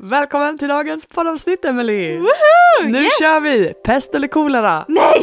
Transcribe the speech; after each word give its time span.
Välkommen 0.00 0.58
till 0.58 0.68
dagens 0.68 1.06
poddavsnitt 1.06 1.64
Emily! 1.64 2.16
Woho! 2.16 2.88
Nu 2.88 3.02
yes! 3.02 3.18
kör 3.18 3.40
vi! 3.40 3.74
Pest 3.84 4.14
eller 4.14 4.28
kolera? 4.28 4.84
Nej! 4.88 5.22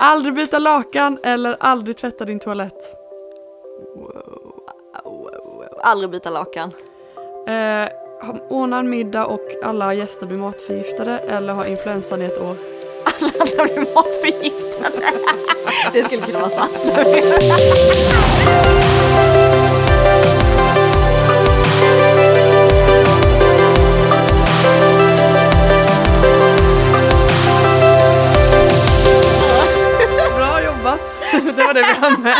Aldrig 0.00 0.34
byta 0.34 0.58
lakan 0.58 1.18
eller 1.24 1.56
aldrig 1.60 1.96
tvätta 1.96 2.24
din 2.24 2.38
toalett? 2.38 2.96
Aldrig 5.82 6.10
byta 6.10 6.30
lakan. 6.30 6.72
Eh, 7.48 7.88
ordna 8.48 8.78
en 8.78 8.90
middag 8.90 9.26
och 9.26 9.48
alla 9.64 9.94
gäster 9.94 10.26
blir 10.26 10.38
matförgiftade 10.38 11.18
eller 11.18 11.52
ha 11.52 11.66
influensan 11.66 12.22
i 12.22 12.24
ett 12.24 12.38
år? 12.38 12.56
Alla 13.20 13.64
blir 13.64 13.94
matförgiftade. 13.94 15.12
Det 15.92 16.02
skulle 16.02 16.22
kunna 16.22 16.38
vara 16.38 16.50
sant. 16.50 16.72
Det 31.56 31.64
var 31.64 31.74
det 31.74 31.80
vi 31.80 31.92
hann 31.92 32.22
med. 32.22 32.34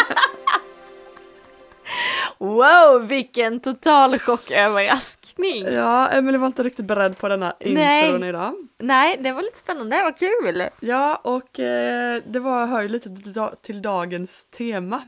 Wow, 2.38 3.06
vilken 3.08 3.60
total 3.60 4.18
chocköverraskning. 4.18 5.64
Ja, 5.64 6.08
Emily 6.08 6.38
var 6.38 6.46
inte 6.46 6.62
riktigt 6.62 6.86
beredd 6.86 7.18
på 7.18 7.28
denna 7.28 7.54
Nej. 7.60 8.04
intron 8.04 8.24
idag. 8.24 8.54
Nej, 8.78 9.18
det 9.20 9.32
var 9.32 9.42
lite 9.42 9.58
spännande, 9.58 10.02
vad 10.02 10.18
kul. 10.18 10.68
Ja, 10.80 11.16
och 11.16 11.60
eh, 11.60 12.22
det 12.26 12.40
var, 12.40 12.66
hör 12.66 12.82
ju 12.82 12.88
lite 12.88 13.08
till 13.62 13.82
dagens 13.82 14.44
tema. 14.44 15.02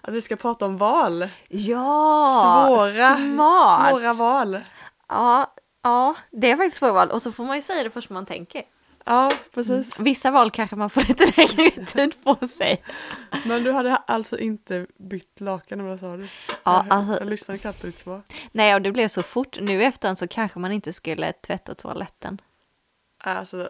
Att 0.00 0.14
vi 0.14 0.20
ska 0.20 0.36
prata 0.36 0.66
om 0.66 0.78
val. 0.78 1.28
Ja, 1.48 2.66
svåra, 2.66 3.16
smart. 3.16 3.90
svåra 3.90 4.12
val. 4.12 4.60
Ja, 5.08 5.54
ja, 5.82 6.14
det 6.30 6.50
är 6.50 6.56
faktiskt 6.56 6.76
svåra 6.76 6.92
val 6.92 7.10
och 7.10 7.22
så 7.22 7.32
får 7.32 7.44
man 7.44 7.56
ju 7.56 7.62
säga 7.62 7.82
det 7.84 7.90
först 7.90 8.10
man 8.10 8.26
tänker. 8.26 8.62
Ja, 9.06 9.32
precis. 9.54 9.98
Vissa 10.00 10.30
val 10.30 10.50
kanske 10.50 10.76
man 10.76 10.90
får 10.90 11.00
lite 11.08 11.24
längre 11.36 11.86
tid 11.86 12.24
på 12.24 12.48
sig. 12.48 12.82
Men 13.44 13.64
du 13.64 13.72
hade 13.72 13.96
alltså 13.96 14.38
inte 14.38 14.86
bytt 14.98 15.40
lakan, 15.40 15.80
eller 15.80 15.88
vad 15.90 16.00
sa 16.00 16.16
du? 16.16 16.22
Ja, 16.48 16.58
jag, 16.64 16.86
alltså- 16.88 17.18
jag 17.18 17.30
lyssnade 17.30 17.58
knappt 17.58 17.80
på 17.80 17.86
ditt 17.86 17.98
svar. 17.98 18.22
Nej, 18.52 18.74
och 18.74 18.82
det 18.82 18.92
blev 18.92 19.08
så 19.08 19.22
fort. 19.22 19.58
Nu 19.60 19.82
efterhand 19.84 20.18
så 20.18 20.28
kanske 20.28 20.58
man 20.58 20.72
inte 20.72 20.92
skulle 20.92 21.32
tvätta 21.32 21.74
toaletten. 21.74 22.40
Alltså, 23.24 23.68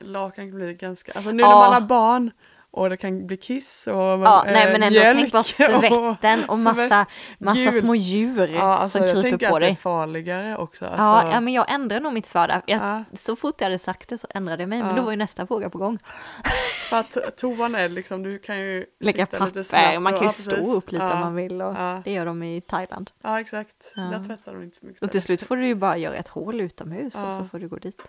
lakan 0.00 0.50
kan 0.50 0.56
bli 0.58 0.74
ganska... 0.74 1.12
Alltså 1.12 1.30
nu 1.30 1.42
Ja. 1.42 1.48
när 1.48 1.56
man 1.56 1.72
har 1.82 1.88
barn 1.88 2.30
och 2.76 2.90
det 2.90 2.96
kan 2.96 3.26
bli 3.26 3.36
kiss 3.36 3.86
och 3.86 3.94
Ja, 3.94 4.46
eh, 4.46 4.52
nej 4.52 4.72
men 4.72 4.82
ändå 4.82 4.98
mjölk 5.00 5.16
tänk 5.16 5.32
bara 5.32 5.42
svetten 5.42 6.44
och 6.44 6.58
massa, 6.58 7.06
massa 7.38 7.60
gult. 7.60 7.78
små 7.78 7.94
djur 7.94 8.46
Ja, 8.48 8.60
alltså 8.62 8.98
som 8.98 9.06
jag 9.06 9.14
kryper 9.16 9.30
tänker 9.30 9.48
på 9.48 9.54
att 9.56 9.60
det 9.60 9.66
är 9.66 9.68
dig. 9.70 9.76
farligare 9.76 10.56
också. 10.56 10.84
Alltså, 10.84 11.02
Ja, 11.02 11.30
ja, 11.32 11.40
men 11.40 11.52
jag 11.52 11.70
ändrade 11.72 12.00
nog 12.02 12.12
mitt 12.12 12.26
svar 12.26 12.48
där. 12.48 12.62
Jag, 12.66 12.80
ja, 12.82 13.04
Så 13.12 13.36
fort 13.36 13.54
jag 13.58 13.64
hade 13.66 13.78
sagt 13.78 14.08
det 14.08 14.18
så 14.18 14.26
ändrade 14.30 14.62
jag 14.62 14.68
mig, 14.68 14.78
men 14.78 14.88
Ja. 14.90 14.96
då 14.96 15.02
var 15.02 15.10
ju 15.10 15.16
nästa 15.16 15.46
fråga 15.46 15.70
på 15.70 15.78
gång. 15.78 15.98
för 16.90 16.96
att 17.00 17.16
to- 17.16 17.30
toan 17.30 17.74
är 17.74 17.88
liksom, 17.88 18.22
du 18.22 18.38
kan 18.38 18.58
ju 18.58 18.86
Lägga 19.00 19.26
sitta 19.26 19.44
lite 19.44 19.50
papper, 19.50 19.62
snabbt 19.62 20.02
man 20.02 20.12
kan 20.12 20.20
ju 20.22 20.26
ja, 20.26 20.30
stå 20.32 20.74
upp 20.76 20.92
lite 20.92 21.04
ja, 21.04 21.12
om 21.14 21.20
man 21.20 21.34
vill 21.34 21.62
och 21.62 21.74
Ja, 21.74 22.02
det 22.04 22.12
gör 22.12 22.26
de 22.26 22.42
i 22.42 22.60
Thailand. 22.60 23.10
ja, 23.22 23.40
exakt. 23.40 23.92
Ja. 23.96 24.02
Där 24.02 24.24
tvättar 24.24 24.52
de 24.52 24.62
inte 24.62 24.76
så 24.76 24.86
mycket. 24.86 25.02
Och 25.02 25.10
till 25.10 25.22
slut 25.22 25.42
får 25.42 25.56
du 25.56 25.66
ju 25.66 25.74
bara 25.74 25.96
göra 25.96 26.14
ett 26.16 26.28
hål 26.28 26.60
utomhus 26.60 27.14
och 27.14 27.20
Ja. 27.26 27.38
så 27.38 27.44
får 27.44 27.58
du 27.58 27.68
gå 27.68 27.76
dit. 27.76 28.00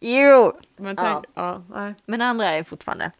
Jo! 0.00 0.52
Men 0.76 0.94
Ja. 0.98 1.02
tänk, 1.02 1.24
ja, 1.34 1.62
nej. 1.70 1.94
Men 2.06 2.20
andra 2.22 2.50
är 2.50 2.62
fortfarande... 2.62 3.10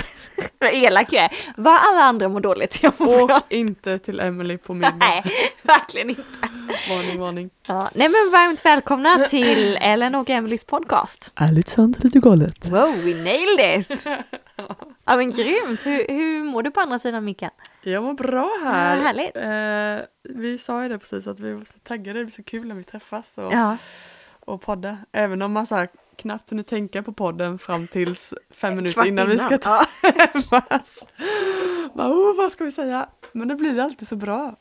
Vad 0.58 0.74
elak 0.74 1.12
jag 1.12 1.24
är. 1.24 1.30
Vad 1.56 1.74
alla 1.74 2.02
andra 2.02 2.28
mår 2.28 2.40
dåligt, 2.40 2.82
jag 2.82 2.92
mår 2.98 3.26
bra. 3.26 3.36
Och 3.36 3.52
inte 3.52 3.98
till 3.98 4.20
Emily 4.20 4.58
på 4.58 4.74
middag. 4.74 4.96
Nej, 5.00 5.22
verkligen 5.62 6.10
inte. 6.10 6.22
Varning, 6.90 7.20
varning. 7.20 7.50
Ja, 7.66 7.90
nej 7.94 8.08
men 8.08 8.32
varmt 8.32 8.64
välkomna 8.64 9.26
till 9.28 9.76
Ellen 9.80 10.14
och 10.14 10.30
Emelies 10.30 10.64
podcast. 10.64 11.32
Ärligt 11.34 11.68
sant, 11.68 12.04
lite 12.04 12.18
galet. 12.18 12.66
Wow, 12.68 12.94
we 13.04 13.14
nailed 13.14 13.80
it! 13.90 14.06
Ja 15.04 15.16
men 15.16 15.30
grymt! 15.30 15.86
Hur, 15.86 16.06
hur 16.08 16.44
mår 16.44 16.62
du 16.62 16.70
på 16.70 16.80
andra 16.80 16.98
sidan 16.98 17.24
micken? 17.24 17.50
Jag 17.82 18.02
mår 18.04 18.14
bra 18.14 18.58
här. 18.62 18.96
Ja, 18.96 19.02
härligt. 19.02 19.36
Eh, 19.36 20.38
vi 20.42 20.58
sa 20.58 20.82
ju 20.82 20.88
det 20.88 20.98
precis 20.98 21.26
att 21.26 21.40
vi 21.40 21.52
var 21.52 21.64
så 21.64 21.78
taggade, 21.78 22.18
det 22.18 22.24
blir 22.24 22.32
så 22.32 22.42
kul 22.42 22.66
när 22.68 22.74
vi 22.74 22.84
träffas 22.84 23.38
och, 23.38 23.52
Ja, 23.52 23.76
och 24.44 24.62
podda. 24.62 24.98
Även 25.12 25.42
om 25.42 25.52
man 25.52 25.66
så 25.66 25.74
här, 25.74 25.88
knappt 26.16 26.50
hunnit 26.50 26.66
tänka 26.66 27.02
på 27.02 27.12
podden 27.12 27.58
fram 27.58 27.86
tills 27.86 28.34
fem 28.50 28.76
minuter 28.76 28.94
kvart 28.94 29.06
innan 29.06 29.28
vi 29.28 29.38
ska 29.38 29.48
innan. 29.48 29.60
Ja. 29.64 29.86
Bara, 31.94 32.08
oh, 32.08 32.36
vad 32.36 32.52
ska 32.52 32.64
vi 32.64 32.72
säga? 32.72 33.08
Men 33.32 33.48
det 33.48 33.54
blir 33.54 33.80
alltid 33.80 34.08
så 34.08 34.16
bra. 34.16 34.56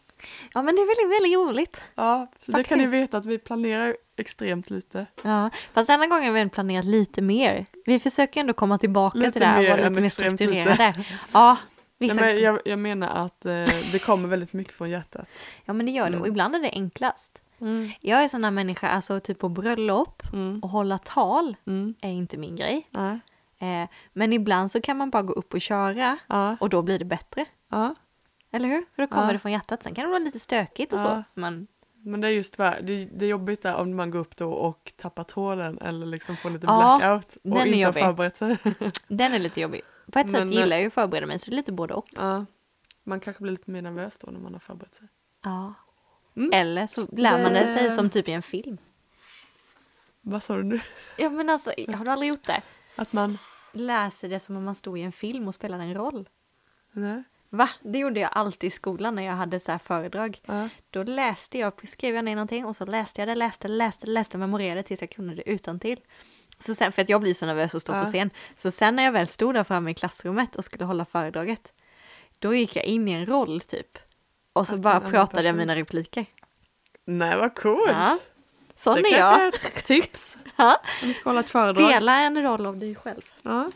ja 0.53 0.61
men 0.61 0.75
det 0.75 0.81
är 0.81 0.87
väldigt, 0.87 1.21
väldigt 1.21 1.37
roligt. 1.39 1.83
Ja, 1.95 2.31
så 2.39 2.51
det 2.51 2.63
kan 2.63 2.77
ni 2.77 2.83
Faktiskt. 2.83 3.03
veta 3.03 3.17
att 3.17 3.25
vi 3.25 3.37
planerar 3.37 3.95
extremt 4.17 4.69
lite. 4.69 5.05
Ja, 5.23 5.49
fast 5.73 5.87
denna 5.87 6.07
gången 6.07 6.35
har 6.35 6.43
vi 6.43 6.49
planerat 6.49 6.85
lite 6.85 7.21
mer. 7.21 7.65
Vi 7.85 7.99
försöker 7.99 8.39
ändå 8.39 8.53
komma 8.53 8.77
tillbaka 8.77 9.17
Lite 9.17 9.31
till 9.31 9.41
det 9.41 9.47
här 9.47 9.59
och 9.59 9.77
vara 9.79 9.89
lite 9.89 10.01
mer 10.01 10.09
strukturerade. 10.09 10.93
Ja, 11.33 11.57
Nej, 11.97 12.09
vissa... 12.09 12.21
men 12.21 12.41
jag, 12.41 12.59
jag 12.65 12.79
menar 12.79 13.25
att 13.25 13.45
eh, 13.45 13.63
det 13.91 14.05
kommer 14.05 14.27
väldigt 14.27 14.53
mycket 14.53 14.73
från 14.73 14.89
hjärtat. 14.89 15.27
ja 15.65 15.73
men 15.73 15.85
det 15.85 15.91
gör 15.91 16.09
det 16.09 16.17
och 16.17 16.27
ibland 16.27 16.55
är 16.55 16.59
det 16.59 16.69
enklast. 16.69 17.41
Mm. 17.61 17.89
Jag 18.01 18.23
är 18.23 18.27
sån 18.27 18.43
här 18.43 18.51
människa, 18.51 18.89
alltså 18.89 19.19
typ 19.19 19.39
på 19.39 19.49
bröllop 19.49 20.23
Mm. 20.33 20.59
och 20.63 20.69
hålla 20.69 20.97
tal 20.97 21.55
Mm. 21.67 21.95
är 22.01 22.09
inte 22.11 22.37
min 22.37 22.55
grej. 22.55 22.87
Eh, 23.59 23.89
men 24.13 24.33
ibland 24.33 24.71
så 24.71 24.81
kan 24.81 24.97
man 24.97 25.09
bara 25.09 25.23
gå 25.23 25.33
upp 25.33 25.53
och 25.53 25.61
köra 25.61 26.17
och 26.59 26.69
då 26.69 26.81
blir 26.81 26.99
det 26.99 27.05
bättre. 27.05 27.45
Eller 28.51 28.69
hur? 28.69 28.85
För 28.95 29.01
då 29.01 29.07
kommer 29.07 29.33
det 29.33 29.39
från 29.39 29.51
hjärtat. 29.51 29.83
Sen 29.83 29.95
kan 29.95 30.03
det 30.03 30.09
vara 30.09 30.19
lite 30.19 30.39
stökigt 30.39 30.93
och 30.93 30.99
så. 30.99 31.23
Men 31.33 31.67
Men 32.07 32.21
det 32.21 32.27
är 32.27 32.31
just 32.31 32.57
det, 32.57 33.07
det 33.13 33.25
är 33.25 33.29
jobbigt 33.29 33.61
där 33.61 33.75
om 33.75 33.95
man 33.95 34.11
går 34.11 34.19
upp 34.19 34.35
då 34.37 34.51
och 34.53 34.93
tappar 34.95 35.23
tråden 35.23 35.77
eller 35.81 36.05
liksom 36.05 36.37
får 36.37 36.49
lite 36.49 36.65
Ja, 36.67 36.97
blackout 36.99 37.37
och 37.43 37.67
inte 37.67 37.85
har 37.85 37.91
förberett 37.93 38.35
sig. 38.35 38.57
den 39.07 39.33
är 39.33 39.39
lite 39.39 39.61
jobbig. 39.61 39.81
På 40.11 40.19
ett 40.19 40.27
Men, 40.29 40.47
sätt 40.47 40.55
gillar 40.57 40.75
jag 40.77 40.81
ju 40.81 40.87
att 40.87 40.93
förbereda 40.93 41.27
mig 41.27 41.39
så 41.39 41.49
det 41.49 41.53
är 41.55 41.57
lite 41.57 41.71
både 41.71 41.93
och. 41.93 42.05
ja. 42.15 42.45
Man 43.03 43.19
kanske 43.19 43.41
blir 43.43 43.51
lite 43.51 43.71
mer 43.71 43.81
nervös 43.81 44.17
då 44.17 44.31
när 44.31 44.39
man 44.39 44.53
har 44.53 44.59
förberett 44.59 44.95
sig. 44.95 45.07
Ja. 45.43 45.73
Mm. 46.35 46.49
Eller 46.53 46.87
så 46.87 47.07
lär 47.11 47.43
man 47.43 47.53
det 47.53 47.67
sig 47.67 47.91
som 47.91 48.09
typ 48.09 48.27
i 48.27 48.31
en 48.31 48.41
film. 48.41 48.77
Vad 50.21 50.43
sa 50.43 50.57
du 50.57 50.63
nu? 50.63 50.81
Ja 51.17 51.29
men 51.29 51.49
alltså, 51.49 51.69
har 51.69 52.05
du 52.05 52.11
aldrig 52.11 52.29
gjort 52.29 52.43
det? 52.43 52.61
Att 52.95 53.13
man... 53.13 53.37
Läser 53.71 54.29
det 54.29 54.39
som 54.39 54.57
om 54.57 54.63
man 54.63 54.75
stod 54.75 54.99
i 54.99 55.01
en 55.01 55.11
film 55.11 55.47
och 55.47 55.53
spelade 55.53 55.83
en 55.83 55.93
roll. 55.93 56.29
Nej. 56.91 57.23
Va? 57.49 57.69
Det 57.81 57.99
gjorde 57.99 58.19
jag 58.19 58.29
alltid 58.33 58.67
i 58.67 58.71
skolan 58.71 59.15
när 59.15 59.23
jag 59.23 59.33
hade 59.33 59.59
så 59.59 59.71
här 59.71 59.79
föredrag. 59.79 60.41
Ja. 60.45 60.69
Då 60.89 61.03
läste 61.03 61.57
jag, 61.57 61.89
skrev 61.89 62.15
jag 62.15 62.25
ner 62.25 62.35
någonting 62.35 62.65
och 62.65 62.75
så 62.75 62.85
läste 62.85 63.21
jag 63.21 63.27
det, 63.27 63.35
läste, 63.35 63.67
läste, 63.67 64.07
läste, 64.07 64.37
memorerade 64.37 64.83
tills 64.83 65.01
jag 65.01 65.09
kunde 65.09 65.35
det 65.35 65.49
utan 65.49 65.79
till. 65.79 65.99
Så 66.59 66.75
sen, 66.75 66.91
för 66.91 67.01
att 67.01 67.09
jag 67.09 67.21
blir 67.21 67.33
så 67.33 67.45
nervös 67.45 67.75
att 67.75 67.81
stå 67.81 67.93
Ja. 67.93 67.99
på 67.99 68.05
scen. 68.05 68.29
Så 68.57 68.71
sen 68.71 68.95
när 68.95 69.03
jag 69.03 69.11
väl 69.11 69.27
stod 69.27 69.53
där 69.53 69.63
framme 69.63 69.91
i 69.91 69.93
klassrummet 69.93 70.55
och 70.55 70.65
skulle 70.65 70.85
hålla 70.85 71.05
föredraget, 71.05 71.73
då 72.39 72.55
gick 72.55 72.75
jag 72.75 72.85
in 72.85 73.07
i 73.07 73.11
en 73.11 73.25
roll 73.25 73.61
typ. 73.61 73.97
Och 74.55 74.67
så 74.67 74.75
Att 74.75 74.81
bara 74.81 74.99
pratade 74.99 75.43
jag 75.47 75.55
mina 75.55 75.75
repliker. 75.75 76.25
Nej, 77.05 77.37
vad 77.37 77.55
coolt! 77.55 77.87
Ja, 77.89 78.17
Sån 78.75 78.95
det 79.01 79.09
är 79.13 79.19
jag. 79.19 79.47
ett 79.47 79.85
tips 79.85 80.37
Ja. 80.55 80.81
om 81.01 81.07
du 81.07 81.13
ska 81.13 81.29
hålla 81.29 81.39
ett 81.39 81.49
föredrag. 81.49 81.89
Spela 81.91 82.19
en 82.19 82.43
roll 82.43 82.65
av 82.65 82.77
dig 82.77 82.95
själv. 82.95 83.21
Ja. 83.41 83.69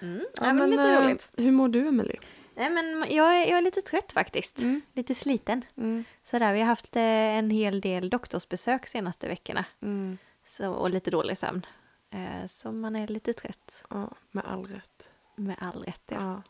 Mm. 0.00 0.20
Ja, 0.40 0.46
Ja, 0.46 0.52
men 0.52 0.70
lite 0.70 0.82
eh, 0.92 1.02
roligt. 1.02 1.30
Hur 1.36 1.52
mår 1.52 1.68
du, 1.68 1.88
Emily? 1.88 2.14
Nej 2.54 2.70
men 2.70 3.06
jag 3.10 3.36
är, 3.42 3.46
jag 3.50 3.58
är 3.58 3.62
lite 3.62 3.80
trött 3.80 4.12
faktiskt. 4.12 4.58
Mm. 4.58 4.80
Lite 4.94 5.14
sliten. 5.14 5.64
Mm. 5.76 6.04
Sådär, 6.30 6.52
vi 6.52 6.60
har 6.60 6.66
haft 6.66 6.96
eh, 6.96 7.02
en 7.02 7.50
hel 7.50 7.80
del 7.80 8.10
doktorsbesök 8.10 8.86
senaste 8.86 9.28
veckorna. 9.28 9.64
Mm. 9.82 10.18
Så, 10.46 10.70
och 10.72 10.90
lite 10.90 11.10
dålig 11.10 11.38
sömn. 11.38 11.66
Eh, 12.10 12.46
så 12.46 12.72
man 12.72 12.96
är 12.96 13.06
lite 13.08 13.32
trött. 13.32 13.84
Ja, 13.90 14.10
med 14.30 14.44
all 14.46 14.66
rätt. 14.66 15.04
Med 15.36 15.56
all 15.60 15.82
rätt 15.84 16.02
ja. 16.06 16.16
Ja. 16.20 16.42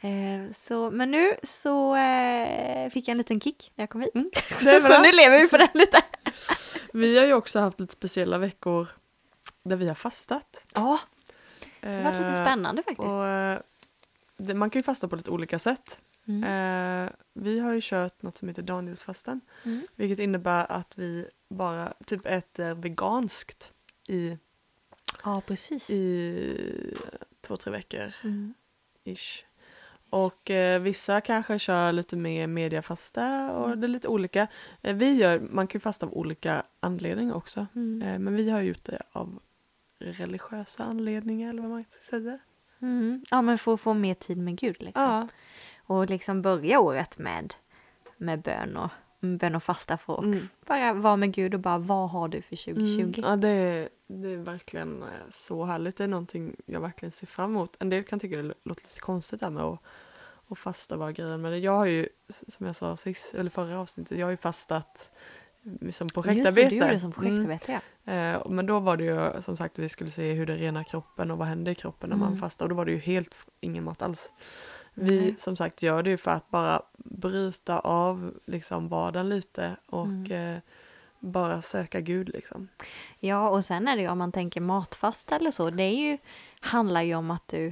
Eh, 0.00 0.52
så, 0.54 0.90
men 0.90 1.10
nu 1.10 1.36
så 1.42 1.96
eh, 1.96 2.90
fick 2.90 3.08
jag 3.08 3.12
en 3.12 3.18
liten 3.18 3.40
kick 3.40 3.72
när 3.74 3.82
jag 3.82 3.90
kom 3.90 4.00
hit. 4.00 4.14
Mm. 4.14 4.28
Så 4.82 5.02
nu 5.02 5.12
lever 5.12 5.40
vi 5.40 5.48
på 5.48 5.56
den 5.56 5.68
lite. 5.74 6.02
Vi 6.92 7.18
har 7.18 7.26
ju 7.26 7.32
också 7.32 7.60
haft 7.60 7.80
lite 7.80 7.92
speciella 7.92 8.38
veckor 8.38 8.88
där 9.62 9.76
vi 9.76 9.88
har 9.88 9.94
fastat. 9.94 10.64
Ja, 10.74 10.98
det 11.80 11.88
har 11.88 12.02
varit 12.02 12.16
lite 12.16 12.28
Eh, 12.28 12.34
spännande 12.44 12.82
faktiskt. 12.82 13.08
Och, 13.08 13.26
eh, 13.26 13.60
man 14.54 14.70
kan 14.70 14.78
ju 14.78 14.82
fasta 14.84 15.08
på 15.08 15.16
lite 15.16 15.30
olika 15.30 15.58
sätt. 15.58 16.00
Mm. 16.28 17.10
Vi 17.34 17.58
har 17.60 17.72
ju 17.72 17.80
kört 17.82 18.22
något 18.22 18.38
som 18.38 18.48
heter 18.48 18.62
Danielsfastan. 18.62 19.40
Mm. 19.64 19.86
Vilket 19.96 20.18
innebär 20.18 20.72
att 20.72 20.92
vi 20.98 21.26
bara 21.48 21.92
typ 22.06 22.26
äter 22.26 22.74
veganskt 22.74 23.72
i, 24.08 24.38
Ja, 25.24 25.40
precis. 25.46 25.90
i 25.90 26.94
två, 27.40 27.56
tre 27.56 27.72
veckor 27.72 28.12
Mm. 28.24 28.54
ish. 29.04 29.44
Och 30.10 30.50
eh, 30.50 30.80
vissa 30.80 31.20
kanske 31.20 31.58
kör 31.58 31.92
lite 31.92 32.16
mer 32.16 32.46
mediafasta 32.46 33.52
och 33.52 33.66
Mm. 33.66 33.80
det 33.80 33.86
är 33.86 33.88
lite 33.88 34.08
olika. 34.08 34.46
Eh, 34.82 34.94
vi 34.96 35.12
gör, 35.14 35.40
man 35.40 35.66
kan 35.66 35.78
ju 35.78 35.80
fasta 35.80 36.06
av 36.06 36.12
olika 36.14 36.62
anledningar 36.80 37.34
också. 37.34 37.66
Mm. 37.74 38.02
Eh, 38.08 38.18
men 38.18 38.34
vi 38.36 38.50
har 38.50 38.60
gjort 38.60 38.84
det 38.84 39.02
av 39.12 39.38
religiösa 39.98 40.84
anledningar 40.84 41.50
eller 41.50 41.62
vad 41.62 41.70
man 41.70 41.84
säga. 42.02 42.38
Mm. 42.82 43.22
Ja, 43.30 43.42
men 43.42 43.58
för 43.58 43.74
att 43.74 43.80
få 43.80 43.94
mer 43.94 44.14
tid 44.14 44.38
med 44.38 44.56
Gud 44.58 44.76
liksom. 44.82 45.02
Ja, 45.04 45.28
Och 45.86 46.10
liksom 46.10 46.42
börja 46.42 46.80
året 46.80 47.18
med, 47.18 47.54
med 48.16 48.42
bön 48.42 48.76
och, 48.76 48.90
bön 49.20 49.54
och 49.54 49.62
fasta 49.62 49.96
för 49.98 50.14
att 50.18 50.24
Mm. 50.24 50.48
bara 50.66 50.92
vara 50.92 51.16
med 51.16 51.32
Gud 51.34 51.54
och 51.54 51.60
bara 51.60 51.78
vad 51.78 52.10
har 52.10 52.28
du 52.28 52.42
för 52.42 52.56
2020? 52.56 53.00
Mm. 53.00 53.12
Ja, 53.16 53.36
det 53.36 53.48
är, 53.48 53.88
det 54.06 54.28
är 54.28 54.36
verkligen 54.36 55.02
eh, 55.02 55.08
så 55.30 55.64
härligt. 55.64 55.96
Det 55.96 56.04
är 56.04 56.08
någonting 56.08 56.56
jag 56.66 56.80
verkligen 56.80 57.12
ser 57.12 57.26
fram 57.26 57.50
emot. 57.50 57.76
En 57.78 57.88
del 57.90 58.04
kan 58.04 58.18
tycka 58.20 58.36
det 58.36 58.54
låter 58.64 58.82
lite 58.82 59.00
konstigt 59.00 59.40
där 59.40 59.50
med 59.50 59.62
att, 59.62 59.78
att 60.48 60.58
fasta 60.58 60.96
bara 60.98 61.12
grejen. 61.12 61.40
Men 61.40 61.60
jag 61.62 61.72
har 61.72 61.86
ju, 61.86 62.08
som 62.28 62.66
jag 62.66 62.76
sa 62.76 62.96
sist, 62.96 63.34
eller 63.34 63.50
förra 63.50 63.78
avsnittet, 63.80 64.18
jag 64.18 64.26
har 64.26 64.30
ju 64.30 64.36
fastat 64.36 65.10
eh, 65.64 65.70
som 65.90 66.04
Just 66.06 66.14
projektarbete. 66.14 66.60
det, 66.62 66.68
du 66.68 66.76
gjorde 66.76 66.90
det 66.92 67.00
som 67.00 67.12
Mm. 67.12 67.22
projektarbete 67.22 67.72
ja. 67.72 67.80
Eh, 68.12 68.42
men 68.50 68.66
då 68.66 68.78
var 68.80 68.96
det 68.96 69.04
ju 69.04 69.42
som 69.42 69.56
sagt 69.56 69.78
vi 69.78 69.88
skulle 69.88 70.10
se 70.10 70.32
hur 70.32 70.46
det 70.46 70.56
renar 70.56 70.84
kroppen 70.84 71.30
och 71.30 71.38
vad 71.38 71.48
händer 71.48 71.72
i 71.72 71.74
kroppen 71.74 72.10
när 72.10 72.16
man 72.16 72.28
Mm. 72.28 72.40
fastar. 72.40 72.64
Och 72.64 72.68
då 72.68 72.74
var 72.74 72.84
det 72.86 72.92
ju 72.92 72.98
helt 72.98 73.38
ingen 73.60 73.84
mat 73.84 74.02
alls. 74.02 74.32
Vi 75.00 75.20
Nej. 75.20 75.34
som 75.38 75.56
sagt 75.56 75.82
gör 75.82 76.02
det 76.02 76.10
ju 76.10 76.16
för 76.16 76.30
att 76.30 76.50
bara 76.50 76.82
bryta 76.98 77.78
av 77.78 78.34
liksom 78.46 78.88
vardagen 78.88 79.28
lite 79.28 79.76
och 79.86 80.04
Mm. 80.06 80.54
eh, 80.54 80.60
bara 81.20 81.62
söka 81.62 82.00
Gud 82.00 82.28
liksom. 82.28 82.68
Ja, 83.20 83.48
och 83.48 83.64
sen 83.64 83.88
är 83.88 83.96
det 83.96 84.02
ju 84.02 84.08
om 84.08 84.18
man 84.18 84.32
tänker 84.32 84.60
matfasta 84.60 85.36
eller 85.36 85.50
så, 85.50 85.70
det 85.70 85.82
är 85.82 85.96
ju, 85.96 86.18
handlar 86.60 87.02
ju 87.02 87.14
om 87.14 87.30
att 87.30 87.48
du 87.48 87.66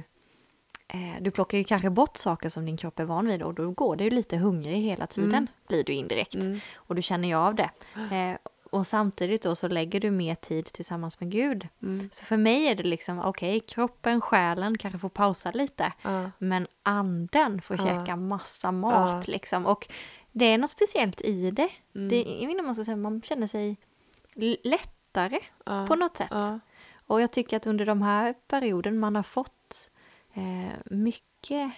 eh, 0.87 1.21
du 1.21 1.31
plockar 1.31 1.57
ju 1.57 1.63
kanske 1.63 1.89
bort 1.89 2.17
saker 2.17 2.49
som 2.49 2.65
din 2.65 2.77
kropp 2.77 2.99
är 2.99 3.03
van 3.03 3.27
vid 3.27 3.41
och 3.43 3.53
då 3.53 3.71
går 3.71 3.95
det 3.95 4.03
ju 4.03 4.09
lite 4.09 4.37
hungrig 4.37 4.81
hela 4.81 5.07
tiden, 5.07 5.33
Mm. 5.33 5.47
blir 5.67 5.83
du 5.83 5.93
indirekt. 5.93 6.35
Mm. 6.35 6.59
Och 6.75 6.95
du 6.95 7.01
känner 7.01 7.27
ju 7.27 7.33
av 7.35 7.55
det. 7.55 7.69
Eh, 8.11 8.37
och 8.71 8.87
samtidigt 8.87 9.41
då 9.41 9.55
så 9.55 9.67
lägger 9.67 9.99
du 9.99 10.11
mer 10.11 10.35
tid 10.35 10.65
tillsammans 10.65 11.19
med 11.19 11.31
Gud. 11.31 11.67
Mm. 11.83 12.09
Så 12.11 12.25
för 12.25 12.37
mig 12.37 12.67
är 12.67 12.75
det 12.75 12.83
liksom, 12.83 13.19
okej, 13.19 13.59
kroppen, 13.59 14.21
själen 14.21 14.77
kanske 14.77 14.99
får 14.99 15.09
pausa 15.09 15.51
lite. 15.51 15.93
Ja. 16.01 16.31
Men 16.37 16.67
anden 16.83 17.61
får 17.61 17.77
Ja. 17.79 17.85
käka 17.85 18.15
massa 18.15 18.71
mat 18.71 19.27
liksom. 19.27 19.65
Och 19.65 19.87
det 20.31 20.45
är 20.45 20.57
något 20.57 20.69
speciellt 20.69 21.21
i 21.21 21.51
det. 21.51 21.69
Mm. 21.95 22.09
det 22.09 22.21
jag 22.41 22.65
man 22.65 22.75
ska 22.75 22.83
säga, 22.85 22.97
man 22.97 23.21
känner 23.21 23.47
sig 23.47 23.77
lättare 24.63 25.39
Ja. 25.65 25.85
på 25.87 25.95
något 25.95 26.17
sätt. 26.17 26.31
Och 27.07 27.21
jag 27.21 27.31
tycker 27.31 27.57
att 27.57 27.67
under 27.67 27.85
de 27.85 28.01
här 28.01 28.33
perioden 28.47 28.99
man 28.99 29.15
har 29.15 29.23
fått 29.23 29.89
eh, 30.33 30.73
mycket, 30.85 31.71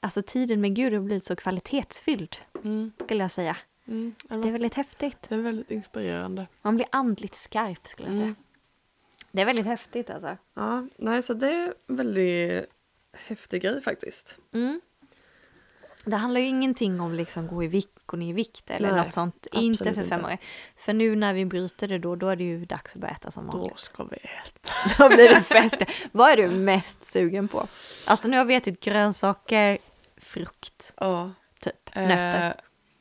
alltså 0.00 0.22
tiden 0.22 0.60
med 0.60 0.74
Gud 0.76 0.92
har 0.92 1.00
blivit 1.00 1.24
så 1.24 1.36
kvalitetsfylld, 1.36 2.36
Mm. 2.64 2.92
skulle 3.04 3.24
jag 3.24 3.30
säga. 3.30 3.56
Mm. 3.88 4.14
Det, 4.28 4.36
Det 4.36 4.48
är 4.48 4.52
väldigt 4.52 4.74
häftigt. 4.74 5.18
det 5.28 5.34
är 5.34 5.38
väldigt 5.38 5.70
inspirerande. 5.70 6.46
Man 6.62 6.76
blir 6.76 6.86
andligt 6.92 7.34
skarp, 7.34 7.86
skulle 7.88 8.08
jag 8.08 8.14
säga. 8.14 8.24
Mm. 8.26 8.36
Det 9.32 9.40
är 9.42 9.46
väldigt 9.46 9.66
häftigt 9.66 10.10
alltså. 10.10 10.36
Ja, 10.54 10.86
nej 10.96 11.22
så 11.22 11.34
det 11.34 11.48
är 11.52 11.74
en 11.88 11.96
väldigt 11.96 12.66
häftig 13.12 13.62
grej 13.62 13.80
faktiskt. 13.82 14.38
Mm. 14.54 14.80
Det 16.04 16.16
handlar 16.16 16.40
ju 16.40 16.46
ingenting 16.46 17.00
om 17.00 17.12
liksom 17.14 17.46
gå 17.46 17.62
i 17.64 17.66
vikt, 17.66 17.98
gå 18.06 18.16
ner 18.16 18.28
i 18.30 18.32
vikt 18.32 18.70
eller 18.70 18.92
Nej, 18.92 19.04
något 19.04 19.12
sånt. 19.14 19.46
Inte 19.52 19.94
för 19.94 20.04
fem 20.04 20.24
år. 20.24 20.36
För 20.76 20.92
nu 20.92 21.16
när 21.16 21.34
vi 21.34 21.44
bryter 21.44 21.88
det 21.88 21.98
då, 21.98 22.16
då 22.16 22.28
är 22.28 22.36
det 22.36 22.44
ju 22.44 22.64
dags 22.64 22.94
att 22.94 23.00
börja 23.00 23.14
äta 23.14 23.30
som 23.30 23.46
Då 23.46 23.58
vanligt. 23.58 23.78
ska 23.78 24.04
vi 24.04 24.16
äta. 24.16 24.72
Då 24.98 25.08
blir 25.08 25.28
det 25.28 25.40
fest. 25.42 25.82
Vad 26.12 26.30
är 26.30 26.36
du 26.36 26.48
mest 26.48 27.04
sugen 27.04 27.48
på? 27.48 27.66
Alltså 28.06 28.28
nu 28.28 28.36
har 28.36 28.44
vi 28.44 28.54
ätit 28.54 28.80
grönsaker, 28.80 29.78
frukt, 30.16 30.92
Ja. 30.96 31.32
typ. 31.60 31.94
Nötter. 31.94 32.46
Eh, 32.48 32.52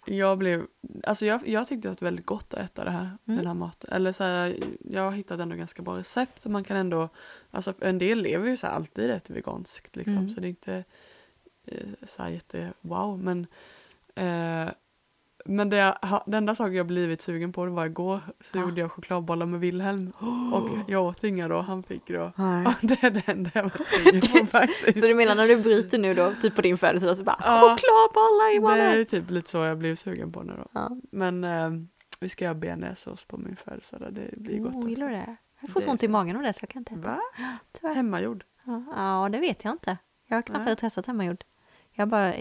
jag 0.06 0.38
blev, 0.38 0.66
alltså 1.04 1.26
jag, 1.26 1.48
jag 1.48 1.68
tyckte 1.68 1.90
att 1.92 1.98
det 2.00 2.06
var 2.06 2.08
väldigt 2.12 2.26
gott 2.26 2.54
att 2.54 2.60
äta 2.60 2.84
det 2.84 2.92
här, 2.92 3.10
Mm. 3.28 3.38
den 3.38 3.48
här 3.48 3.54
maten. 3.54 3.90
Eller 3.94 4.12
så 4.12 4.24
här, 4.24 4.56
jag 4.90 5.12
hittat 5.16 5.40
ändå 5.40 5.56
ganska 5.56 5.82
bra 5.82 5.98
recept 5.98 6.46
och 6.46 6.52
man 6.52 6.64
kan 6.64 6.78
ändå, 6.78 7.10
alltså 7.52 7.74
en 7.80 7.98
del 7.98 8.22
lever 8.22 8.50
ju 8.50 8.58
så 8.58 8.68
här 8.68 8.74
alltid 8.74 9.08
rätt 9.08 9.30
veganskt 9.30 9.96
liksom 9.96 10.18
Mm. 10.18 10.30
så 10.30 10.40
det 10.40 10.48
är 10.48 10.50
inte 10.50 10.84
eh, 11.66 11.88
så 12.04 12.24
här 12.24 12.30
jätte 12.30 12.74
wow 12.82 13.20
men 13.24 13.48
eh, 14.16 14.26
men 15.46 15.70
det, 15.70 15.78
jag 15.78 16.24
den 16.26 16.34
enda 16.34 16.56
saken 16.56 16.74
jag 16.74 16.88
blivit 16.88 17.22
sugen 17.22 17.54
på 17.54 17.66
det 17.66 17.72
var 17.72 17.86
igår 17.86 18.20
så 18.42 18.58
Ah. 18.58 18.62
gjorde 18.62 18.82
jag 18.82 18.92
chokladbollar 18.92 19.46
med 19.46 19.60
Wilhelm 19.60 20.12
och 20.54 20.70
jag 20.88 21.04
åt 21.06 21.24
inga 21.24 21.48
då, 21.48 21.62
han 21.62 21.84
fick 21.84 22.08
då. 22.08 22.32
Nej. 22.36 22.68
Det 22.82 23.04
är 23.04 23.10
det 23.12 23.28
enda 23.28 23.52
jag 23.54 23.64
var 23.64 23.84
sugen 23.84 24.22
på 24.42 24.46
faktiskt. 24.48 25.00
Så 25.00 25.06
du 25.06 25.16
menar 25.16 25.36
när 25.36 25.48
du 25.48 25.58
bryter 25.58 25.98
nu 25.98 26.14
då, 26.14 26.34
typ 26.42 26.56
på 26.56 26.62
din 26.62 26.78
födelsedag 26.78 27.18
så 27.18 27.24
bara 27.24 27.38
Ja. 27.40 27.60
chokladbollar 27.60 28.56
i 28.56 28.78
Det 28.78 29.02
är 29.02 29.04
typ 29.04 29.30
lite 29.30 29.50
så 29.50 29.58
jag 29.58 29.78
blev 29.78 29.96
sugen 29.96 30.32
på 30.32 30.44
nu 30.44 30.54
då. 30.58 30.68
Ja. 30.74 30.92
Men 31.12 31.44
eh, 31.44 31.70
vi 32.20 32.30
ska 32.30 32.46
göra 32.46 32.56
bearnaisesås 32.56 33.24
på 33.26 33.38
min 33.38 33.56
födelsedag. 33.56 34.14
Det 34.14 34.38
blir 34.38 34.60
gott 34.60 34.76
Oh, 34.76 34.90
gillar 34.90 35.08
du 35.10 35.14
det? 35.14 35.36
Jag 35.62 35.70
får 35.72 35.82
Det- 35.82 35.88
ont 35.92 36.04
i 36.04 36.08
magen 36.08 36.36
av 36.36 36.42
det 36.44 36.54
så 36.54 36.60
jag 36.62 36.70
kan 36.70 36.80
inte 36.80 36.94
äta. 36.94 37.02
Va? 37.02 37.20
Tyvärr. 37.80 37.94
Hemmagjord? 37.94 38.44
Ja, 38.66 38.84
ja, 38.96 39.30
det 39.32 39.40
vet 39.40 39.64
jag 39.66 39.72
inte. 39.74 39.98
Jag 40.28 40.38
har 40.38 40.42
knappt 40.42 40.80
testat 40.80 41.06
hemmagjord. 41.06 41.44
Jag 41.92 42.02
har 42.06 42.10
bara 42.12 42.34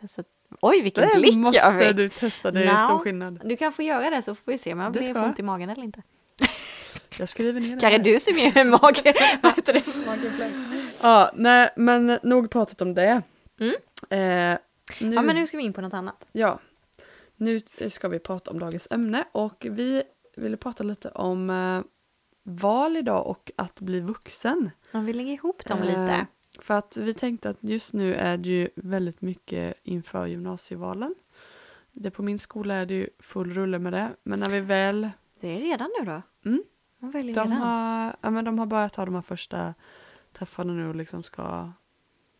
testat... 0.00 0.26
Oj, 0.60 0.80
vilken 0.82 1.08
Det 1.08 1.14
blick 1.14 1.32
jag 1.32 1.38
måste 1.38 1.78
fick! 1.78 1.96
du 1.96 2.08
testa, 2.08 2.50
det 2.50 2.64
är 2.64 2.72
Nå. 2.72 2.78
stor 2.78 2.98
skillnad. 2.98 3.40
Du 3.44 3.56
kan 3.56 3.72
få 3.72 3.82
göra 3.82 4.10
det 4.10 4.22
så 4.22 4.34
får 4.34 4.52
vi 4.52 4.58
se 4.58 4.72
om 4.72 4.80
jag 4.80 4.92
blir 4.92 5.16
ont 5.16 5.38
i 5.38 5.42
magen 5.42 5.70
eller 5.70 5.82
inte. 5.84 6.02
Jag 7.18 7.28
skriver 7.28 7.60
ner 7.60 7.74
det. 7.74 7.80
Kanske 7.80 7.98
du 7.98 8.20
som 8.20 8.38
ger 8.38 8.64
mage... 8.64 9.14
Vad 9.42 9.56
heter 9.56 9.72
det? 9.72 9.82
Ja, 11.02 11.30
nej 11.34 11.70
men 11.76 12.18
nog 12.22 12.50
pratat 12.50 12.80
om 12.82 12.94
det. 12.94 13.22
Mm. 13.60 13.74
Eh, 14.10 14.58
nu, 15.00 15.14
Ja, 15.14 15.22
men 15.22 15.36
nu 15.36 15.46
ska 15.46 15.56
vi 15.56 15.62
in 15.62 15.72
på 15.72 15.80
något 15.80 15.94
annat. 15.94 16.26
ja, 16.32 16.58
nu 17.36 17.60
ska 17.88 18.08
vi 18.08 18.18
prata 18.18 18.50
om 18.50 18.58
dagens 18.58 18.88
ämne 18.90 19.24
och 19.32 19.66
vi 19.70 20.02
ville 20.36 20.56
prata 20.56 20.82
lite 20.84 21.08
om 21.08 21.50
eh, 21.50 21.80
val 22.42 22.96
idag 22.96 23.26
och 23.26 23.50
att 23.56 23.80
bli 23.80 24.00
vuxen. 24.00 24.70
Om 24.92 25.04
vi 25.04 25.12
lägger 25.12 25.32
ihop 25.32 25.64
dem 25.64 25.78
Eh, 25.78 25.84
lite. 25.86 26.26
För 26.58 26.74
att 26.74 26.96
vi 26.96 27.14
tänkte 27.14 27.50
att 27.50 27.56
just 27.60 27.92
nu 27.92 28.14
är 28.14 28.36
det 28.36 28.48
ju 28.48 28.68
väldigt 28.76 29.20
mycket 29.22 29.74
inför 29.82 30.26
gymnasievalen. 30.26 31.14
Det 31.92 32.10
på 32.10 32.22
min 32.22 32.38
skola 32.38 32.74
är 32.74 32.86
det 32.86 32.94
ju 32.94 33.08
full 33.18 33.54
rulle 33.54 33.78
med 33.78 33.92
det. 33.92 34.08
Men 34.22 34.40
när 34.40 34.50
vi 34.50 34.60
väl... 34.60 35.10
Det 35.40 35.48
är 35.48 35.58
redan 35.60 35.90
nu 36.00 36.04
då? 36.06 36.22
Mm. 36.50 36.62
Man 36.98 37.10
väljer 37.10 37.34
De 37.34 37.40
redan. 37.40 37.52
har, 37.52 38.14
ja, 38.20 38.30
men 38.30 38.44
de 38.44 38.58
har 38.58 38.66
börjat 38.66 38.96
ha 38.96 39.04
de 39.04 39.14
här 39.14 39.22
första 39.22 39.74
träffarna 40.32 40.72
nu 40.72 40.88
och 40.88 40.94
liksom 40.96 41.22
ska... 41.22 41.72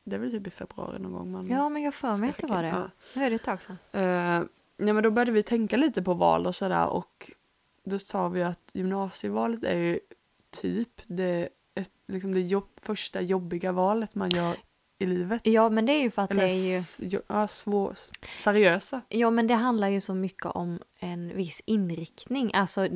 Det 0.05 0.17
är 0.17 0.21
väl 0.21 0.31
typ 0.31 0.47
i 0.47 0.50
februari 0.50 0.99
någon 0.99 1.12
gång 1.12 1.32
man 1.32 1.47
Ja, 1.49 1.69
men 1.69 1.82
jag 1.82 1.94
för 1.94 2.17
mig 2.17 2.31
att 2.31 2.38
det 2.38 2.47
var 2.47 2.62
det. 2.62 2.69
in. 2.69 2.75
Nu 3.14 3.25
är 3.25 3.31
det 3.31 3.37
ett 3.37 3.43
tag 3.44 3.62
sedan. 3.62 3.79
Ja. 3.91 3.99
Eh, 4.00 4.43
ja, 4.76 4.93
men 4.93 5.03
då 5.03 5.11
började 5.11 5.32
vi 5.32 5.43
tänka 5.43 5.76
lite 5.76 6.03
på 6.03 6.14
val 6.14 6.47
och 6.47 6.55
sådär 6.55 6.87
och 6.88 7.32
då 7.85 7.99
sa 7.99 8.29
vi 8.29 8.43
att 8.43 8.71
gymnasievalet 8.75 9.64
är 9.64 9.76
ju 9.76 10.00
typ 10.50 11.03
det, 11.06 11.49
ett, 11.79 11.91
liksom 12.09 12.35
det 12.35 12.41
jobb, 12.41 12.69
första 12.83 13.21
jobbiga 13.21 13.73
valet 13.73 14.15
man 14.15 14.31
gör 14.31 14.57
i 15.01 15.07
livet. 15.07 15.41
Ja, 15.45 15.69
men 15.71 15.87
det 15.87 15.93
är 15.93 16.03
ju 16.03 16.11
för 16.11 16.23
att 16.23 16.31
Eller 16.31 16.47
det 16.47 16.53
är 16.53 17.05
ju... 17.13 17.21
ja, 17.29 17.49
svår, 17.49 17.95
seriösa. 18.39 19.01
Ja, 19.09 19.31
men 19.31 19.47
det 19.47 19.55
handlar 19.55 19.89
ju 19.89 20.01
så 20.01 20.15
mycket 20.15 20.47
om 20.47 20.79
en 20.99 21.37
viss 21.37 21.63
inriktning. 21.65 22.51
Alltså, 22.55 22.89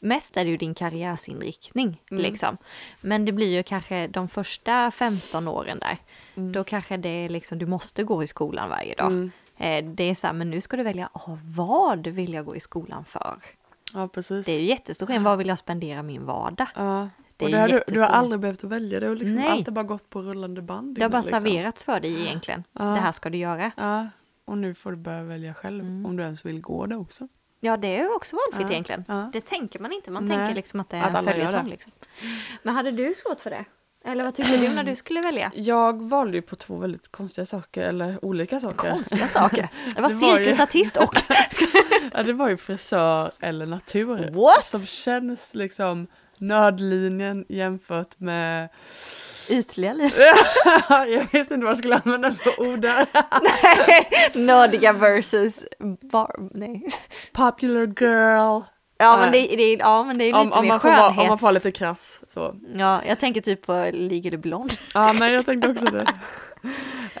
mest 0.00 0.36
är 0.36 0.44
det 0.44 0.50
ju 0.50 0.56
din 0.56 0.74
karriärsinriktning, 0.74 2.02
Mm. 2.10 2.22
liksom. 2.22 2.56
Men 3.00 3.24
det 3.24 3.32
blir 3.32 3.46
ju 3.56 3.62
kanske 3.62 4.06
de 4.06 4.28
första 4.28 4.90
15 4.90 5.48
åren 5.48 5.78
där. 5.78 5.98
Mm. 6.34 6.52
Då 6.52 6.64
kanske 6.64 6.96
det 6.96 7.08
är 7.08 7.28
liksom, 7.28 7.58
du 7.58 7.66
måste 7.66 8.04
gå 8.04 8.22
i 8.22 8.26
skolan 8.26 8.68
varje 8.68 8.94
dag. 8.94 9.06
Mm. 9.12 9.30
Eh, 9.56 9.84
Det 9.94 10.04
är 10.04 10.14
så 10.14 10.26
här, 10.26 10.34
men 10.34 10.50
nu 10.50 10.60
ska 10.60 10.76
du 10.76 10.82
välja, 10.82 11.08
oh, 11.12 11.38
vad 11.56 12.06
vill 12.06 12.32
jag 12.32 12.44
gå 12.44 12.56
i 12.56 12.60
skolan 12.60 13.04
för? 13.04 13.36
Ja, 13.94 14.08
precis. 14.08 14.46
Det 14.46 14.52
är 14.52 14.60
ju 14.60 14.66
jättestor 14.66 15.06
skillnad, 15.06 15.24
vad 15.24 15.38
vill 15.38 15.48
jag 15.48 15.58
spendera 15.58 16.02
min 16.02 16.24
vardag? 16.26 16.66
ja. 16.76 17.08
Och 17.44 17.50
det 17.50 17.58
har 17.58 17.68
du, 17.68 17.82
du 17.86 18.00
har 18.00 18.06
aldrig 18.06 18.40
behövt 18.40 18.64
välja, 18.64 19.00
det 19.00 19.06
har 19.06 19.14
liksom 19.16 19.36
Nej. 19.38 19.48
alltid 19.50 19.74
bara 19.74 19.84
gått 19.84 20.10
på 20.10 20.22
rullande 20.22 20.62
band. 20.62 20.94
Det 20.94 21.02
har 21.02 21.08
bara 21.10 21.22
liksom. 21.22 21.40
serverats 21.40 21.84
för 21.84 22.00
dig 22.00 22.20
egentligen. 22.26 22.64
Ja. 22.72 22.84
Det 22.84 23.00
här 23.00 23.12
ska 23.12 23.30
du 23.30 23.38
göra. 23.38 23.70
Ja, 23.76 24.08
och 24.44 24.58
nu 24.58 24.74
får 24.74 24.90
du 24.90 24.96
börja 24.96 25.22
välja 25.22 25.54
själv 25.54 25.84
Mm. 25.84 26.06
om 26.06 26.16
du 26.16 26.22
ens 26.22 26.46
vill 26.46 26.60
gå 26.60 26.86
det 26.86 26.96
också. 26.96 27.28
Ja, 27.60 27.76
det 27.76 27.96
är 27.98 28.02
ju 28.02 28.14
också 28.14 28.36
valfritt 28.36 28.66
Ja. 28.68 28.72
egentligen. 28.72 29.04
Ja. 29.08 29.30
Det 29.32 29.40
tänker 29.40 29.78
man 29.78 29.92
inte. 29.92 30.10
Man 30.10 30.24
Nej. 30.24 30.36
tänker 30.38 30.54
liksom 30.54 30.80
att 30.80 30.90
det 30.90 30.96
är 30.96 31.02
Att 31.02 31.14
en 31.18 31.24
följetong. 31.24 31.66
Liksom. 31.68 31.92
Men 32.62 32.74
hade 32.74 32.90
du 32.90 33.14
svårt 33.14 33.40
för 33.40 33.50
det? 33.50 33.64
Eller 34.04 34.24
vad 34.24 34.34
tyckte 34.34 34.56
du 34.56 34.68
när 34.68 34.82
du 34.84 34.96
skulle 34.96 35.20
välja? 35.20 35.52
Jag 35.56 36.02
valde 36.02 36.36
ju 36.36 36.42
på 36.42 36.56
två 36.56 36.76
väldigt 36.76 37.08
konstiga 37.12 37.46
saker, 37.46 37.82
eller 37.82 38.24
olika 38.24 38.60
saker. 38.60 38.90
Konstiga 38.90 39.26
saker. 39.26 39.68
Var 39.96 40.08
Det 40.08 40.14
var 40.14 40.38
ju- 40.38 40.44
cirkusartist 40.44 40.96
och... 40.96 41.14
Ja, 42.12 42.22
det 42.22 42.32
var 42.32 42.48
ju 42.48 42.56
frisör 42.56 43.32
eller 43.40 43.66
natur. 43.66 44.30
What? 44.30 44.66
Som 44.66 44.86
känns 44.86 45.54
liksom 45.54 46.06
nördlinjen 46.40 47.44
jämfört 47.48 48.20
med... 48.20 48.68
Ytliga 49.50 49.92
liv. 49.92 50.12
jag 50.88 51.26
visste 51.32 51.54
inte 51.54 51.64
vad 51.64 51.70
jag 51.70 51.76
skulle 51.76 51.96
använda 52.04 52.32
för 52.32 52.60
ord 52.60 52.80
där. 52.80 53.06
Nördiga 54.46 54.92
versus 54.92 55.64
bar... 56.12 56.50
Nej. 56.54 56.88
Popular 57.32 57.86
girl. 57.86 58.62
Ja, 59.00 59.16
Nej. 59.16 59.20
men 59.24 59.32
det, 59.32 59.56
det, 59.56 59.62
är- 59.62 59.78
ja, 59.78 60.04
men 60.04 60.18
det 60.18 60.24
är 60.24 60.26
lite 60.26 60.38
Om, 60.38 60.52
om, 60.52 60.62
mer 60.62 60.68
man 60.68 60.80
får 60.80 60.88
vara, 60.88 61.08
om 61.08 61.16
man 61.28 61.38
får 61.38 61.42
vara 61.46 61.52
lite 61.52 61.72
krass 61.72 62.20
så. 62.28 62.54
Ja, 62.74 63.02
jag 63.06 63.20
tänker 63.20 63.40
typ 63.40 63.62
på 63.66 63.90
Ligger 63.92 64.30
du 64.30 64.36
blond? 64.36 64.72
Ja, 64.94 65.12
men 65.12 65.32
jag 65.32 65.46
tänkte 65.46 65.70
också 65.70 65.84
det. 65.84 66.06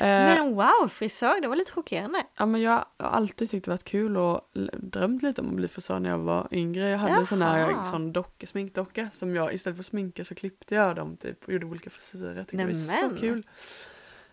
Eh, 0.00 0.04
Men 0.06 0.54
wow, 0.54 0.88
frisör, 0.90 1.40
det 1.40 1.48
var 1.48 1.56
lite 1.56 1.72
chockerande. 1.72 2.22
Ja, 2.38 2.46
men 2.46 2.60
jag 2.60 2.72
har 2.98 3.08
alltid 3.10 3.50
tyckt 3.50 3.64
det 3.64 3.70
varit 3.70 3.84
kul 3.84 4.16
och 4.16 4.40
drömt 4.76 5.22
lite 5.22 5.40
om 5.40 5.48
att 5.48 5.54
bli 5.54 5.68
frisör 5.68 6.00
när 6.00 6.10
jag 6.10 6.18
var 6.18 6.48
yngre. 6.50 6.88
Jag 6.88 6.98
hade 6.98 7.14
en 7.14 7.26
sån 7.26 7.42
här 7.42 7.58
Jaha. 7.58 7.84
sån 7.84 8.12
docka, 8.12 8.46
sminkdocka 8.46 9.08
som 9.12 9.34
jag 9.34 9.54
istället 9.54 9.76
för 9.76 9.82
att 9.82 9.86
sminka 9.86 10.24
så 10.24 10.34
klippte 10.34 10.74
jag 10.74 10.96
dem 10.96 11.16
typ 11.16 11.44
och 11.44 11.52
gjorde 11.52 11.66
olika 11.66 11.90
frisyrer. 11.90 12.36
Jag 12.36 12.46
tyckte 12.48 12.56
det 12.56 12.72
var 12.72 13.10
så 13.10 13.20
kul. 13.20 13.46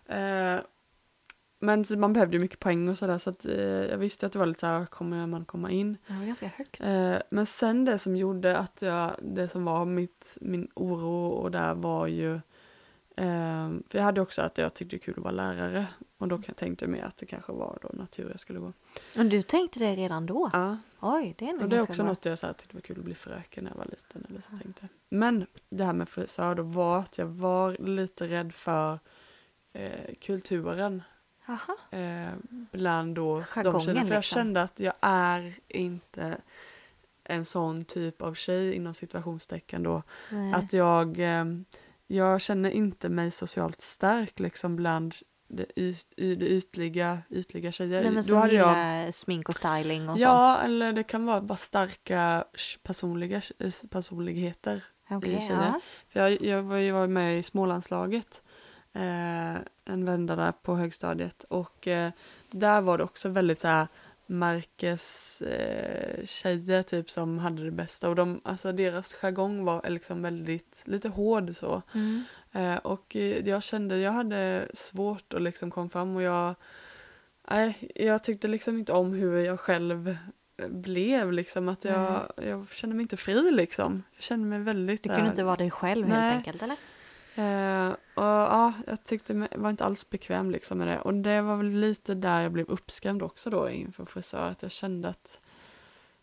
Eh, 0.08 0.56
men 1.58 1.84
man 1.96 2.12
behövde 2.12 2.36
ju 2.36 2.40
mycket 2.42 2.58
poäng 2.58 2.88
och 2.88 2.98
sådär 2.98 3.18
så 3.18 3.30
att 3.30 3.44
eh, 3.44 3.54
jag 3.62 3.98
visste 3.98 4.26
att 4.26 4.32
det 4.32 4.38
var 4.38 4.46
lite 4.46 4.60
så 4.60 4.66
här, 4.66 4.86
kommer 4.86 5.26
man 5.26 5.44
komma 5.44 5.70
in? 5.70 5.96
Det 6.06 6.14
var 6.14 6.24
ganska 6.24 6.46
högt. 6.46 6.80
Eh, 6.80 7.16
men 7.30 7.46
sen 7.46 7.84
det 7.84 7.98
som 7.98 8.16
gjorde 8.16 8.58
att 8.58 8.82
jag, 8.82 9.16
det 9.22 9.48
som 9.48 9.64
var 9.64 9.84
mitt, 9.84 10.38
min 10.40 10.68
oro 10.74 11.26
och 11.26 11.50
där 11.50 11.74
var 11.74 12.06
ju, 12.06 12.34
eh, 13.16 13.68
för 13.88 13.98
jag 13.98 14.02
hade 14.02 14.20
också 14.20 14.42
att 14.42 14.58
jag 14.58 14.74
tyckte 14.74 14.96
det 14.96 15.00
var 15.00 15.04
kul 15.04 15.14
att 15.16 15.24
vara 15.24 15.34
lärare 15.52 15.86
och 16.18 16.28
då 16.28 16.38
tänkte 16.56 16.84
jag 16.84 16.92
mer 16.92 17.04
att 17.04 17.16
det 17.16 17.26
kanske 17.26 17.52
var 17.52 17.78
då 17.82 17.88
natur 17.98 18.30
jag 18.30 18.40
skulle 18.40 18.58
gå. 18.58 18.72
Och 19.18 19.26
du 19.26 19.42
tänkte 19.42 19.78
det 19.78 19.96
redan 19.96 20.26
då? 20.26 20.50
Ja, 20.52 20.76
Oj, 21.00 21.34
det 21.38 21.48
är 21.48 21.62
och 21.62 21.68
det 21.68 21.76
är 21.76 21.82
också 21.82 22.02
bra. 22.02 22.10
något 22.12 22.24
jag 22.24 22.38
så 22.38 22.46
här, 22.46 22.54
tyckte 22.54 22.76
var 22.76 22.80
kul 22.80 22.98
att 22.98 23.04
bli 23.04 23.14
fröken 23.14 23.64
när 23.64 23.70
jag 23.70 23.78
var 23.78 23.84
liten 23.84 24.26
eller 24.28 24.40
så 24.40 24.50
tänkte 24.56 24.80
jag. 24.80 25.18
Men 25.18 25.46
det 25.70 25.84
här 25.84 25.92
med 25.92 26.08
frisör 26.08 26.54
då 26.54 26.62
var 26.62 26.98
att 26.98 27.18
jag 27.18 27.26
var 27.26 27.76
lite 27.80 28.26
rädd 28.28 28.54
för 28.54 28.98
eh, 29.72 30.14
kulturen. 30.20 31.02
Eh, 31.90 32.32
bland 32.48 33.14
då 33.14 33.34
de 33.38 33.44
Jargongen, 33.44 33.80
tjejerna. 33.80 34.00
För 34.00 34.14
jag 34.14 34.18
liksom. 34.18 34.36
kände 34.36 34.62
att 34.62 34.80
jag 34.80 34.94
är 35.00 35.54
inte 35.68 36.38
en 37.24 37.44
sån 37.44 37.84
typ 37.84 38.22
av 38.22 38.34
tjej 38.34 38.74
inom 38.74 38.94
situationstecken 38.94 39.82
då. 39.82 40.02
Nej. 40.30 40.52
Att 40.52 40.72
jag, 40.72 41.18
eh, 41.18 41.44
jag 42.06 42.40
känner 42.40 42.70
inte 42.70 43.08
mig 43.08 43.30
socialt 43.30 43.80
stark 43.80 44.40
liksom 44.40 44.76
bland 44.76 45.14
det, 45.48 45.66
yt, 45.76 46.06
det 46.16 46.48
ytliga, 46.48 47.22
ytliga 47.30 47.72
tjejer. 47.72 48.02
Nej, 48.02 48.10
men 48.10 48.24
då 48.26 48.36
hade 48.36 48.54
jag, 48.54 49.14
smink 49.14 49.48
och 49.48 49.56
styling 49.56 50.08
och 50.08 50.18
ja, 50.18 50.60
eller 50.60 50.92
det 50.92 51.02
kan 51.02 51.26
vara 51.26 51.40
bara 51.40 51.56
starka 51.56 52.44
personliga 52.82 53.42
personligheter 53.90 54.84
sånt. 55.08 55.24
Okej, 55.24 55.36
i 55.36 55.40
tjejer. 55.40 55.62
ja. 55.62 55.80
för 56.08 56.20
jag, 56.20 56.42
jag 56.42 56.62
var 56.62 56.76
ju 56.76 56.92
var 56.92 57.06
med 57.06 57.38
i 57.38 57.42
Smålandslaget 57.42 58.42
eh, 58.96 59.56
en 59.84 60.04
vända 60.04 60.36
där 60.36 60.52
på 60.52 60.76
högstadiet 60.76 61.44
och 61.44 61.88
eh, 61.88 62.10
där 62.50 62.80
var 62.80 62.98
det 62.98 63.04
också 63.04 63.28
väldigt 63.28 63.60
så 63.60 63.68
här 63.68 63.86
Marcus 64.26 65.42
eh, 65.42 66.24
tjejer 66.26 66.82
typ 66.82 67.10
som 67.10 67.38
hade 67.38 67.64
det 67.64 67.70
bästa 67.70 68.08
och 68.08 68.16
de, 68.16 68.40
alltså 68.44 68.72
deras 68.72 69.14
jargong 69.14 69.64
var 69.64 69.90
liksom 69.90 70.22
väldigt, 70.22 70.82
lite 70.84 71.08
hård 71.08 71.56
så. 71.56 71.82
Mm. 71.94 72.24
Eh, 72.52 72.76
och 72.76 73.16
eh, 73.16 73.48
jag 73.48 73.62
kände, 73.62 73.98
jag 73.98 74.12
hade 74.12 74.68
svårt 74.74 75.34
att 75.34 75.42
liksom 75.42 75.70
komma 75.70 75.88
fram 75.88 76.16
och 76.16 76.22
jag, 76.22 76.54
nej, 77.50 77.90
jag 77.94 78.24
tyckte 78.24 78.48
liksom 78.48 78.78
inte 78.78 78.92
om 78.92 79.12
hur 79.12 79.36
jag 79.36 79.60
själv 79.60 80.16
eh, 80.56 80.68
blev 80.68 81.32
liksom 81.32 81.68
att 81.68 81.84
jag, 81.84 82.32
jag 82.36 82.68
kände 82.70 82.96
mig 82.96 83.02
inte 83.02 83.16
fri 83.16 83.50
liksom. 83.50 84.02
Jag 84.14 84.22
kände 84.22 84.46
mig 84.46 84.58
väldigt 84.58 85.02
Du 85.02 85.08
kunde 85.08 85.26
inte 85.28 85.44
vara 85.44 85.56
dig 85.56 85.70
själv 85.70 86.08
Nej. 86.08 86.20
helt 86.20 86.36
enkelt 86.36 86.62
eller? 86.62 86.76
Eh, 87.38 87.88
och 87.90 88.24
ja, 88.24 88.72
jag 88.86 89.04
tyckte 89.04 89.34
mig, 89.34 89.48
var 89.56 89.70
inte 89.70 89.84
alls 89.84 90.10
bekväm 90.10 90.50
liksom 90.50 90.78
med 90.78 90.88
det. 90.88 91.00
Och 91.00 91.14
det 91.14 91.42
var 91.42 91.56
väl 91.56 91.70
lite 91.70 92.14
där 92.14 92.40
jag 92.40 92.52
blev 92.52 92.66
uppskrämd 92.66 93.22
också 93.22 93.50
då 93.50 93.70
inför 93.70 94.04
frisör. 94.04 94.46
Att 94.46 94.62
jag 94.62 94.70
kände 94.70 95.08
att 95.08 95.38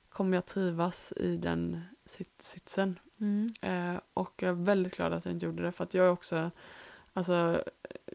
kommer 0.10 0.38
jag 0.38 0.46
trivas 0.46 1.14
i 1.16 1.38
den 1.38 1.82
sit, 2.06 2.42
sitsen? 2.42 3.00
Mm. 3.20 3.50
Eh, 3.62 4.00
och 4.14 4.34
jag 4.44 4.50
är 4.50 4.66
väldigt 4.66 4.96
glad 4.96 5.14
att 5.14 5.26
jag 5.26 5.34
inte 5.34 5.46
gjorde 5.46 5.64
det. 5.64 5.72
För 5.72 5.84
att 5.84 5.94
jag 5.94 6.06
är 6.06 6.12
också, 6.12 6.52
alltså, 7.14 7.64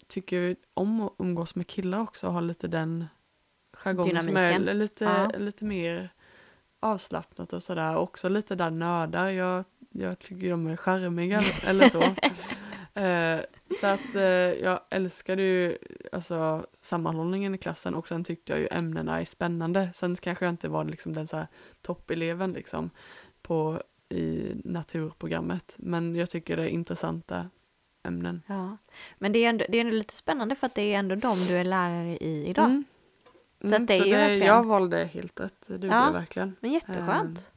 tycker 0.06 0.56
om 0.74 1.00
att 1.00 1.12
umgås 1.18 1.54
med 1.54 1.66
killar 1.66 2.00
också 2.00 2.26
och 2.26 2.32
ha 2.32 2.40
lite 2.40 2.68
den 2.68 3.06
jargongen 3.72 4.22
som 4.22 4.36
är 4.36 4.58
lite, 4.74 5.04
Ja. 5.04 5.30
lite 5.38 5.64
mer 5.64 6.10
avslappnat 6.80 7.52
och 7.52 7.62
sådär. 7.62 7.96
Också 7.96 8.28
lite 8.28 8.54
där 8.54 8.70
nördar. 8.70 9.30
Jag, 9.30 9.64
jag 9.90 10.18
tycker 10.18 10.50
de 10.50 10.66
är 10.66 10.76
charmiga 10.76 11.42
eller 11.66 11.88
så. 11.88 12.02
Eh, 12.98 13.40
så 13.80 13.86
att 13.86 14.14
eh, 14.14 14.22
jag 14.62 14.80
älskade 14.90 15.42
ju 15.42 15.78
alltså, 16.12 16.66
sammanhållningen 16.80 17.54
i 17.54 17.58
klassen 17.58 17.94
och 17.94 18.08
sen 18.08 18.24
tyckte 18.24 18.52
jag 18.52 18.60
ju 18.60 18.68
ämnena 18.70 19.20
är 19.20 19.24
spännande. 19.24 19.90
Sen 19.94 20.16
kanske 20.16 20.44
jag 20.44 20.52
inte 20.52 20.68
var 20.68 20.84
liksom 20.84 21.12
den 21.14 21.26
så 21.26 21.36
här 21.36 21.46
toppeleven 21.82 22.52
liksom 22.52 22.90
på, 23.42 23.82
i 24.08 24.52
naturprogrammet. 24.64 25.74
Men 25.78 26.14
jag 26.16 26.30
tycker 26.30 26.56
det 26.56 26.62
är 26.62 26.68
intressanta 26.68 27.50
ämnen. 28.02 28.42
Ja. 28.46 28.76
Men 29.18 29.32
det 29.32 29.38
är, 29.44 29.48
ändå, 29.48 29.64
det 29.68 29.76
är 29.78 29.80
ändå 29.80 29.92
lite 29.96 30.14
spännande 30.14 30.54
för 30.54 30.66
att 30.66 30.74
det 30.74 30.94
är 30.94 30.98
ändå 30.98 31.14
de 31.14 31.46
du 31.46 31.56
är 31.56 31.64
lärare 31.64 32.16
i 32.16 32.46
idag. 32.46 32.64
Mm. 32.64 32.84
Så 33.64 33.74
att 33.74 33.86
det 33.86 33.94
är 33.94 34.04
ju 34.04 34.12
verkligen- 34.16 34.46
Jag 34.46 34.66
valde 34.66 35.04
helt 35.04 35.40
rätt, 35.40 35.54
det 35.66 35.72
gjorde 35.74 35.86
Ja. 35.86 36.04
jag 36.06 36.12
verkligen. 36.12 36.56
Men 36.60 36.72
jätteskönt. 36.72 37.52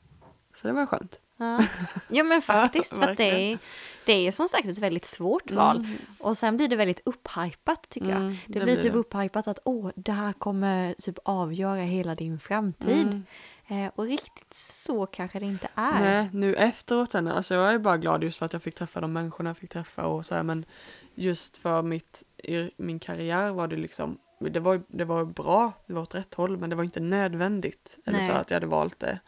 Så 0.56 0.68
det 0.68 0.74
var 0.74 0.86
skönt. 0.86 1.20
Ja. 1.42 1.64
Jo 2.10 2.26
men 2.26 2.42
faktiskt, 2.42 2.98
för 2.98 3.16
det 3.16 3.52
är, 3.52 3.60
det 4.06 4.28
är 4.28 4.32
som 4.32 4.48
sagt 4.48 4.66
ett 4.68 4.78
väldigt 4.78 5.06
svårt 5.06 5.52
val. 5.52 5.78
Mm. 5.78 5.98
Och 6.20 6.38
sen 6.38 6.58
blir 6.58 6.68
det 6.68 6.76
väldigt 6.76 7.02
upphypat 7.06 7.90
tycker 7.90 8.10
jag. 8.10 8.22
Mm, 8.22 8.36
Det, 8.48 8.60
blir 8.60 8.76
typ 8.76 8.96
upphypat 8.96 9.48
att 9.48 9.60
åh, 9.66 9.90
det 9.96 10.12
här 10.12 10.34
kommer 10.34 10.94
typ 10.94 11.20
avgöra 11.26 11.82
hela 11.82 12.16
din 12.16 12.40
framtid. 12.40 13.08
Mm. 13.08 13.26
Eh, 13.68 13.92
och 13.96 14.06
riktigt 14.06 14.54
så 14.54 15.06
kanske 15.06 15.40
det 15.40 15.46
inte 15.46 15.68
är. 15.76 16.00
Nej, 16.00 16.30
nu 16.34 16.56
efteråt 16.56 17.16
alltså 17.16 17.54
jag 17.54 17.74
är 17.74 17.80
bara 17.80 17.98
glad 17.98 18.24
just 18.24 18.38
för 18.38 18.46
att 18.46 18.54
jag 18.54 18.64
fick 18.64 18.76
träffa 18.76 19.02
de 19.02 19.14
människorna 19.14 19.50
jag 19.50 19.58
fick 19.58 19.70
träffa 19.70 20.06
och 20.06 20.26
så 20.26 20.36
här, 20.36 20.44
men 20.44 20.66
just 21.16 21.58
för 21.58 21.82
mitt, 21.82 22.24
min 22.78 23.00
karriär 23.00 23.52
var 23.52 23.68
det 23.68 23.76
liksom, 23.76 24.18
det 24.40 24.60
var, 24.60 24.82
det 24.88 25.06
var 25.06 25.26
bra, 25.26 25.72
det 25.88 25.94
var 25.94 26.02
åt 26.02 26.16
rätt 26.16 26.34
håll, 26.34 26.58
men 26.58 26.70
det 26.70 26.76
var 26.76 26.84
inte 26.84 27.00
nödvändigt. 27.00 27.98
Eller 28.06 28.18
Nej. 28.18 28.28
så 28.28 28.34
att 28.34 28.50
jag 28.50 28.56
hade 28.56 28.68
valt 28.68 29.00
det. 29.00 29.20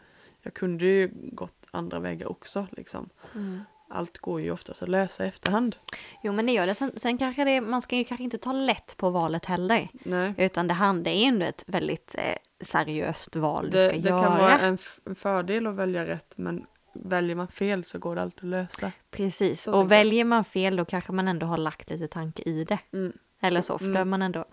Jag 0.44 0.54
kunde 0.54 0.84
ju 0.84 1.10
gått 1.14 1.66
andra 1.70 1.98
vägar 2.00 2.30
också 2.30 2.66
liksom. 2.70 3.08
Mm. 3.34 3.60
Allt 3.88 4.18
går 4.18 4.40
ju 4.40 4.50
oftast 4.50 4.82
att 4.82 4.88
lösa 4.88 5.24
i 5.24 5.28
efterhand. 5.28 5.76
Jo 6.22 6.32
men 6.32 6.46
det 6.46 6.52
gör 6.52 6.66
det. 6.66 6.74
Sen, 6.74 6.92
sen 6.96 7.18
kanske 7.18 7.44
det, 7.44 7.60
man 7.60 7.82
ska 7.82 7.96
ju 7.96 8.04
kanske 8.04 8.24
inte 8.24 8.38
ta 8.38 8.52
lätt 8.52 8.96
på 8.96 9.10
valet 9.10 9.44
heller. 9.44 9.88
Nej. 10.04 10.34
Utan 10.38 10.68
det, 10.68 10.74
hand, 10.74 11.04
det 11.04 11.10
är 11.10 11.28
ändå 11.28 11.46
ett 11.46 11.64
väldigt 11.66 12.14
eh, 12.18 12.36
seriöst 12.60 13.36
val 13.36 13.64
du 13.70 13.70
Det, 13.70 13.82
ska 13.88 13.98
det 13.98 14.08
göra. 14.08 14.22
kan 14.22 14.38
vara 14.38 14.58
en, 14.60 14.78
en 15.04 15.14
fördel 15.14 15.66
att 15.66 15.74
välja 15.74 16.06
rätt, 16.06 16.32
men 16.36 16.66
väljer 16.92 17.36
man 17.36 17.48
fel 17.48 17.84
så 17.84 17.98
går 17.98 18.14
det 18.14 18.22
alltid 18.22 18.44
att 18.44 18.50
lösa. 18.50 18.92
Precis, 19.10 19.62
Så 19.62 19.70
och 19.70 19.74
tänker 19.78 19.94
jag. 19.94 19.98
väljer 20.04 20.24
man 20.24 20.44
fel 20.44 20.76
då 20.76 20.84
kanske 20.84 21.12
man 21.12 21.28
ändå 21.28 21.46
har 21.46 21.56
lagt 21.58 21.90
lite 21.90 22.08
tanke 22.08 22.42
i 22.42 22.64
det. 22.64 22.78
Mm. 22.92 23.12
Eller 23.40 23.60
så, 23.60 23.78
för 23.78 23.86
Mm. 23.86 24.10
man 24.10 24.22
ändå... 24.22 24.44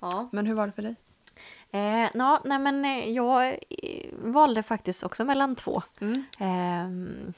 Ja. 0.00 0.28
Men 0.32 0.46
hur 0.46 0.54
var 0.54 0.66
det 0.66 0.72
för 0.72 0.82
dig? 0.82 0.96
Eh, 1.74 2.10
nå, 2.14 2.40
nej 2.44 2.58
men 2.58 2.84
eh, 2.84 3.10
jag 3.10 3.48
eh, 3.48 4.10
valde 4.12 4.62
faktiskt 4.62 5.02
också 5.02 5.24
mellan 5.24 5.54
två. 5.54 5.82
Mm. 6.00 6.24
Ehm, 6.38 7.34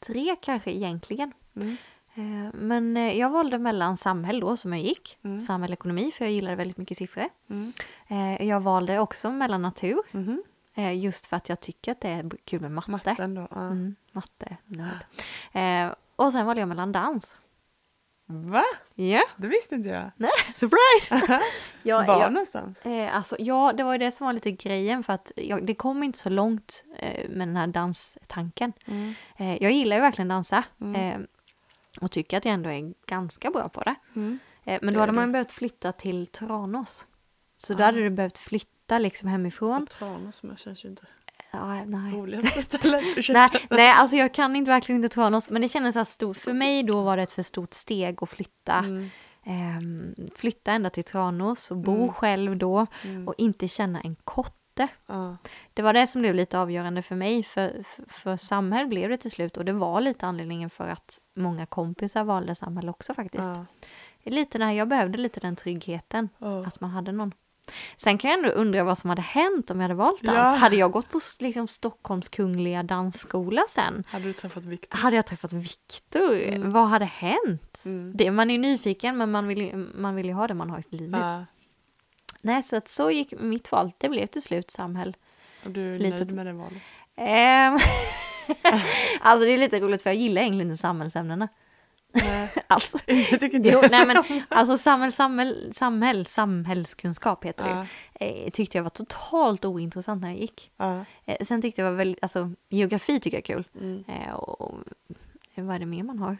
tre 0.00 0.36
kanske 0.40 0.70
egentligen. 0.70 1.32
Mm. 1.56 1.76
Eh, 2.14 2.54
men 2.54 2.96
eh, 2.96 3.18
jag 3.18 3.30
valde 3.30 3.58
mellan 3.58 3.96
samhäll 3.96 4.40
då 4.40 4.56
som 4.56 4.72
jag 4.72 4.82
gick. 4.82 5.18
Mm. 5.22 5.40
Samhällsekonomi 5.40 6.12
för 6.12 6.24
jag 6.24 6.32
gillade 6.32 6.56
väldigt 6.56 6.76
mycket 6.76 6.98
siffror. 6.98 7.28
Mm. 7.50 7.72
Eh, 8.08 8.48
jag 8.48 8.60
valde 8.60 8.98
också 8.98 9.30
mellan 9.30 9.62
natur. 9.62 10.02
Mhm. 10.10 10.42
Eh, 10.74 10.98
just 10.98 11.26
för 11.26 11.36
att 11.36 11.48
jag 11.48 11.60
tycker 11.60 11.92
att 11.92 12.00
det 12.00 12.08
är 12.08 12.30
kul 12.44 12.60
med 12.60 12.70
matte. 12.70 12.90
Matten 12.90 13.34
då? 13.34 13.48
Ja. 13.50 13.60
Mm, 13.60 13.96
matte, 14.12 14.56
nörd. 14.64 15.04
Eh, 15.52 15.94
och 16.16 16.32
sen 16.32 16.46
valde 16.46 16.60
jag 16.62 16.68
mellan 16.68 16.92
dans. 16.92 17.36
Va? 18.28 18.64
Ja, 18.94 19.22
Det 19.36 19.46
visste 19.48 19.74
inte 19.74 19.88
jag. 19.88 20.10
nej, 20.16 20.30
surprise! 20.54 21.40
jag, 21.82 22.06
var 22.06 22.20
jag, 22.20 22.32
någonstans? 22.32 22.86
eh, 22.86 23.16
alltså, 23.16 23.36
ja, 23.38 23.72
det 23.76 23.82
var 23.84 23.92
ju 23.92 23.98
det 23.98 24.10
som 24.10 24.26
var 24.26 24.32
lite 24.32 24.50
grejen 24.50 25.04
för 25.04 25.12
att 25.12 25.32
jag, 25.36 25.66
det 25.66 25.74
kom 25.74 26.02
inte 26.02 26.18
så 26.18 26.28
långt 26.28 26.84
eh, 26.98 27.28
med 27.30 27.48
den 27.48 27.56
här 27.56 27.66
danstanken. 27.66 28.72
Mm. 28.86 29.14
Eh, 29.36 29.62
jag 29.62 29.72
gillar 29.72 29.96
ju 29.96 30.02
verkligen 30.02 30.28
dansa 30.28 30.64
Mm. 30.80 30.94
eh, 31.22 31.26
och 32.00 32.10
tycker 32.10 32.36
att 32.38 32.44
jag 32.44 32.54
ändå 32.54 32.70
är 32.70 32.94
ganska 33.06 33.50
bra 33.50 33.68
på 33.68 33.80
det. 33.82 33.94
Mm. 34.16 34.38
Eh, 34.64 34.78
men 34.82 34.94
då 34.94 35.00
hade 35.00 35.12
man 35.12 35.32
behövt 35.32 35.50
flytta 35.52 35.92
till 35.92 36.26
Tranås. 36.26 37.06
Så 37.56 37.74
då 37.74 37.82
Ah. 37.82 37.86
hade 37.86 37.98
du 38.00 38.10
behövt 38.10 38.38
flytta 38.38 38.98
liksom 38.98 39.28
hemifrån. 39.28 39.82
Och 39.82 39.90
Tranås 39.90 40.42
men 40.42 40.56
känns 40.56 40.84
ju 40.84 40.88
inte 40.88 41.06
Ja, 41.56 41.84
nej. 41.84 42.12
roligaste 42.12 42.62
stället. 42.78 43.02
Nej, 43.28 43.48
nej, 43.70 43.90
alltså 43.90 44.16
jag 44.16 44.34
kan 44.34 44.56
inte 44.56 44.70
verkligen 44.70 45.04
inte 45.04 45.14
Tranås, 45.14 45.50
men 45.50 45.62
det 45.62 45.68
kändes 45.68 45.92
så 45.92 45.98
här 45.98 46.04
stort. 46.04 46.36
För 46.36 46.52
mig 46.52 46.82
då 46.82 47.02
var 47.02 47.16
det 47.16 47.22
ett 47.22 47.32
för 47.32 47.42
stort 47.42 47.74
steg 47.74 48.18
att 48.22 48.30
flytta. 48.30 48.74
Mm. 48.78 49.08
Ehm, 49.44 50.14
flytta 50.36 50.72
ända 50.72 50.90
till 50.90 51.04
Tranås 51.04 51.70
och 51.70 51.76
bo 51.76 51.94
Mm. 51.96 52.08
själv 52.12 52.56
då 52.56 52.86
Mm. 53.04 53.28
och 53.28 53.34
inte 53.38 53.68
känna 53.68 54.00
en 54.00 54.16
kotte. 54.24 54.86
Ja. 55.06 55.36
Det 55.74 55.82
var 55.82 55.92
det 55.92 56.06
som 56.06 56.22
blev 56.22 56.34
lite 56.34 56.58
avgörande 56.58 57.02
för 57.02 57.14
mig, 57.14 57.42
för, 57.42 57.82
för, 57.82 58.04
för 58.08 58.36
Samhäll 58.36 58.86
blev 58.86 59.10
det 59.10 59.16
till 59.16 59.30
slut 59.30 59.56
och 59.56 59.64
det 59.64 59.72
var 59.72 60.00
lite 60.00 60.26
anledningen 60.26 60.70
för 60.70 60.88
att 60.88 61.18
många 61.36 61.66
kompisar 61.66 62.24
valde 62.24 62.54
Samhäll 62.54 62.88
också 62.88 63.14
faktiskt. 63.14 63.48
Ja. 63.48 63.66
Lite 64.30 64.58
där, 64.58 64.70
jag 64.70 64.88
behövde 64.88 65.18
lite 65.18 65.40
den 65.40 65.56
tryggheten, 65.56 66.28
Ja. 66.38 66.66
att 66.66 66.80
man 66.80 66.90
hade 66.90 67.12
någon. 67.12 67.32
Sen 67.96 68.18
kan 68.18 68.30
jag 68.30 68.38
ändå 68.38 68.50
undra 68.50 68.84
vad 68.84 68.98
som 68.98 69.10
hade 69.10 69.22
hänt 69.22 69.70
om 69.70 69.76
jag 69.80 69.84
hade 69.84 69.94
valt 69.94 70.22
dans. 70.22 70.36
Ja. 70.36 70.42
Hade 70.44 70.76
jag 70.76 70.90
gått 70.92 71.10
på 71.10 71.20
liksom, 71.40 71.68
Stockholms 71.68 72.28
kungliga 72.28 72.82
dansskola 72.82 73.62
sen? 73.68 74.04
Hade 74.08 74.24
du 74.24 74.32
träffat 74.32 74.64
Viktor? 74.64 74.98
Hade 74.98 75.16
jag 75.16 75.26
träffat 75.26 75.52
Viktor? 75.52 76.34
Mm. 76.38 76.70
Vad 76.70 76.88
hade 76.88 77.04
hänt? 77.04 77.78
Mm. 77.84 78.12
Det, 78.14 78.30
man 78.30 78.50
är 78.50 78.58
nyfiken 78.58 79.16
men 79.16 79.30
man 79.30 79.46
vill 79.46 79.76
man 79.94 80.14
vill 80.14 80.26
ju 80.26 80.32
ha 80.32 80.46
det 80.46 80.54
man 80.54 80.70
har 80.70 80.78
i 80.78 80.82
sitt 80.82 80.92
liv 80.92 81.10
nu. 81.10 81.18
Ja. 81.18 81.44
Nej, 82.42 82.62
så 82.62 82.76
att 82.76 82.88
så 82.88 83.10
gick 83.10 83.34
mitt 83.40 83.72
val. 83.72 83.92
Det 83.98 84.08
blev 84.08 84.26
till 84.26 84.42
slut 84.42 84.70
Samhäll. 84.70 85.16
Och 85.64 85.70
du 85.70 85.94
är 85.94 85.98
Lite- 85.98 86.16
nöjd 86.16 86.32
med 86.32 86.46
det 86.46 86.52
valet? 86.52 86.82
Ehm, 87.16 87.78
alltså 89.20 89.46
det 89.46 89.52
är 89.52 89.58
lite 89.58 89.80
roligt 89.80 90.02
för 90.02 90.10
jag 90.10 90.16
gillar 90.16 90.42
egentligen 90.42 90.70
inte 90.70 90.80
samhällsämnena. 90.80 91.48
Nej, 92.16 92.50
Alltså, 92.66 92.98
jag 93.06 93.40
tycker 93.40 93.54
inte 93.54 93.68
jo, 93.68 93.80
nej 93.90 94.06
men 94.06 94.42
alltså 94.48 94.78
samhäll, 94.78 95.12
samhäll, 95.12 95.70
samhäll, 95.74 96.26
samhällskunskap 96.26 97.44
heter 97.44 97.64
det. 97.64 97.86
Ja, 98.20 98.26
eh, 98.26 98.50
tyckte 98.50 98.78
jag 98.78 98.82
var 98.82 98.90
totalt 98.90 99.64
ointressant 99.64 100.22
när 100.22 100.28
jag 100.28 100.38
gick. 100.38 100.70
ja. 100.76 101.04
Eh, 101.24 101.44
sen 101.46 101.62
tyckte 101.62 101.80
jag 101.80 101.90
var 101.90 101.96
väldigt, 101.96 102.22
alltså 102.22 102.52
geografi 102.68 103.20
tycker 103.20 103.36
jag 103.36 103.50
är 103.50 103.54
kul. 103.54 103.68
Mm. 103.80 104.04
Eh, 104.08 104.34
och, 104.34 104.60
och 104.60 104.74
vad 105.54 105.74
är 105.74 105.78
det 105.78 105.86
mer 105.86 106.02
man 106.02 106.18
har? 106.18 106.38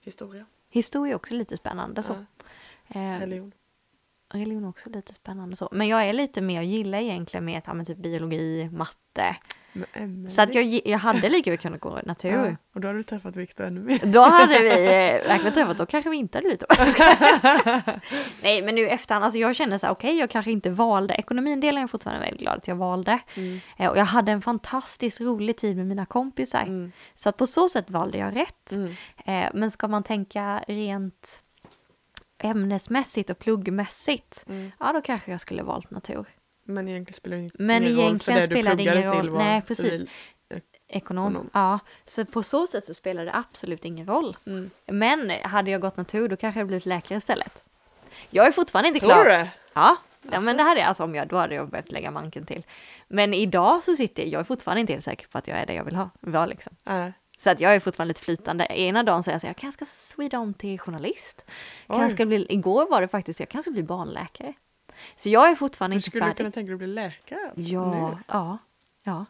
Historia. 0.00 0.46
Historia 0.70 1.12
är 1.12 1.16
också 1.16 1.34
lite 1.34 1.56
spännande 1.56 2.02
så. 2.02 2.24
Ja. 2.88 3.00
Religion. 3.20 3.52
Religion 4.34 4.64
är 4.64 4.68
också 4.68 4.90
lite 4.90 5.14
spännande 5.14 5.56
så. 5.56 5.68
Men 5.72 5.88
jag 5.88 6.04
är 6.04 6.12
lite 6.12 6.40
mer, 6.40 6.54
jag 6.54 6.64
gillar 6.64 6.98
egentligen 6.98 7.44
mer 7.44 7.62
ja, 7.66 7.84
typ 7.84 7.98
biologi, 7.98 8.70
matte. 8.72 9.36
Så 10.28 10.42
att 10.42 10.54
jag, 10.54 10.80
jag 10.84 10.98
hade 10.98 11.28
lika 11.28 11.50
väl 11.50 11.58
kunnat 11.58 11.80
gå 11.80 12.00
natur. 12.04 12.30
ja, 12.30 12.56
Och 12.74 12.80
då 12.80 12.88
har 12.88 12.94
du 12.94 13.02
träffat 13.02 13.36
Viktor 13.36 13.64
ännu 13.64 13.80
mer. 13.80 14.00
Då 14.06 14.20
hade 14.20 14.58
vi 14.58 14.84
eh, 14.86 15.28
verkligen 15.28 15.54
träffat, 15.54 15.78
då 15.78 15.86
kanske 15.86 16.10
vi 16.10 16.16
inte 16.16 16.38
hade 16.38 16.48
lite. 16.48 16.66
Nej 18.42 18.62
men 18.62 18.74
nu 18.74 18.88
efterhand, 18.88 19.24
alltså 19.24 19.38
jag 19.38 19.56
känner 19.56 19.78
så 19.78 19.86
här, 19.86 19.92
okej 19.92 20.18
jag 20.18 20.30
kanske 20.30 20.50
inte 20.50 20.70
valde, 20.70 21.14
ekonomin 21.14 21.60
delen 21.60 21.76
är 21.76 21.82
jag 21.82 21.90
fortfarande 21.90 22.20
väldigt 22.20 22.40
glad 22.40 22.58
att 22.58 22.68
jag 22.68 22.76
valde. 22.76 23.18
Mm. 23.34 23.60
Eh, 23.78 23.90
och 23.90 23.98
jag 23.98 24.04
hade 24.04 24.32
en 24.32 24.42
fantastiskt 24.42 25.20
rolig 25.20 25.56
tid 25.56 25.76
med 25.76 25.86
mina 25.86 26.06
kompisar. 26.06 26.62
Mm. 26.62 26.92
Så 27.14 27.28
att 27.28 27.36
på 27.36 27.46
så 27.46 27.68
sätt 27.68 27.90
valde 27.90 28.18
jag 28.18 28.36
rätt. 28.36 28.72
Mm. 28.72 28.94
Eh, 29.26 29.50
men 29.54 29.70
ska 29.70 29.88
man 29.88 30.02
tänka 30.02 30.64
rent 30.68 31.42
ämnesmässigt 32.38 33.30
och 33.30 33.38
pluggmässigt, 33.38 34.44
Mm. 34.48 34.72
ja 34.80 34.92
då 34.92 35.00
kanske 35.00 35.30
jag 35.30 35.40
skulle 35.40 35.62
valt 35.62 35.90
natur. 35.90 36.26
Men 36.64 36.88
egentligen 36.88 37.14
spelar 37.16 37.36
det 37.36 37.40
ingen 37.42 37.52
Men 37.58 37.82
roll 37.84 37.94
för 37.94 38.00
egentligen 38.02 38.40
det 38.40 38.46
du 38.46 38.54
spelar 38.54 38.74
det 38.74 38.82
ingen 38.82 38.92
pluggade 38.94 39.20
till 39.20 39.28
roll. 39.30 39.36
var 39.38 39.44
Nej, 39.44 39.60
precis. 39.62 39.76
civil. 39.76 40.08
Ekonom. 40.88 41.30
Ekonom. 41.32 41.50
Ja, 41.52 41.78
så 42.04 42.24
på 42.24 42.42
så 42.42 42.66
sätt 42.66 42.84
så 42.86 42.94
spelar 42.94 43.24
det 43.24 43.34
absolut 43.34 43.84
ingen 43.84 44.06
roll. 44.06 44.36
Mm. 44.46 44.70
Men 44.86 45.30
hade 45.42 45.70
jag 45.70 45.80
gått 45.80 45.96
natur 45.96 46.28
då 46.28 46.36
kanske 46.36 46.60
jag 46.60 46.66
blivit 46.66 46.86
läkare 46.86 47.18
istället. 47.18 47.62
Jag 48.30 48.46
är 48.46 48.52
fortfarande 48.52 48.88
inte 48.88 49.00
Tror 49.00 49.10
klar. 49.10 49.24
du 49.24 49.30
det? 49.30 49.50
Ja, 49.74 49.96
Alltså. 50.26 50.40
men 50.40 50.56
det 50.56 50.62
hade 50.62 50.80
jag, 50.80 50.88
alltså 50.88 51.04
om 51.04 51.14
jag, 51.14 51.28
då 51.28 51.36
hade 51.36 51.54
jag 51.54 51.68
behövt 51.70 51.92
lägga 51.92 52.10
manken 52.10 52.46
till. 52.46 52.62
Men 53.08 53.34
idag 53.34 53.82
så 53.84 53.96
sitter 53.96 54.22
jag, 54.22 54.32
jag 54.32 54.40
är 54.40 54.44
fortfarande 54.44 54.80
inte 54.80 54.92
helt 54.92 55.04
säker 55.04 55.26
på 55.28 55.38
att 55.38 55.48
jag 55.48 55.58
är 55.58 55.66
det 55.66 55.74
jag 55.74 55.84
vill 55.84 55.96
ha. 55.96 56.10
Vara 56.20 56.46
liksom. 56.46 56.76
Nej. 56.84 57.12
Så 57.38 57.50
att 57.50 57.60
jag 57.60 57.74
är 57.74 57.80
fortfarande 57.80 58.08
lite 58.10 58.20
flytande. 58.20 58.66
Ena 58.70 59.02
dagen 59.02 59.22
säger 59.22 59.34
jag 59.34 59.40
så 59.40 59.46
jag 59.46 59.56
kanske 59.56 59.84
ska 59.86 59.94
swida 59.94 60.38
om 60.38 60.54
till 60.54 60.78
journalist. 60.80 61.44
Kanske 61.86 62.26
bli, 62.26 62.46
igår 62.48 62.90
var 62.90 63.00
det 63.00 63.08
faktiskt, 63.08 63.40
jag 63.40 63.48
kanske 63.48 63.70
ska 63.70 63.72
bli 63.74 63.82
barnläkare. 63.82 64.52
Så 65.16 65.28
jag 65.28 65.50
är 65.50 65.54
fortfarande 65.54 65.94
Du 65.94 65.98
inte 65.98 66.10
skulle 66.10 66.24
färdig. 66.24 66.36
kunna 66.36 66.50
tänka 66.50 66.66
dig 66.66 66.74
att 66.74 66.78
bli 66.78 66.86
läkare? 66.86 67.40
Alltså, 67.56 67.60
Ja, 67.72 67.90
nu. 68.10 68.18
ja, 68.28 68.58
ja. 69.02 69.24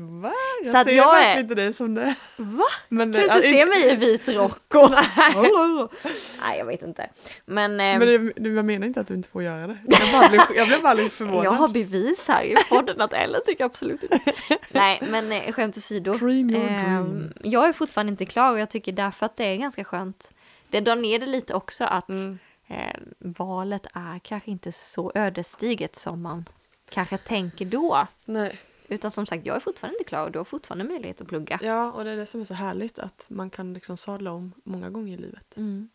Va? 0.00 0.32
Jag 0.64 0.76
Så 0.76 0.84
ser 0.84 0.96
jag 0.96 1.08
är- 1.20 1.24
verkligen 1.24 1.44
inte 1.44 1.54
dig 1.54 1.74
som 1.74 1.94
det. 1.94 2.14
Va? 2.36 2.64
Men, 2.88 3.12
Kan 3.12 3.22
du 3.22 3.26
det- 3.28 3.34
inte 3.36 3.40
se 3.48 3.66
mig 3.66 3.92
i 3.92 3.96
vit 3.96 4.28
rock 4.28 4.74
och... 4.74 4.90
Nej, 6.40 6.58
jag 6.58 6.64
vet 6.66 6.82
inte. 6.82 7.10
Men, 7.46 7.70
eh, 7.72 7.76
Men 7.98 8.00
det, 8.00 8.18
det, 8.36 8.48
jag 8.48 8.64
menar 8.64 8.86
inte 8.86 9.00
att 9.00 9.06
du 9.08 9.14
inte 9.14 9.28
får 9.28 9.42
göra 9.42 9.66
det. 9.66 9.78
Jag, 9.88 10.00
bara 10.20 10.28
blev, 10.28 10.40
jag 10.56 10.68
blev 10.68 10.82
bara 10.82 10.94
lite 10.94 11.10
förvånad. 11.16 11.44
jag 11.44 11.50
har 11.52 11.68
bevis 11.68 12.28
här 12.28 12.42
i 12.42 12.56
podden 12.68 13.00
att 13.00 13.12
Ellen 13.12 13.40
tycker 13.46 13.64
absolut 13.64 14.02
inte. 14.02 14.20
Nej, 14.70 15.02
men 15.10 15.32
eh, 15.32 15.52
skämt 15.52 15.76
åsido. 15.76 16.12
Dream 16.12 16.50
Ehm, 16.54 16.54
dream. 16.54 17.32
jag 17.42 17.68
är 17.68 17.72
fortfarande 17.72 18.10
inte 18.10 18.26
klar 18.26 18.52
och 18.52 18.58
jag 18.58 18.70
tycker 18.70 18.92
därför 18.92 19.26
att 19.26 19.36
det 19.36 19.44
är 19.44 19.56
ganska 19.56 19.84
skönt. 19.84 20.32
Det 20.68 20.80
drar 20.80 20.96
ner 20.96 21.18
det 21.18 21.26
lite 21.26 21.54
också 21.54 21.84
att 21.84 22.08
Mm. 22.08 22.38
eh, 22.68 22.94
valet 23.18 23.86
är 23.94 24.18
kanske 24.24 24.50
inte 24.50 24.72
så 24.72 25.12
ödesdigert 25.14 25.96
som 25.96 26.22
man 26.22 26.48
kanske 26.90 27.16
tänker 27.18 27.64
då. 27.64 28.06
Nej. 28.24 28.58
Utan 28.88 29.10
som 29.10 29.26
sagt, 29.26 29.46
jag 29.46 29.56
är 29.56 29.60
fortfarande 29.60 29.98
inte 29.98 30.08
klar 30.08 30.24
och 30.24 30.32
du 30.32 30.38
har 30.38 30.44
fortfarande 30.44 30.84
möjlighet 30.84 31.20
att 31.20 31.28
plugga. 31.28 31.58
Ja, 31.62 31.92
och 31.92 32.04
det 32.04 32.10
är 32.10 32.16
det 32.16 32.26
som 32.26 32.40
är 32.40 32.44
så 32.44 32.54
härligt 32.54 32.98
att 32.98 33.26
man 33.30 33.50
kan 33.50 33.74
liksom 33.74 33.96
sadla 33.96 34.32
om 34.32 34.52
många 34.64 34.90
gånger 34.90 35.14
i 35.14 35.16
livet. 35.16 35.56
Mm. 35.56 35.88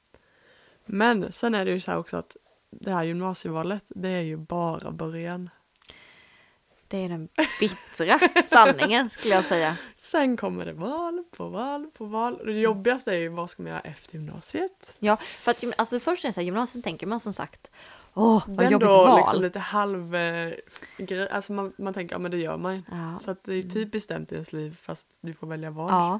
Men 0.85 1.31
sen 1.31 1.55
är 1.55 1.65
det 1.65 1.71
ju 1.71 1.79
så 1.79 1.91
här 1.91 1.97
också 1.97 2.17
att 2.17 2.37
det 2.69 2.91
här 2.91 3.03
gymnasievalet, 3.03 3.83
det 3.89 4.09
är 4.09 4.21
ju 4.21 4.37
bara 4.37 4.91
början. 4.91 5.49
Det 6.87 6.97
är 6.97 7.09
den 7.09 7.29
bittra 7.59 8.19
sanningen 8.43 9.09
skulle 9.09 9.33
jag 9.35 9.45
säga. 9.45 9.77
Sen 9.95 10.37
kommer 10.37 10.65
det 10.65 10.73
val 10.73 11.23
på 11.31 11.49
val 11.49 11.91
på 11.97 12.05
val. 12.05 12.35
Och 12.39 12.45
det 12.45 12.59
jobbigaste 12.59 13.11
är 13.11 13.17
ju 13.17 13.29
vad 13.29 13.49
ska 13.49 13.63
man 13.63 13.71
göra 13.71 13.81
efter 13.81 14.13
gymnasiet? 14.13 14.95
Ja, 14.99 15.17
för 15.17 15.51
att 15.51 15.63
alltså 15.77 15.99
först 15.99 16.23
är 16.23 16.29
det 16.29 16.33
så 16.33 16.39
här, 16.39 16.45
gymnasiet 16.45 16.83
tänker 16.83 17.07
man 17.07 17.19
som 17.19 17.33
sagt, 17.33 17.71
åh 18.13 18.43
vad 18.47 18.57
Den 18.57 18.71
jobbigt 18.71 18.87
då 18.87 19.05
val. 19.05 19.17
liksom 19.17 19.41
lite 19.41 19.59
halv 19.59 20.15
eh, 20.15 20.53
alltså 21.31 21.53
man, 21.53 21.73
man 21.77 21.93
tänker 21.93 22.15
ja 22.15 22.19
men 22.19 22.31
det 22.31 22.37
gör 22.37 22.57
man. 22.57 22.85
Ja. 22.91 23.19
Så 23.19 23.31
att 23.31 23.43
det 23.43 23.51
är 23.51 23.55
ju 23.55 23.61
typ 23.61 23.91
bestämt 23.91 24.31
i 24.31 24.35
ens 24.35 24.53
liv 24.53 24.77
fast 24.81 25.17
du 25.21 25.33
får 25.33 25.47
välja 25.47 25.71
val. 25.71 25.89
ja. 25.91 26.19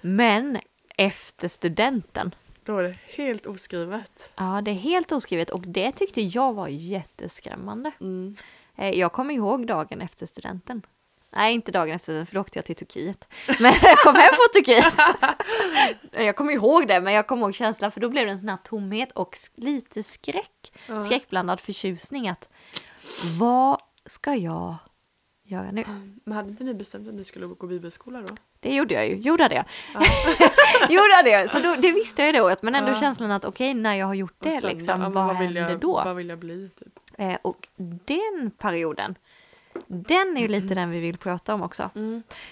Men 0.00 0.58
efter 0.96 1.48
studenten, 1.48 2.34
Då 2.64 2.78
är 2.78 2.82
det 2.82 2.96
helt 3.16 3.46
oskrivet. 3.46 4.32
ja 4.36 4.60
det 4.64 4.70
är 4.70 4.74
helt 4.74 5.12
oskrivet 5.12 5.50
och 5.50 5.60
det 5.60 5.92
tyckte 5.92 6.20
jag 6.22 6.52
var 6.52 6.68
jätteskrämmande. 6.68 7.90
Mm. 8.00 8.36
Eh, 8.76 8.90
Jag 8.90 9.12
kommer 9.12 9.34
ihåg 9.34 9.66
dagen 9.66 10.00
efter 10.00 10.26
studenten. 10.26 10.82
Nej, 11.36 11.54
inte 11.54 11.72
dagen 11.72 11.94
efter 11.94 12.24
för 12.24 12.34
då 12.34 12.40
åkte 12.40 12.58
jag 12.58 12.64
till 12.64 12.76
Turkiet. 12.76 13.28
Men 13.60 13.74
jag 13.82 13.98
kom 13.98 14.14
hem 14.14 14.30
från 14.34 14.62
Turkiet. 14.62 14.94
Jag 16.26 16.36
kommer 16.36 16.52
ihåg 16.52 16.88
det, 16.88 17.00
men 17.00 17.12
jag 17.12 17.26
kommer 17.26 17.42
ihåg 17.42 17.54
känslan, 17.54 17.92
för 17.92 18.00
då 18.00 18.08
blev 18.08 18.26
det 18.26 18.32
en 18.32 18.38
sån 18.38 18.48
här 18.48 18.56
tomhet 18.56 19.12
och 19.12 19.36
lite 19.54 20.02
skräck. 20.02 20.72
Ja. 20.86 21.00
Skräckblandad 21.00 21.60
förtjusning 21.60 22.28
att 22.28 22.48
vad 23.38 23.80
ska 24.06 24.34
jag 24.34 24.76
göra 25.44 25.70
nu? 25.70 25.84
Men 26.24 26.36
hade 26.36 26.50
inte 26.50 26.64
ni 26.64 26.74
bestämt 26.74 27.08
att 27.08 27.14
ni 27.14 27.24
skulle 27.24 27.46
gå 27.46 27.66
bibelskola 27.66 28.22
då? 28.22 28.36
Det 28.60 28.74
gjorde 28.74 28.94
jag 28.94 29.08
ju, 29.08 29.16
gjorde 29.16 29.42
hade 29.42 29.54
jag. 29.54 29.64
gjorde 30.90 31.30
jag, 31.30 31.50
så 31.50 31.58
då, 31.58 31.74
det 31.74 31.92
visste 31.92 32.22
jag 32.22 32.26
ju 32.26 32.32
det 32.32 32.40
året, 32.40 32.62
men 32.62 32.74
ändå 32.74 32.90
Ja. 32.90 33.00
känslan 33.00 33.30
att 33.30 33.44
okej, 33.44 33.74
när 33.74 33.94
jag 33.94 34.06
har 34.06 34.14
gjort 34.14 34.36
det, 34.38 34.52
sen, 34.52 34.70
liksom, 34.70 35.00
ja, 35.00 35.08
vad, 35.08 35.38
vill 35.38 35.56
händer 35.56 35.70
jag, 35.70 35.80
då? 35.80 36.02
Vad 36.04 36.16
vill 36.16 36.28
jag 36.28 36.38
bli? 36.38 36.70
Typ. 36.78 36.98
Eh, 37.18 37.36
och 37.42 37.68
den 38.06 38.50
perioden, 38.58 39.14
den 39.86 40.36
är 40.36 40.40
ju 40.40 40.48
lite 40.48 40.74
den 40.74 40.90
vi 40.90 41.00
vill 41.00 41.18
prata 41.18 41.54
om 41.54 41.62
också. 41.62 41.90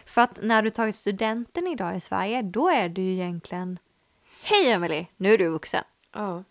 För 0.06 0.22
att 0.22 0.38
när 0.42 0.62
du 0.62 0.70
tagit 0.70 0.96
studenten 0.96 1.66
idag 1.66 1.96
i 1.96 2.00
Sverige, 2.00 2.42
då 2.42 2.68
är 2.68 2.88
du 2.88 3.02
ju 3.02 3.12
egentligen 3.12 3.78
Hej 4.42 4.70
Emily, 4.70 5.06
nu 5.16 5.34
är 5.34 5.38
du 5.38 5.48
vuxen. 5.48 5.84
Ja, 6.12 6.44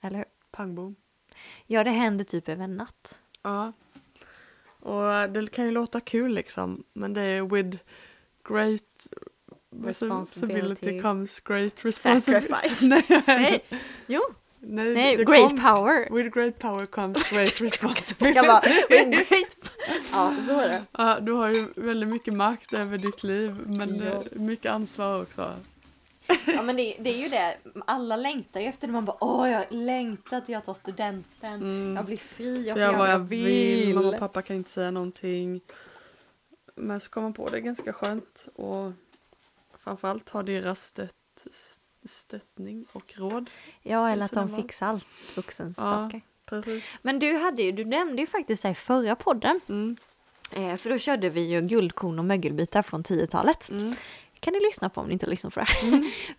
Eller 0.00 0.16
hur? 0.16 0.24
pang 0.50 0.74
bom. 0.74 0.96
Ja, 1.66 1.84
det 1.84 1.90
händer 1.90 2.24
typ 2.24 2.48
över 2.48 2.64
en 2.64 2.76
natt. 2.76 3.20
Ja. 3.42 3.72
Och 4.80 5.30
det 5.30 5.50
kan 5.52 5.64
ju 5.64 5.70
låta 5.70 6.00
kul 6.00 6.34
liksom, 6.34 6.84
men 6.92 7.14
det 7.14 7.22
är 7.22 7.42
with 7.42 7.78
great 8.48 9.06
responsibility 9.84 11.00
comes 11.02 11.40
great 11.40 11.84
responsibility. 11.84 12.48
Sacrifice. 12.48 12.86
nej, 13.08 13.22
Nej, 13.26 13.64
jo. 14.06 14.20
Nej, 14.66 14.94
Nej, 14.94 15.16
great 15.16 15.48
kom- 15.50 15.60
power. 15.60 16.08
With 16.16 16.30
great 16.34 16.58
power 16.58 16.86
comes 16.86 17.30
great 17.30 17.60
responsibility. 17.60 18.36
Jag 18.36 18.46
bara, 18.46 18.60
"With 18.90 19.28
great... 19.28 19.70
Ja, 20.12 20.34
så 20.46 20.52
är 20.60 20.68
det. 20.68 20.84
Ja, 20.92 21.20
du 21.20 21.32
har 21.32 21.48
ju 21.48 21.66
väldigt 21.76 22.08
mycket 22.08 22.34
makt 22.34 22.72
över 22.72 22.98
ditt 22.98 23.22
liv, 23.22 23.56
men 23.66 23.96
Ja. 23.96 24.04
eh, 24.12 24.20
mycket 24.32 24.72
ansvar 24.72 25.22
också. 25.22 25.54
Ja, 26.46 26.62
men 26.62 26.76
det, 26.76 26.96
det 27.00 27.10
är 27.10 27.18
ju 27.18 27.28
det. 27.28 27.56
Alla 27.86 28.16
längtar 28.16 28.60
ju 28.60 28.66
efter 28.66 28.86
det. 28.86 28.92
Man 28.92 29.04
bara, 29.04 29.16
åh, 29.24 29.50
jag 29.50 29.64
längtar 29.70 30.40
till 30.40 30.52
jag 30.52 30.64
tar 30.64 30.74
studenten. 30.74 31.54
Mm. 31.54 31.96
Jag 31.96 32.04
blir 32.04 32.16
fri, 32.16 32.66
jag 32.66 32.74
får 32.74 32.80
göra 32.80 32.98
vad 32.98 33.10
jag 33.10 33.18
vad 33.18 33.28
vill, 33.28 33.94
mamma 33.94 34.08
och 34.08 34.18
pappa 34.18 34.42
kan 34.42 34.56
inte 34.56 34.70
säga 34.70 34.90
någonting. 34.90 35.60
Men 36.76 37.00
så 37.00 37.10
kom 37.10 37.22
man 37.22 37.32
på 37.32 37.50
det 37.50 37.56
är 37.56 37.60
ganska 37.60 37.92
skönt 37.92 38.46
och 38.54 38.92
framförallt 39.78 40.28
ha 40.28 40.42
deras 40.42 40.84
stött, 40.86 41.46
stöttning 42.04 42.86
och 42.92 43.14
råd. 43.16 43.50
Ja, 43.82 44.10
eller 44.10 44.24
att 44.24 44.32
de 44.32 44.56
fixar 44.56 44.86
allt 44.86 45.06
vuxensaker. 45.36 46.20
Precis. 46.46 46.94
Men 47.02 47.18
du, 47.18 47.36
hade 47.36 47.62
ju, 47.62 47.72
du 47.72 47.84
nämnde 47.84 48.20
ju 48.22 48.26
faktiskt 48.26 48.64
här 48.64 48.70
i 48.70 48.74
förra 48.74 49.16
podden, 49.16 49.60
Mm. 49.68 49.96
eh, 50.52 50.76
för 50.76 50.90
då 50.90 50.98
körde 50.98 51.30
vi 51.30 51.40
ju 51.40 51.60
guldkorn 51.60 52.18
och 52.18 52.24
mögelbitar 52.24 52.82
från 52.82 53.02
10-talet. 53.02 53.68
Mm. 53.68 53.94
kan 54.40 54.52
ni 54.52 54.60
lyssna 54.60 54.88
på 54.90 55.00
om 55.00 55.06
ni 55.06 55.12
inte 55.12 55.26
har 55.26 55.30
lyssnat 55.30 55.54
på 55.54 55.60
det. 55.60 55.66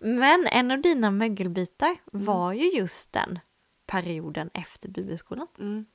Men 0.00 0.46
en 0.46 0.70
av 0.70 0.80
dina 0.80 1.10
mögelbitar 1.10 1.96
var 2.04 2.52
ju 2.52 2.70
just 2.70 3.12
den 3.12 3.38
perioden 3.86 4.50
efter 4.54 4.88
bibelskolan. 4.88 5.46
Mm. 5.58 5.86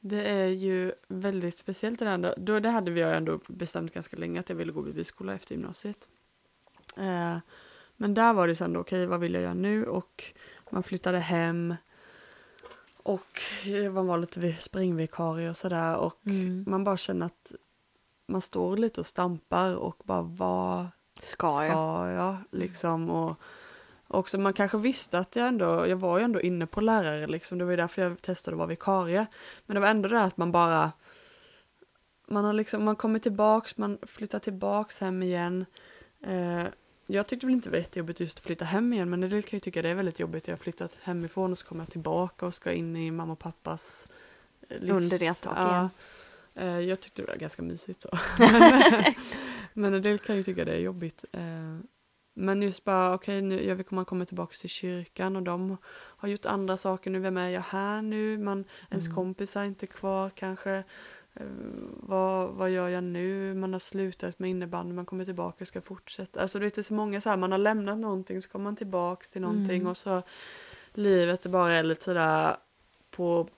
Det 0.00 0.28
är 0.28 0.46
ju 0.48 0.92
väldigt 1.08 1.56
speciellt 1.56 1.98
det 1.98 2.04
där. 2.04 2.34
Då, 2.38 2.60
det 2.60 2.68
hade 2.70 2.90
vi 2.90 3.00
ju 3.00 3.10
ändå 3.10 3.40
bestämt 3.48 3.94
ganska 3.94 4.16
länge 4.16 4.40
att 4.40 4.48
jag 4.48 4.56
ville 4.56 4.72
gå 4.72 4.82
bibelskola 4.82 5.34
efter 5.34 5.54
gymnasiet. 5.54 6.08
Eh, 6.96 7.36
men 7.96 8.14
där 8.14 8.32
var 8.32 8.48
det 8.48 8.56
sen 8.56 8.72
då, 8.72 8.80
okej 8.80 9.06
vad 9.06 9.20
vill 9.20 9.34
jag 9.34 9.42
göra 9.42 9.54
nu? 9.54 9.86
Och 9.86 10.24
man 10.70 10.82
flyttade 10.82 11.18
hem. 11.18 11.74
Och 13.02 13.40
eh, 13.64 13.92
man 13.92 14.06
var 14.06 14.18
lite 14.18 14.52
springvikarie 14.52 15.50
och 15.50 15.56
sådär. 15.56 15.96
Och 15.96 16.26
Mm. 16.26 16.64
man 16.68 16.84
bara 16.84 16.96
känner 16.96 17.26
att 17.26 17.52
man 18.26 18.40
står 18.40 18.76
lite 18.76 19.00
och 19.00 19.06
stampar 19.06 19.76
och 19.76 20.02
bara 20.04 20.22
vad 20.22 20.86
Ska 21.20 21.56
ska 21.56 21.66
jag? 21.66 22.10
jag? 22.10 22.36
Liksom, 22.50 23.10
och 23.10 23.36
också 24.08 24.38
man 24.38 24.52
kanske 24.52 24.78
visste 24.78 25.18
att 25.18 25.36
jag 25.36 25.48
ändå, 25.48 25.86
jag 25.86 25.96
var 25.96 26.18
ju 26.18 26.24
ändå 26.24 26.40
inne 26.40 26.66
på 26.66 26.80
lärare 26.80 27.26
liksom, 27.26 27.58
det 27.58 27.64
var 27.64 27.70
ju 27.70 27.76
därför 27.76 28.02
jag 28.02 28.22
testade 28.22 28.54
att 28.54 28.58
vara 28.58 28.68
vikarie. 28.68 29.26
Men 29.66 29.74
det 29.74 29.80
var 29.80 29.88
ändå 29.88 30.08
det 30.08 30.20
att 30.22 30.36
man 30.36 30.52
bara, 30.52 30.92
man 32.28 32.44
har 32.44 32.52
liksom, 32.52 32.84
man 32.84 32.96
kommer 32.96 33.18
tillbaks, 33.18 33.76
man 33.76 33.98
flyttar 34.02 34.38
tillbaks 34.38 35.00
hem 35.00 35.22
igen. 35.22 35.64
Eh, 36.22 36.64
jag 37.06 37.26
tyckte 37.26 37.46
väl 37.46 37.54
inte 37.54 37.68
det 37.68 37.70
var 37.70 37.78
jättejobbigt 37.78 38.20
just 38.20 38.38
att 38.38 38.44
flytta 38.44 38.64
hem 38.64 38.92
igen 38.92 39.10
men 39.10 39.22
en 39.22 39.30
del 39.30 39.42
kan 39.42 39.56
ju 39.56 39.60
tycka 39.60 39.82
det 39.82 39.88
är 39.88 39.94
väldigt 39.94 40.18
jobbigt. 40.20 40.48
Jag 40.48 40.52
har 40.52 40.58
flyttat 40.58 40.98
hemifrån 41.02 41.50
och 41.50 41.58
så 41.58 41.66
kommer 41.66 41.82
jag 41.84 41.90
tillbaka 41.90 42.46
och 42.46 42.54
ska 42.54 42.72
in 42.72 42.96
i 42.96 43.10
mamma 43.10 43.32
och 43.32 43.38
pappas 43.38 44.08
eh, 44.68 44.78
livs... 44.80 44.90
Under 44.92 45.18
deras 45.18 45.40
tak 45.40 45.58
igen. 45.70 45.88
Eh, 46.54 46.80
Jag 46.80 47.00
tyckte 47.00 47.22
det 47.22 47.28
var 47.28 47.36
ganska 47.36 47.62
mysigt 47.62 48.02
så. 48.02 48.08
men 49.74 49.94
en 49.94 50.02
del 50.02 50.18
kan 50.18 50.36
ju 50.36 50.42
tycka 50.42 50.64
det 50.64 50.72
är 50.72 50.78
jobbigt. 50.80 51.24
Eh, 51.32 51.78
Men 52.36 52.62
just 52.62 52.84
bara, 52.84 53.14
okej, 53.14 53.42
nu 53.42 53.64
jag 53.64 53.86
komma 53.86 54.04
komma 54.04 54.24
tillbaka 54.24 54.54
till 54.60 54.68
kyrkan 54.70 55.36
och 55.36 55.42
de 55.42 55.76
har 55.92 56.28
gjort 56.28 56.46
andra 56.46 56.76
saker 56.76 57.10
nu. 57.10 57.18
Vem 57.18 57.36
är 57.36 57.48
jag 57.48 57.60
här 57.60 58.02
nu? 58.02 58.38
Man, 58.38 58.64
ens 58.90 59.06
Mm. 59.06 59.14
kompis 59.16 59.56
är 59.56 59.64
inte 59.64 59.86
kvar 59.86 60.30
kanske. 60.30 60.84
Eh, 61.34 61.46
vad, 62.00 62.50
vad 62.50 62.70
gör 62.70 62.88
jag 62.88 63.04
nu? 63.04 63.54
Man 63.54 63.72
har 63.72 63.80
slutat 63.80 64.38
med 64.38 64.50
innebandy, 64.50 64.94
man 64.94 65.06
kommer 65.06 65.24
tillbaka 65.24 65.56
och 65.64 65.68
ska 65.68 65.80
fortsätta. 65.80 66.40
Alltså 66.40 66.58
det 66.58 66.78
är 66.78 66.82
så 66.82 66.94
många 66.94 67.20
så 67.20 67.30
här, 67.30 67.36
man 67.36 67.50
har 67.52 67.58
lämnat 67.58 67.98
någonting 67.98 68.42
så 68.42 68.50
kommer 68.50 68.64
man 68.64 68.76
tillbaka 68.76 69.24
till 69.32 69.40
någonting 69.40 69.76
Mm. 69.76 69.86
och 69.86 69.96
så 69.96 70.22
livet 70.94 71.44
är 71.44 71.48
bara 71.50 71.72
är 71.74 71.82
lite 71.82 72.04
sådär 72.04 72.56
på 73.10 73.48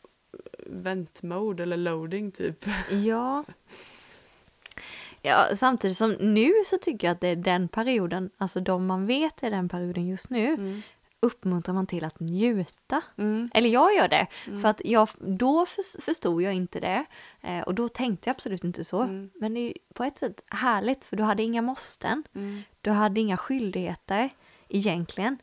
väntmode 0.67 1.62
eller 1.62 1.77
loading 1.77 2.31
typ. 2.31 2.65
Ja. 2.91 3.45
Ja, 5.23 5.47
samtidigt 5.57 5.97
som 5.97 6.12
nu 6.12 6.53
så 6.65 6.79
tycker 6.79 7.07
jag 7.07 7.15
att 7.15 7.21
det 7.21 7.29
är 7.29 7.37
den 7.37 7.69
perioden, 7.69 8.31
alltså 8.39 8.61
de 8.61 8.87
man 8.87 9.07
vet 9.07 9.43
är 9.43 9.51
den 9.51 9.69
perioden 9.69 10.07
just 10.07 10.31
nu, 10.31 10.47
Mm. 10.55 10.83
Uppmuntrar 11.20 11.74
man 11.74 11.87
till 11.87 12.05
att 12.05 12.20
njuta. 12.20 13.02
Mm. 13.18 13.48
Eller 13.55 13.68
jag 13.70 13.94
gör 13.94 14.09
det, 14.09 14.26
Mm. 14.46 14.61
för 14.62 14.68
att 14.68 14.81
jag, 14.85 15.09
då 15.18 15.66
för, 15.66 16.00
förstod 16.00 16.42
jag 16.42 16.55
inte 16.55 16.81
det 16.81 17.05
eh, 17.42 17.61
och 17.61 17.74
då 17.74 17.88
tänkte 17.88 18.29
jag 18.29 18.35
absolut 18.35 18.64
inte 18.64 18.85
så. 18.85 19.00
Mm. 19.02 19.31
Men 19.35 19.55
det 19.55 19.61
är 19.61 19.72
på 19.94 20.05
ett 20.05 20.18
sätt 20.18 20.42
härligt 20.50 21.05
för 21.05 21.16
du 21.16 21.22
hade 21.22 21.42
inga 21.42 21.62
måsten, 21.62 22.22
Mm. 22.35 22.62
du 22.81 22.90
hade 22.90 23.20
inga 23.20 23.37
skyldigheter 23.37 24.29
egentligen. 24.68 25.38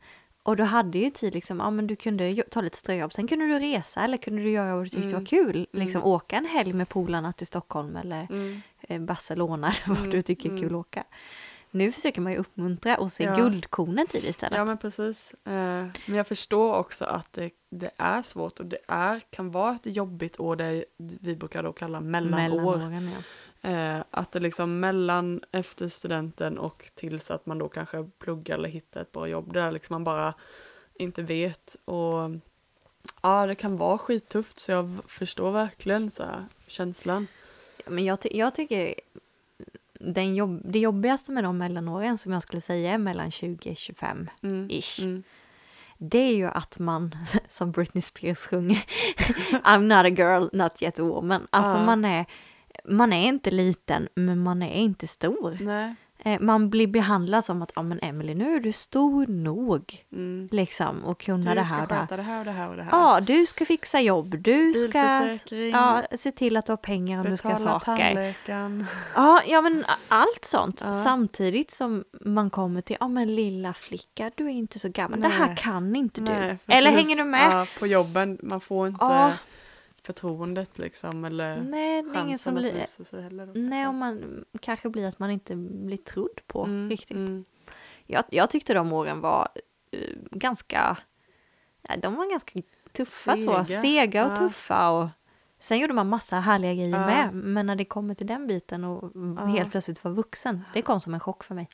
Och 0.46 0.56
du 0.58 0.64
hade 0.64 0.98
ju 0.98 1.10
tid 1.10 1.34
liksom, 1.34 1.60
ja 1.60 1.70
men 1.70 1.88
du 1.88 1.96
kunde 1.96 2.44
ta 2.52 2.62
lite 2.62 2.78
ströjobb, 2.78 3.14
sen 3.14 3.28
kunde 3.28 3.48
du 3.48 3.60
resa 3.60 4.04
eller 4.04 4.18
kunde 4.18 4.42
du 4.44 4.50
göra 4.52 4.76
vad 4.76 4.86
du 4.86 4.90
tyckte 4.90 5.08
Mm. 5.10 5.20
var 5.20 5.26
kul. 5.26 5.68
Liksom 5.74 6.02
Mm. 6.02 6.12
åka 6.14 6.36
en 6.38 6.46
helg 6.46 6.74
med 6.74 6.90
polarna 6.90 7.34
till 7.34 7.48
Stockholm 7.48 7.96
eller 7.96 8.28
eh, 8.82 9.02
Barcelona 9.02 9.68
eller 9.86 9.96
vart 9.96 10.12
du 10.12 10.22
tycker 10.22 10.54
är 10.54 10.58
kul 10.58 10.66
att 10.66 10.72
åka. 10.80 11.04
Nu 11.76 11.92
försöker 11.92 12.22
man 12.22 12.32
ju 12.32 12.38
uppmuntra 12.38 12.96
och 12.98 13.12
se 13.12 13.24
Ja. 13.24 13.36
guldkornet 13.36 14.16
i 14.16 14.20
det 14.20 14.28
istället. 14.28 14.58
Ja 14.58 14.66
men 14.66 14.78
precis. 14.78 15.34
Eh, 15.34 15.52
men 16.06 16.16
jag 16.16 16.28
förstår 16.28 16.76
också 16.76 17.06
att 17.06 17.34
det, 17.34 17.50
det 17.70 17.92
är 17.98 18.22
svårt 18.22 18.60
och 18.60 18.66
det 18.66 18.78
är, 18.88 19.20
kan 19.30 19.52
vara 19.52 19.76
ett 19.76 19.96
jobbigt 19.96 20.40
år 20.40 20.56
det 20.56 20.86
vi 20.98 21.36
brukar 21.36 21.64
då 21.64 21.74
kalla 21.74 22.02
mellanår. 22.02 22.78
Mellanåren, 22.78 23.12
ja. 23.62 23.70
Eh, 23.70 24.04
att 24.12 24.32
det 24.32 24.40
liksom 24.40 24.80
mellan 24.80 25.42
efter 25.52 25.88
studenten 25.88 26.58
och 26.58 26.92
tills 26.96 27.32
att 27.32 27.46
man 27.46 27.58
då 27.58 27.70
kanske 27.70 28.04
pluggar 28.20 28.58
eller 28.58 28.70
hittar 28.70 29.02
ett 29.02 29.12
bra 29.12 29.28
jobb 29.28 29.54
där 29.54 29.72
liksom 29.72 29.94
man 29.94 30.04
bara 30.04 30.34
inte 30.96 31.24
vet 31.24 31.76
och 31.86 32.32
ja 33.22 33.46
det 33.48 33.56
kan 33.56 33.78
vara 33.78 33.98
skittufft 33.98 34.60
så 34.60 34.72
jag 34.72 35.00
förstår 35.08 35.52
verkligen 35.52 36.12
så 36.12 36.24
här, 36.24 36.46
känslan. 36.68 37.28
Men 37.88 38.06
jag, 38.06 38.20
ty- 38.20 38.38
jag 38.38 38.56
tycker 38.56 38.96
den 40.14 40.36
jobb, 40.36 40.62
det 40.66 40.80
jobbigaste 40.80 41.32
med 41.32 41.44
de 41.44 41.58
mellanåren 41.58 42.18
som 42.18 42.32
jag 42.32 42.42
skulle 42.42 42.62
säga 42.62 42.92
är 42.94 42.98
mellan 42.98 43.30
20-25 43.30 44.28
Mm. 44.44 44.68
ish. 44.70 45.00
Mm. 45.00 45.24
Det 45.98 46.18
är 46.18 46.36
ju 46.36 46.46
att 46.46 46.80
man, 46.80 47.16
som 47.48 47.72
Britney 47.72 48.02
Spears 48.02 48.38
sjunger, 48.40 48.86
I'm 49.64 49.80
not 49.82 50.06
a 50.06 50.16
girl, 50.18 50.48
not 50.54 50.82
yet 50.84 51.00
a 51.00 51.04
woman. 51.04 51.48
Alltså 51.50 51.78
Ja. 51.78 51.86
man 51.86 52.06
är, 52.06 52.26
man 52.86 53.14
är 53.14 53.28
inte 53.28 53.52
liten, 53.52 54.08
men 54.16 54.40
man 54.44 54.62
är 54.62 54.74
inte 54.74 55.08
stor. 55.08 55.58
Nej. 55.62 55.96
Eh, 56.26 56.40
Man 56.42 56.70
blir 56.70 56.88
behandlad 56.88 57.46
som 57.46 57.62
att, 57.62 57.72
ja 57.76 57.82
men 57.82 58.00
Emily 58.02 58.36
nu 58.36 58.56
är 58.56 58.60
du 58.60 58.72
stor 58.72 59.28
nog, 59.28 60.04
Mm. 60.12 60.48
liksom, 60.52 61.04
och 61.04 61.20
kunna 61.22 61.50
Du 61.54 61.60
det 61.60 61.66
ska 61.66 61.76
här 61.76 61.82
och 61.84 61.88
det 61.88 61.94
här. 61.96 62.02
sköta 62.02 62.18
det 62.18 62.24
här 62.24 62.40
och 62.40 62.46
det 62.46 62.52
här 62.52 62.70
och 62.70 62.76
det 62.76 62.84
här. 62.84 62.92
Ja, 62.92 63.20
du 63.22 63.46
ska 63.46 63.66
fixa 63.66 64.02
jobb, 64.02 64.36
du 64.40 64.74
ska 64.74 65.00
ja, 65.72 66.02
se 66.18 66.32
till 66.32 66.58
att 66.58 66.66
du 66.66 66.72
har 66.72 66.78
pengar 66.78 67.20
om 67.20 67.30
du 67.30 67.38
ska 67.38 67.56
saker. 67.56 68.36
Ja, 69.16 69.42
ja 69.48 69.62
men 69.62 69.86
allt 70.08 70.46
sånt. 70.46 70.82
Ja. 70.86 70.94
Samtidigt 70.94 71.72
som 71.72 72.04
man 72.22 72.50
kommer 72.50 72.82
till, 72.82 72.98
ja 73.00 73.08
men 73.08 73.36
lilla 73.36 73.74
flicka, 73.74 74.32
du 74.36 74.46
är 74.46 74.50
inte 74.50 74.80
så 74.80 74.90
gammal, 74.90 75.22
det 75.22 75.28
här 75.28 75.48
Nej. 75.48 75.56
kan 75.58 75.96
inte 75.96 76.22
du. 76.22 76.28
Nej, 76.32 76.58
Eller 76.68 76.92
hänger 76.92 77.16
du 77.16 77.24
med? 77.24 77.52
Ja, 77.52 77.68
på 77.80 77.88
jobben, 77.88 78.38
man 78.44 78.62
får 78.62 78.88
inte 78.88 79.06
Ja. 79.06 79.32
Förtroendet 80.04 80.78
liksom 80.78 81.26
eller 81.26 81.62
Nej, 81.62 82.02
det 82.04 82.10
är 82.20 82.24
ingen 82.24 82.38
som 82.38 82.56
blir... 82.56 82.74
visa 82.74 83.04
sig 83.04 83.22
heller. 83.24 83.46
då, 83.46 83.52
Nej, 83.56 83.88
om 83.88 83.98
man 83.98 84.46
kanske 84.62 84.90
blir 84.90 85.08
att 85.08 85.20
man 85.20 85.32
inte 85.32 85.56
blir 85.56 85.98
trodd 85.98 86.40
på 86.48 86.64
Mm, 86.64 86.90
riktigt. 86.90 87.18
mm. 87.18 87.46
Jag, 88.06 88.24
jag 88.30 88.50
tyckte 88.50 88.74
de 88.74 88.94
åren 88.94 89.22
var 89.22 89.48
eh, 89.92 90.00
ganska, 90.32 90.98
de 91.98 92.16
var 92.16 92.30
ganska 92.32 92.62
tuffa 92.92 93.38
så, 93.38 93.66
Sega. 93.66 93.66
sega 93.66 94.26
och 94.26 94.32
Ja. 94.32 94.36
tuffa 94.38 94.90
och 94.90 95.08
sen 95.60 95.80
gjorde 95.80 95.94
man 95.94 96.10
massa 96.10 96.40
härliga 96.40 96.74
grejer 96.74 96.90
Ja. 97.00 97.06
med. 97.06 97.34
Men 97.34 97.66
när 97.66 97.76
det 97.76 97.86
kommer 97.86 98.14
till 98.14 98.28
den 98.28 98.48
biten 98.48 98.84
och 98.84 99.12
Ja. 99.38 99.46
helt 99.46 99.72
plötsligt 99.72 100.04
vara 100.04 100.14
vuxen, 100.14 100.62
det 100.74 100.82
kom 100.82 101.00
som 101.00 101.14
en 101.14 101.20
chock 101.20 101.44
för 101.44 101.56
mig. 101.56 101.70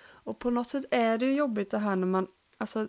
Och 0.00 0.38
på 0.38 0.50
något 0.50 0.68
sätt 0.68 0.84
är 0.90 1.18
det 1.18 1.26
ju 1.26 1.32
jobbigt 1.34 1.70
det 1.70 1.78
här 1.78 1.96
när 1.96 2.06
man, 2.06 2.26
alltså 2.58 2.88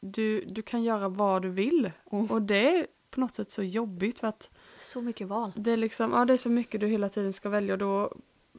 du, 0.00 0.44
du 0.44 0.62
kan 0.62 0.82
göra 0.82 1.08
vad 1.08 1.42
du 1.42 1.48
vill 1.48 1.90
Mm. 2.12 2.26
och 2.26 2.42
det 2.42 2.86
på 3.10 3.20
något 3.20 3.34
sätt 3.34 3.50
så 3.50 3.62
jobbigt 3.62 4.18
för 4.18 4.26
att 4.26 4.48
Så 4.80 5.00
mycket 5.02 5.28
val. 5.28 5.52
det 5.56 5.70
är 5.70 5.76
liksom, 5.76 6.12
ja 6.12 6.24
det 6.24 6.32
är 6.32 6.36
så 6.36 6.48
mycket 6.50 6.80
du 6.80 6.86
hela 6.86 7.08
tiden 7.08 7.32
ska 7.32 7.48
välja 7.48 7.74
och 7.74 7.78
då, 7.78 8.12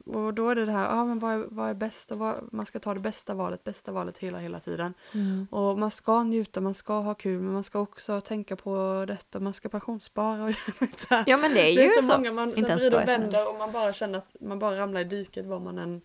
och 0.05 0.33
då 0.33 0.49
är 0.49 0.55
det 0.55 0.65
det 0.65 0.71
här, 0.71 0.95
ja 0.95 1.05
men 1.05 1.19
vad 1.19 1.31
är, 1.33 1.45
vad 1.49 1.69
är 1.69 1.73
bäst 1.73 2.11
och 2.11 2.17
vad, 2.17 2.49
man 2.51 2.65
ska 2.65 2.79
ta 2.79 2.93
det 2.93 2.99
bästa 2.99 3.33
valet, 3.33 3.63
bästa 3.63 3.91
valet 3.91 4.17
hela 4.17 4.39
hela 4.39 4.59
tiden. 4.59 4.93
Mm. 5.13 5.47
Och 5.51 5.79
man 5.79 5.91
ska 5.91 6.23
njuta, 6.23 6.61
man 6.61 6.73
ska 6.73 6.99
ha 6.99 7.13
kul 7.13 7.41
men 7.41 7.53
man 7.53 7.63
ska 7.63 7.79
också 7.79 8.21
tänka 8.21 8.55
på 8.55 9.05
detta, 9.07 9.39
man 9.39 9.53
ska 9.53 9.69
pensionsspara 9.69 10.43
och 10.43 10.51
så 10.95 11.07
här. 11.09 11.23
Ja 11.27 11.37
men 11.37 11.53
det 11.53 11.61
är 11.61 11.69
ju 11.69 11.75
Det 11.75 11.85
är 11.85 12.01
så, 12.01 12.07
så. 12.07 12.17
många 12.17 12.31
man 12.31 12.51
så 12.51 12.57
ens 12.57 12.83
vrider 12.83 13.01
och 13.01 13.07
vänder 13.07 13.49
och 13.49 13.57
man 13.57 13.71
bara 13.71 13.93
känner 13.93 14.17
att 14.17 14.35
man 14.39 14.59
bara 14.59 14.79
ramlar 14.79 15.01
i 15.01 15.03
diket 15.03 15.45
var 15.45 15.59
man 15.59 15.77
än 15.77 16.01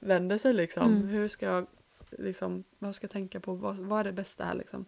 vänder 0.00 0.38
sig 0.38 0.52
liksom. 0.54 0.92
Mm. 0.92 1.08
Hur 1.08 1.28
ska 1.28 1.46
jag 1.46 1.66
liksom, 2.10 2.64
vad 2.78 2.94
ska 2.94 3.04
jag 3.04 3.10
tänka 3.10 3.40
på, 3.40 3.54
vad, 3.54 3.76
vad 3.76 4.00
är 4.00 4.04
det 4.04 4.12
bästa 4.12 4.44
här 4.44 4.54
liksom? 4.54 4.84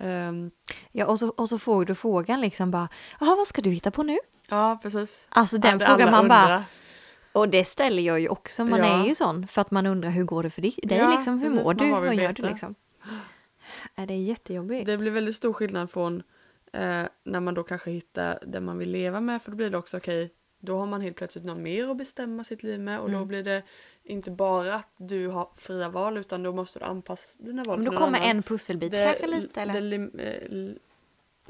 Ehm, 0.00 0.50
Ja, 0.92 1.06
och 1.06 1.18
så, 1.18 1.28
och 1.28 1.48
så 1.48 1.58
får 1.58 1.84
du 1.84 1.94
frågan 1.94 2.40
liksom 2.40 2.70
bara, 2.70 2.88
jaha 3.20 3.36
vad 3.36 3.46
ska 3.46 3.62
du 3.62 3.70
hitta 3.70 3.90
på 3.90 4.02
nu? 4.02 4.18
ja 4.48 4.78
precis. 4.82 5.26
Alltså 5.28 5.58
den 5.58 5.76
Att 5.76 5.84
frågan 5.84 6.00
alla 6.08 6.10
man 6.10 6.28
bara, 6.28 6.42
undrar. 6.44 6.62
och 7.32 7.48
det 7.48 7.64
ställer 7.64 8.02
jag 8.02 8.20
ju 8.20 8.28
också, 8.28 8.64
man 8.64 8.78
Ja. 8.78 8.84
är 9.02 9.06
ju 9.08 9.14
sån 9.14 9.46
för 9.48 9.60
att 9.60 9.70
man 9.70 9.86
undrar 9.86 10.10
hur 10.10 10.24
går 10.24 10.42
det 10.42 10.50
för 10.50 10.62
dig? 10.62 10.74
Ja, 10.82 11.10
liksom, 11.16 11.38
hur 11.38 11.50
precis, 11.50 11.64
mår 11.64 11.74
du? 11.74 11.90
bara 11.90 12.00
Vad 12.00 12.14
gör 12.14 12.32
du 12.32 12.42
liksom? 12.42 12.74
Är 13.94 14.06
det 14.06 14.14
är 14.14 14.18
jättejobbigt. 14.22 14.86
Det 14.86 14.98
blir 14.98 15.10
väldigt 15.10 15.36
stor 15.36 15.52
skillnad 15.52 15.90
från 15.90 16.22
eh, 16.72 17.02
när 17.24 17.40
man 17.40 17.54
då 17.54 17.62
kanske 17.62 17.90
hittar 17.90 18.38
den 18.46 18.64
man 18.64 18.78
vill 18.78 18.90
leva 18.90 19.20
med 19.20 19.42
för 19.42 19.50
då 19.50 19.56
blir 19.56 19.70
det 19.70 19.78
också 19.78 19.96
okej, 19.96 20.32
då 20.60 20.78
har 20.78 20.86
man 20.86 21.00
helt 21.00 21.16
plötsligt 21.16 21.44
någon 21.44 21.62
mer 21.62 21.88
att 21.90 21.96
bestämma 21.96 22.44
sitt 22.44 22.62
liv 22.62 22.80
med 22.80 23.00
och 23.00 23.10
då 23.10 23.16
Mm. 23.16 23.28
blir 23.28 23.42
det 23.44 23.62
inte 24.04 24.30
bara 24.30 24.74
att 24.74 24.88
du 24.96 25.28
har 25.28 25.48
fria 25.56 25.88
val 25.88 26.16
utan 26.18 26.42
då 26.42 26.52
måste 26.52 26.78
du 26.78 26.84
anpassa 26.84 27.42
dina 27.42 27.62
val 27.62 27.78
Men 27.78 27.84
då 27.92 27.96
kommer 27.98 28.18
annan. 28.18 28.30
en 28.36 28.42
pusselbit 28.42 28.90
det, 28.90 29.04
kanske 29.04 29.26
lite 29.40 29.60
eller? 29.60 29.80
Det 29.80 30.22
eh, 30.22 30.46
l- 30.50 30.78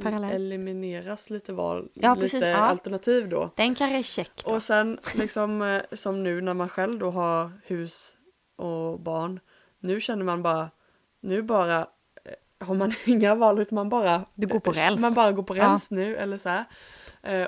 Parallell. 0.03 0.35
elimineras 0.35 1.31
lite 1.31 1.53
val, 1.53 1.89
Ja, 1.95 2.15
lite 2.15 2.21
precis, 2.21 2.43
ja. 2.45 2.57
alternativ 2.57 3.29
då. 3.29 3.51
Den 3.57 3.75
kanske 3.75 3.99
är 3.99 4.03
check 4.03 4.31
då. 4.45 4.51
Och 4.51 4.63
sen 4.63 4.99
liksom 5.15 5.63
eh, 5.63 5.83
som 5.93 6.23
nu 6.23 6.41
när 6.41 6.55
man 6.55 6.69
själv 6.69 6.99
då 6.99 7.11
har 7.11 7.53
hus 7.65 8.17
och 8.57 9.01
barn. 9.01 9.41
Nu 9.81 10.01
känner 10.01 10.25
man 10.25 10.43
bara, 10.43 10.71
nu 11.21 11.43
bara 11.43 11.79
eh, 12.25 12.67
har 12.67 12.75
man 12.75 12.93
inga 13.07 13.35
val 13.35 13.59
utan 13.61 13.75
man 13.77 13.89
bara 13.89 14.25
Du 14.35 14.47
går 14.47 14.61
på 14.61 14.73
räls. 14.73 15.01
Man 15.01 15.15
bara 15.15 15.33
går 15.33 15.43
på 15.43 15.57
Ja. 15.57 15.73
räls 15.73 15.91
nu 15.91 16.17
eller 16.17 16.39
så 16.39 16.49
här. 16.49 16.65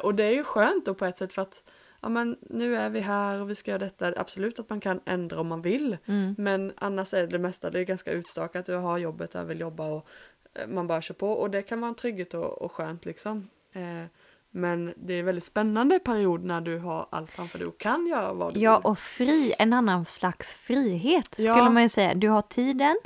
Och 0.02 0.14
det 0.14 0.24
är 0.24 0.32
ju 0.32 0.44
skönt 0.44 0.86
då 0.86 0.94
på 0.94 1.04
ett 1.04 1.16
sätt 1.18 1.32
för 1.32 1.42
att 1.42 1.62
ja 2.02 2.08
men 2.08 2.36
nu 2.40 2.76
är 2.76 2.90
vi 2.90 3.00
här 3.00 3.40
och 3.40 3.50
vi 3.50 3.54
ska 3.54 3.70
göra 3.70 3.78
detta. 3.78 4.12
Absolut 4.16 4.58
att 4.58 4.70
man 4.70 4.80
kan 4.80 5.00
ändra 5.04 5.40
om 5.40 5.46
man 5.48 5.62
vill. 5.62 5.96
Mm. 6.06 6.34
Men 6.38 6.72
annars 6.76 7.14
är 7.14 7.26
det 7.26 7.38
mesta, 7.38 7.70
det 7.70 7.78
är 7.80 7.84
ganska 7.84 8.12
utstakat. 8.12 8.66
Du 8.66 8.74
har 8.74 8.98
jobbet, 8.98 9.34
jag 9.34 9.44
vill 9.44 9.60
jobba 9.60 9.86
och 9.86 10.06
eh, 10.54 10.66
man 10.66 10.86
bara 10.86 11.02
kör 11.02 11.14
på. 11.14 11.32
Och 11.32 11.50
det 11.50 11.62
kan 11.62 11.80
vara 11.80 11.88
en 11.88 11.94
trygghet 11.94 12.34
och, 12.34 12.62
och 12.62 12.72
skönt 12.72 13.04
liksom. 13.04 13.48
Eh, 13.72 14.04
men 14.54 14.94
det 14.96 15.14
är 15.14 15.18
en 15.20 15.26
väldigt 15.26 15.44
spännande 15.44 15.98
period 15.98 16.44
när 16.44 16.60
du 16.60 16.78
har 16.78 17.06
allt 17.10 17.30
framför 17.30 17.58
dig 17.58 17.66
och 17.68 17.78
kan 17.78 18.06
göra 18.06 18.32
vad 18.32 18.54
du 18.54 18.60
Ja, 18.60 18.78
vill. 18.78 18.86
och 18.90 18.98
fri, 18.98 19.54
en 19.58 19.72
annan 19.72 20.04
slags 20.04 20.52
frihet 20.52 21.34
Ja. 21.38 21.54
skulle 21.54 21.70
man 21.70 21.82
ju 21.82 21.88
säga. 21.88 22.14
Du 22.14 22.28
har 22.28 22.42
tiden, 22.42 22.96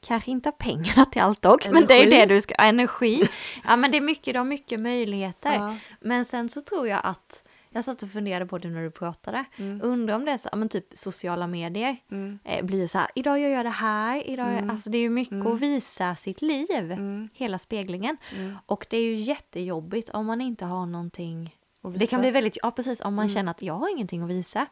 kanske 0.00 0.30
inte 0.30 0.46
har 0.46 0.52
pengarna 0.52 1.04
till 1.04 1.22
allt 1.22 1.42
dock, 1.42 1.68
men 1.70 1.86
det 1.86 1.94
är 1.94 2.02
Energi. 2.02 2.16
det 2.18 2.26
du 2.26 2.40
ska, 2.40 2.54
energi. 2.54 3.28
Ja 3.64 3.76
men 3.76 3.90
det 3.90 3.96
är 3.96 4.00
mycket, 4.00 4.34
du 4.34 4.38
har 4.40 4.44
mycket 4.44 4.80
möjligheter. 4.80 5.54
Ja. 5.54 5.76
Men 6.00 6.24
sen 6.24 6.48
så 6.48 6.60
tror 6.60 6.88
jag 6.88 7.00
att, 7.04 7.41
jag 7.72 7.84
satt 7.84 8.02
och 8.02 8.10
funderade 8.10 8.46
på 8.46 8.58
det 8.58 8.68
när 8.68 8.82
du 8.82 8.90
pratade, 8.90 9.44
Mm. 9.56 9.80
undrar 9.84 10.14
om 10.14 10.24
det 10.24 10.32
är 10.32 10.36
så, 10.36 10.48
men 10.56 10.68
typ 10.68 10.86
sociala 10.94 11.46
medier 11.46 11.96
Mm. 12.10 12.38
eh, 12.44 12.64
blir 12.64 12.86
så 12.86 12.98
här, 12.98 13.08
idag 13.14 13.38
gör 13.40 13.48
jag 13.48 13.64
det 13.66 13.70
här, 13.70 14.28
idag 14.28 14.46
jag, 14.48 14.58
Mm. 14.58 14.70
alltså 14.70 14.90
det 14.90 14.98
är 14.98 15.02
ju 15.02 15.10
mycket 15.10 15.32
Mm. 15.32 15.52
att 15.52 15.60
visa 15.60 16.14
sitt 16.14 16.42
liv, 16.42 16.70
Mm. 16.92 17.28
hela 17.34 17.58
speglingen. 17.58 18.16
Mm. 18.36 18.56
Och 18.66 18.86
det 18.90 18.96
är 18.96 19.04
ju 19.04 19.14
jättejobbigt 19.14 20.08
om 20.10 20.26
man 20.26 20.40
inte 20.40 20.64
har 20.64 20.86
någonting, 20.86 21.56
det 21.96 22.06
kan 22.06 22.20
bli 22.20 22.30
väldigt, 22.30 22.58
ja 22.62 22.70
precis, 22.70 23.00
om 23.00 23.14
man 23.14 23.24
Mm. 23.26 23.34
känner 23.34 23.50
att 23.50 23.62
jag 23.62 23.74
har 23.74 23.88
ingenting 23.90 24.22
att 24.22 24.30
visa. 24.30 24.66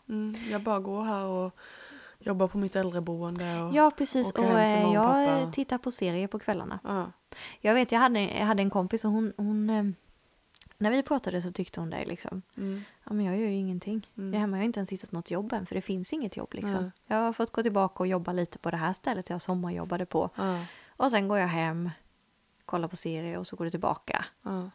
Jag 0.51 0.63
bara 0.63 0.79
går 0.79 1.05
här 1.05 1.27
och 1.27 1.55
jobba 2.19 2.49
på 2.49 2.59
mitt 2.59 2.77
äldreboende. 2.77 3.61
Och, 3.63 3.75
Ja, 3.75 3.91
precis. 3.99 4.31
Och 4.33 4.45
eh, 4.45 4.89
och 4.89 4.95
jag 4.95 5.53
tittar 5.53 5.79
på 5.79 5.91
serier 5.91 6.27
på 6.27 6.39
kvällarna. 6.39 6.79
ja. 6.85 7.13
Jag 7.61 7.75
vet, 7.75 7.93
jag 7.93 8.01
hade, 8.01 8.21
jag 8.21 8.47
hade 8.47 8.63
en 8.63 8.71
kompis 8.71 9.05
och 9.05 9.11
hon, 9.11 9.33
hon 9.37 9.71
eh, 9.71 9.85
när 10.81 10.91
vi 10.91 11.03
pratade 11.03 11.43
så 11.43 11.53
tyckte 11.53 11.81
hon 11.81 11.91
det 11.91 12.05
liksom. 12.05 12.43
Mm. 12.57 12.83
Ja, 13.05 13.13
men 13.13 13.25
jag 13.27 13.37
gör 13.37 13.47
ju 13.49 13.55
ingenting. 13.55 14.09
Mm. 14.19 14.31
Det 14.31 14.39
här, 14.39 14.49
jag 14.49 14.57
har 14.57 14.63
inte 14.65 14.81
ens 14.81 14.91
hittat 14.93 15.13
något 15.13 15.31
jobb 15.31 15.53
än 15.53 15.67
för 15.67 15.75
det 15.75 15.81
finns 15.83 16.13
inget 16.13 16.37
jobb 16.37 16.55
liksom. 16.55 16.83
Nej. 16.83 16.91
Jag 17.07 17.17
har 17.17 17.33
fått 17.33 17.51
gå 17.51 17.63
tillbaka 17.63 18.03
och 18.03 18.07
jobba 18.07 18.33
lite 18.33 18.59
på 18.59 18.71
det 18.71 18.77
här 18.77 18.93
stället 18.93 19.31
jag 19.31 19.43
sommarjobbade 19.43 20.07
på. 20.07 20.31
Ja. 20.35 20.65
Och 20.97 21.11
sen 21.11 21.29
går 21.29 21.39
jag 21.39 21.49
hem, 21.49 21.91
kollar 22.65 22.89
på 22.89 22.97
serier 22.97 23.39
och 23.39 23.47
så 23.47 23.57
går 23.57 23.65
det 23.65 23.71
tillbaka. 23.71 24.25
Ja. 24.43 24.71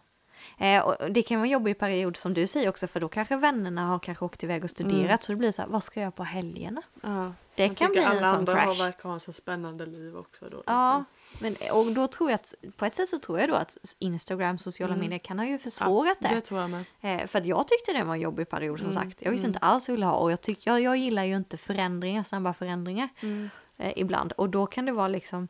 Eh, 0.57 0.83
och 0.83 1.11
det 1.11 1.21
kan 1.21 1.37
vara 1.39 1.45
en 1.47 1.51
jobbig 1.51 1.79
period 1.79 2.17
som 2.17 2.33
du 2.33 2.47
säger 2.47 2.69
också 2.69 2.87
för 2.87 2.99
då 2.99 3.07
kanske 3.09 3.35
vännerna 3.37 3.87
har 3.87 3.99
kanske 3.99 4.25
åkt 4.25 4.43
iväg 4.43 4.63
och 4.63 4.69
studerat 4.69 5.05
Mm. 5.05 5.17
så 5.21 5.31
det 5.31 5.35
blir 5.35 5.51
så 5.51 5.61
här, 5.61 5.69
vad 5.69 5.83
ska 5.83 5.99
jag 5.99 6.03
göra 6.05 6.11
på 6.11 6.23
helgerna? 6.23 6.81
Ja. 7.03 7.33
Det 7.55 7.67
Man 7.67 7.75
kan 7.75 7.91
bli 7.91 7.99
en 8.01 8.07
alla 8.07 8.19
sån 8.29 8.39
andra 8.39 8.53
crash. 8.53 8.65
har 8.67 8.85
verkar 8.85 9.03
ha 9.09 9.13
en 9.13 9.19
så 9.19 9.33
spännande 9.33 9.85
liv 9.85 10.17
också 10.17 10.45
då. 10.51 10.63
Ja, 10.65 10.97
liksom. 10.97 11.05
Men, 11.39 11.55
och 11.73 11.91
då 11.93 12.07
tror 12.07 12.29
jag 12.31 12.35
att 12.35 12.53
på 12.77 12.85
ett 12.85 12.95
sätt 12.95 13.09
så 13.09 13.19
tror 13.19 13.39
jag 13.39 13.49
då 13.49 13.55
att 13.55 13.77
Instagram, 13.99 14.57
sociala 14.57 14.93
Mm. 14.93 15.03
medier 15.05 15.19
kan 15.19 15.39
ha 15.39 15.45
ju 15.45 15.59
försvårat 15.59 16.17
Det 16.19 16.27
det. 16.27 16.41
tror 16.41 16.61
jag 16.61 16.69
med. 16.69 16.85
Eh, 17.01 17.27
för 17.27 17.39
att 17.39 17.45
jag 17.45 17.67
tyckte 17.67 17.93
det 17.93 18.03
var 18.03 18.13
en 18.15 18.21
jobbig 18.21 18.49
period 18.49 18.79
som 18.79 18.89
Mm, 18.91 19.03
sagt. 19.03 19.21
Jag 19.21 19.31
visste 19.31 19.47
mm. 19.47 19.55
inte 19.55 19.65
alls 19.65 19.87
vad 19.87 19.93
jag 19.93 19.95
ville 19.97 20.05
ha 20.05 20.13
och 20.17 20.31
jag, 20.31 20.41
tyck, 20.41 20.67
jag, 20.67 20.81
jag 20.81 20.97
gillar 20.97 21.23
ju 21.23 21.35
inte 21.37 21.57
förändringar, 21.57 22.23
snabba 22.23 22.53
förändringar 22.53 23.09
Mm. 23.21 23.49
eh, 23.77 23.93
ibland. 23.95 24.31
Och 24.31 24.49
då 24.49 24.65
kan 24.65 24.85
det 24.85 24.91
vara 24.91 25.07
liksom 25.07 25.47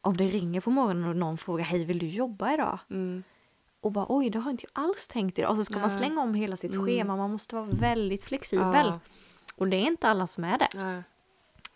om 0.00 0.16
det 0.16 0.24
ringer 0.24 0.60
på 0.60 0.70
morgonen 0.70 1.08
och 1.08 1.16
någon 1.16 1.38
frågar 1.38 1.64
hej 1.64 1.84
vill 1.84 1.98
du 1.98 2.06
jobba 2.08 2.54
idag? 2.54 2.78
Mm. 2.90 3.22
Och 3.80 3.92
bara 3.92 4.06
oj 4.08 4.30
det 4.30 4.38
har 4.38 4.50
inte 4.50 4.66
jag 4.74 4.84
alls 4.84 5.08
tänkt 5.08 5.38
idag. 5.38 5.50
Och 5.50 5.56
så 5.56 5.64
ska 5.64 5.78
man 5.78 5.88
Nej. 5.88 5.98
slänga 5.98 6.20
om 6.20 6.34
hela 6.34 6.56
sitt 6.56 6.74
Mm. 6.74 6.86
schema, 6.86 7.16
man 7.16 7.30
måste 7.30 7.54
vara 7.54 7.64
väldigt 7.66 8.24
flexibel. 8.24 8.86
Ja. 8.86 9.00
Och 9.56 9.68
det 9.68 9.76
är 9.76 9.86
inte 9.86 10.08
alla 10.08 10.26
som 10.26 10.44
är 10.44 10.58
det. 10.58 10.68
Nej. 10.74 11.02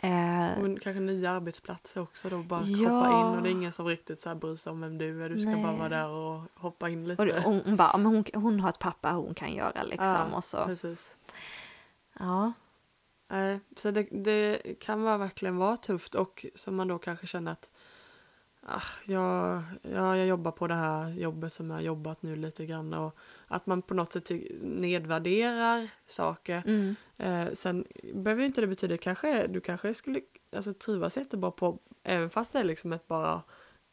Eh, 0.02 0.58
Och 0.58 0.80
kanske 0.80 1.00
nya 1.00 1.30
arbetsplatser 1.30 2.00
också 2.00 2.28
då. 2.28 2.38
Bara 2.38 2.62
Ja. 2.62 2.88
hoppa 2.88 3.08
in 3.10 3.36
och 3.36 3.42
det 3.42 3.48
är 3.48 3.52
ingen 3.52 3.72
som 3.72 3.86
riktigt 3.86 4.20
så 4.20 4.28
här 4.28 4.36
bryr 4.36 4.56
sig 4.56 4.70
om 4.72 4.80
vem 4.80 4.98
du 4.98 5.24
är. 5.24 5.28
Du 5.28 5.38
ska 5.38 5.50
Nej. 5.50 5.62
bara 5.62 5.76
vara 5.76 5.88
där 5.88 6.08
och 6.08 6.42
hoppa 6.54 6.88
in 6.88 7.08
lite. 7.08 7.22
och 7.22 7.42
hon, 7.42 7.60
hon 7.64 7.76
bara, 7.76 7.96
men 7.96 8.06
hon, 8.06 8.24
hon 8.34 8.60
har 8.60 8.68
ett 8.68 8.78
pappa 8.78 9.10
hon 9.10 9.34
kan 9.34 9.52
göra 9.54 9.82
liksom. 9.82 10.06
ja, 10.06 10.36
och 10.36 10.44
så. 10.44 10.64
precis. 10.66 11.16
Ja. 12.18 12.52
Nej, 13.28 13.60
så 13.76 13.90
det, 13.90 14.02
det 14.02 14.60
kan 14.80 15.02
vara, 15.02 15.18
verkligen 15.18 15.56
vara 15.56 15.76
tufft 15.76 16.14
och 16.14 16.46
som 16.54 16.76
man 16.76 16.88
då 16.88 16.98
kanske 16.98 17.26
känner 17.26 17.52
att 17.52 17.70
ah, 18.66 18.82
jag, 19.04 19.62
ja, 19.82 20.16
jag 20.16 20.26
jobbar 20.26 20.50
på 20.50 20.66
det 20.66 20.74
här 20.74 21.08
jobbet 21.10 21.52
som 21.52 21.70
jag 21.70 21.76
har 21.76 21.82
jobbat 21.82 22.22
nu 22.22 22.36
lite 22.36 22.66
grann 22.66 22.94
och 22.94 23.16
att 23.52 23.66
man 23.66 23.82
på 23.82 23.94
något 23.94 24.12
sätt 24.12 24.30
nedvärderar 24.62 25.88
saker. 26.06 26.62
Mm. 26.66 26.94
Eh, 27.18 27.52
sen 27.52 27.84
behöver 28.14 28.44
inte 28.44 28.60
det 28.60 28.66
betyda 28.66 28.96
kanske 28.98 29.46
du 29.46 29.60
kanske 29.60 29.94
skulle 29.94 30.20
alltså, 30.56 30.72
trivas 30.72 31.16
jättebra 31.16 31.50
på 31.50 31.78
även 32.02 32.30
fast 32.30 32.52
det 32.52 32.58
är 32.58 32.64
liksom 32.64 32.92
ett 32.92 33.08
bara 33.08 33.42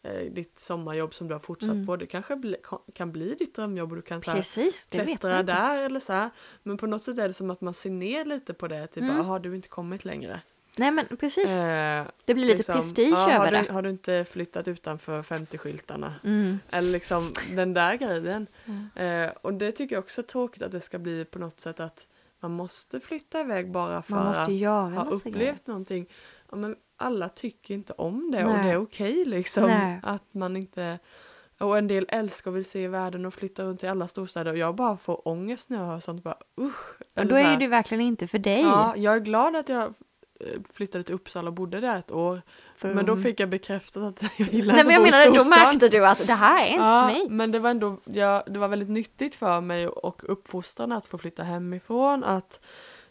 eh, 0.04 0.32
ditt 0.32 0.60
sommarjobb 0.60 1.13
som 1.13 1.28
du 1.28 1.34
har 1.34 1.39
fortsatt 1.39 1.72
Mm. 1.72 1.86
på. 1.86 1.96
Det 1.96 2.06
kanske 2.06 2.36
bli, 2.36 2.56
kan 2.93 3.12
bli 3.12 3.36
ditt 3.36 3.56
drömjobb 3.56 3.89
och 3.91 3.96
du 3.96 4.02
kan 4.02 4.22
så 4.22 4.32
här, 4.32 4.38
Precis, 4.38 4.88
klättra 4.91 5.43
där 5.43 5.84
eller 5.86 6.00
så 6.00 6.13
här. 6.13 6.30
Men 6.63 6.78
på 6.78 6.88
något 6.88 7.04
sätt 7.04 7.17
är 7.17 7.28
det 7.28 7.34
som 7.34 7.50
att 7.52 7.62
man 7.62 7.74
ser 7.74 7.89
ner 7.89 8.26
lite 8.26 8.54
på 8.54 8.67
det. 8.67 8.88
Typ 8.88 9.04
Mm. 9.04 9.15
bara, 9.15 9.24
har 9.24 9.39
du 9.39 9.56
inte 9.56 9.67
kommit 9.67 10.06
längre? 10.06 10.41
Nej 10.78 10.92
men 10.92 11.18
precis, 11.20 11.48
Eh, 11.48 12.06
det 12.26 12.34
blir 12.34 12.46
lite 12.46 12.58
liksom, 12.58 12.76
prestige 12.76 13.12
ja, 13.12 13.32
över 13.32 13.46
har 13.46 13.52
det. 13.52 13.62
du, 13.68 13.74
har 13.74 13.82
du 13.82 13.90
inte 13.90 14.26
flyttat 14.32 14.68
utanför 14.68 15.22
50-skyltarna? 15.22 16.12
Mm. 16.24 16.60
Eller 16.70 16.92
liksom 16.92 17.34
den 17.56 17.74
där 17.74 17.96
grejen. 17.96 18.48
Mm. 18.66 18.90
Eh, 19.26 19.32
och 19.42 19.54
det 19.54 19.72
tycker 19.72 19.96
jag 19.96 20.04
också 20.04 20.22
är 20.22 20.26
tråkigt 20.26 20.62
att 20.62 20.72
det 20.72 20.82
ska 20.82 21.00
bli 21.00 21.26
på 21.26 21.40
något 21.40 21.60
sätt 21.60 21.80
att 21.80 22.08
man 22.40 22.52
måste 22.52 23.00
flytta 23.00 23.42
iväg 23.42 23.72
bara 23.72 24.02
för 24.02 24.18
att 24.18 24.48
ha 24.48 25.06
upplevt 25.06 25.36
grejer. 25.36 25.56
någonting. 25.66 26.06
Ja, 26.52 26.58
men 26.58 26.76
alla 26.98 27.30
tycker 27.30 27.74
inte 27.74 27.94
om 27.94 28.32
det 28.32 28.46
och 28.46 28.52
Nej. 28.52 28.66
det 28.66 28.72
är 28.72 28.78
okej 28.78 29.26
liksom. 29.26 29.63
Nej. 29.63 30.00
Att 30.04 30.34
man 30.34 30.58
inte... 30.58 31.00
Och 31.60 31.78
en 31.78 31.88
del 31.88 32.06
älskar 32.10 32.52
och 32.52 32.58
vill 32.58 32.66
se 32.66 32.88
världen 32.88 33.26
och 33.26 33.34
flytta 33.34 33.63
runt 33.63 33.84
i 33.84 33.88
alla 33.88 34.08
storstäder 34.08 34.52
och 34.52 34.58
jag 34.58 34.76
bara 34.76 34.98
får 34.98 35.28
ångest 35.28 35.70
när 35.70 35.78
jag 35.78 35.86
hör 35.86 36.00
sånt. 36.00 36.24
Bara, 36.24 36.38
usch. 36.62 37.02
Och 37.16 37.26
då 37.26 37.36
är 37.36 37.52
ju 37.52 37.58
det 37.58 37.68
verkligen 37.68 38.02
inte 38.02 38.28
för 38.28 38.40
dig. 38.40 38.62
Ja, 38.62 38.94
jag 38.98 39.16
är 39.16 39.20
glad 39.20 39.56
att 39.56 39.70
jag 39.70 39.94
flyttade 40.73 41.04
till 41.04 41.15
Uppsala 41.15 41.47
och 41.47 41.54
bodde 41.54 41.80
där 41.80 42.00
ett 42.00 42.12
år. 42.12 42.41
För- 42.76 42.93
Men 42.93 43.06
då 43.06 43.17
fick 43.17 43.39
jag 43.39 43.50
bekräftat 43.50 44.04
att 44.04 44.23
jag 44.38 44.47
gillar 44.54 44.73
Nej 44.73 44.82
inte 44.82 45.00
men 45.00 45.06
jag 45.06 45.28
att 45.28 45.34
bo 45.34 45.34
menar, 45.34 45.43
då 45.43 45.50
märkte 45.65 45.88
du 45.89 46.06
att 46.06 46.28
det 46.28 46.34
här 46.34 46.63
är 46.63 46.67
inte 46.67 46.84
Ja, 46.84 47.08
för 47.08 47.13
mig. 47.19 47.30
men 47.30 47.52
det 47.52 47.60
var 47.60 47.69
ändå, 47.69 47.97
ja, 48.06 48.43
det 48.47 48.60
var 48.60 48.67
väldigt 48.67 48.89
nyttigt 48.89 49.36
för 49.36 49.62
mig 49.62 49.88
och 49.88 50.21
uppfostran 50.32 50.91
att 50.91 51.08
få 51.08 51.17
flytta 51.17 51.43
hemifrån, 51.43 52.23
att 52.23 52.60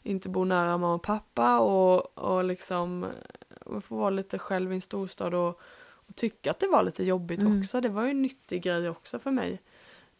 inte 0.02 0.28
bo 0.28 0.44
nära 0.44 0.78
mamma 0.78 0.94
och 0.94 1.02
pappa 1.02 1.58
och, 1.58 2.18
och 2.18 2.44
liksom 2.44 3.04
eh, 3.04 3.80
få 3.80 3.96
vara 3.96 4.10
lite 4.10 4.38
själv 4.38 4.72
i 4.72 4.74
en 4.74 4.80
storstad 4.80 5.34
och, 5.34 5.60
och 5.88 6.16
tycka 6.16 6.50
att 6.50 6.58
det 6.58 6.66
var 6.68 6.82
lite 6.82 7.04
jobbigt 7.04 7.40
Mm. 7.40 7.58
också. 7.60 7.80
Det 7.80 7.88
var 7.88 8.02
ju 8.04 8.10
en 8.10 8.22
nyttig 8.22 8.62
grej 8.62 8.88
också 8.88 9.18
för 9.18 9.30
mig. 9.30 9.62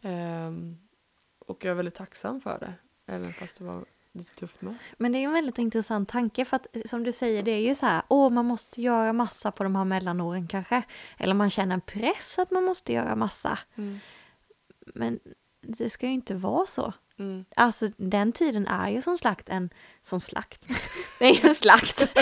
Ehm, 0.01 0.77
och 1.39 1.65
jag 1.65 1.71
är 1.71 1.75
väldigt 1.75 1.95
tacksam 1.95 2.41
för 2.41 2.57
det, 2.59 2.73
även 3.13 3.33
fast 3.33 3.57
det 3.57 3.63
var 3.63 3.85
lite 4.17 4.35
tufft 4.35 4.61
med. 4.61 4.75
Men 4.97 5.11
det 5.11 5.17
är 5.17 5.23
en 5.23 5.33
väldigt 5.33 5.57
intressant 5.57 6.09
tanke 6.09 6.45
för 6.45 6.55
att 6.55 6.67
som 6.85 7.03
du 7.03 7.11
säger 7.11 7.43
det 7.43 7.51
är 7.51 7.59
ju 7.59 7.75
så 7.75 7.85
här, 7.85 8.01
åh 8.07 8.29
man 8.29 8.45
måste 8.45 8.81
göra 8.81 9.13
massa 9.13 9.51
på 9.51 9.63
de 9.63 9.75
här 9.75 9.85
mellanåren 9.85 10.47
kanske. 10.47 10.83
Eller 11.17 11.33
man 11.33 11.49
känner 11.49 11.73
en 11.73 11.81
press 11.81 12.39
att 12.39 12.51
man 12.51 12.63
måste 12.63 12.93
göra 12.93 13.15
massa. 13.15 13.59
Mm. 13.75 13.99
Men 14.95 15.19
det 15.61 15.89
ska 15.89 16.05
ju 16.05 16.13
inte 16.13 16.35
vara 16.35 16.65
så. 16.65 16.93
Mm. 17.19 17.45
Alltså 17.55 17.89
den 17.97 18.31
tiden 18.31 18.67
är 18.67 18.89
ju 18.89 19.01
som 19.01 19.17
slakt 19.17 19.49
en, 19.49 19.69
som 20.01 20.21
slakt, 20.21 20.67
det 21.19 21.25
är 21.25 21.33
ju 21.33 21.49
en 21.49 21.55
slakt. 21.55 21.99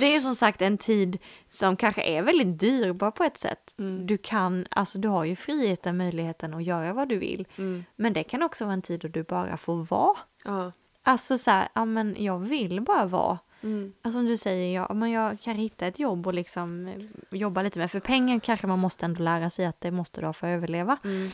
det 0.00 0.16
är 0.16 0.20
som 0.20 0.34
sagt 0.34 0.62
en 0.62 0.78
tid 0.78 1.18
som 1.48 1.76
kanske 1.76 2.02
är 2.02 2.22
väldigt 2.22 2.60
dyrbar 2.60 3.10
på 3.10 3.24
ett 3.24 3.38
sätt. 3.38 3.74
Mm. 3.78 4.06
Du 4.06 4.18
kan, 4.18 4.66
alltså 4.70 4.98
du 4.98 5.08
har 5.08 5.24
ju 5.24 5.36
friheten, 5.36 5.96
möjligheten 5.96 6.54
att 6.54 6.64
göra 6.64 6.92
vad 6.92 7.08
du 7.08 7.18
vill. 7.18 7.46
Mm. 7.56 7.84
Men 7.96 8.12
det 8.12 8.22
kan 8.22 8.42
också 8.42 8.64
vara 8.64 8.74
en 8.74 8.82
tid 8.82 9.00
då 9.00 9.08
du 9.08 9.22
bara 9.22 9.56
får 9.56 9.84
vara. 9.84 10.16
Ja. 10.44 10.72
Alltså 11.02 11.38
så 11.38 11.50
här, 11.50 11.68
ja 11.74 11.84
men 11.84 12.16
jag 12.18 12.38
vill 12.38 12.80
bara 12.80 13.04
vara. 13.04 13.38
Mm. 13.62 13.92
Alltså 14.02 14.18
som 14.18 14.26
du 14.26 14.36
säger, 14.36 14.74
ja, 14.74 14.94
men 14.94 15.10
jag 15.10 15.40
kan 15.40 15.54
hitta 15.54 15.86
ett 15.86 15.98
jobb 15.98 16.26
och 16.26 16.34
liksom 16.34 16.88
eh, 16.88 17.38
jobba 17.38 17.62
lite 17.62 17.78
med. 17.78 17.90
För 17.90 18.00
pengar 18.00 18.38
kanske 18.38 18.66
man 18.66 18.78
måste 18.78 19.04
ändå 19.04 19.22
lära 19.22 19.50
sig 19.50 19.66
att 19.66 19.80
det 19.80 19.90
måste 19.90 20.20
du 20.20 20.26
ha 20.26 20.32
för 20.32 20.46
att 20.46 20.56
överleva. 20.56 20.96
Mm. 21.04 21.28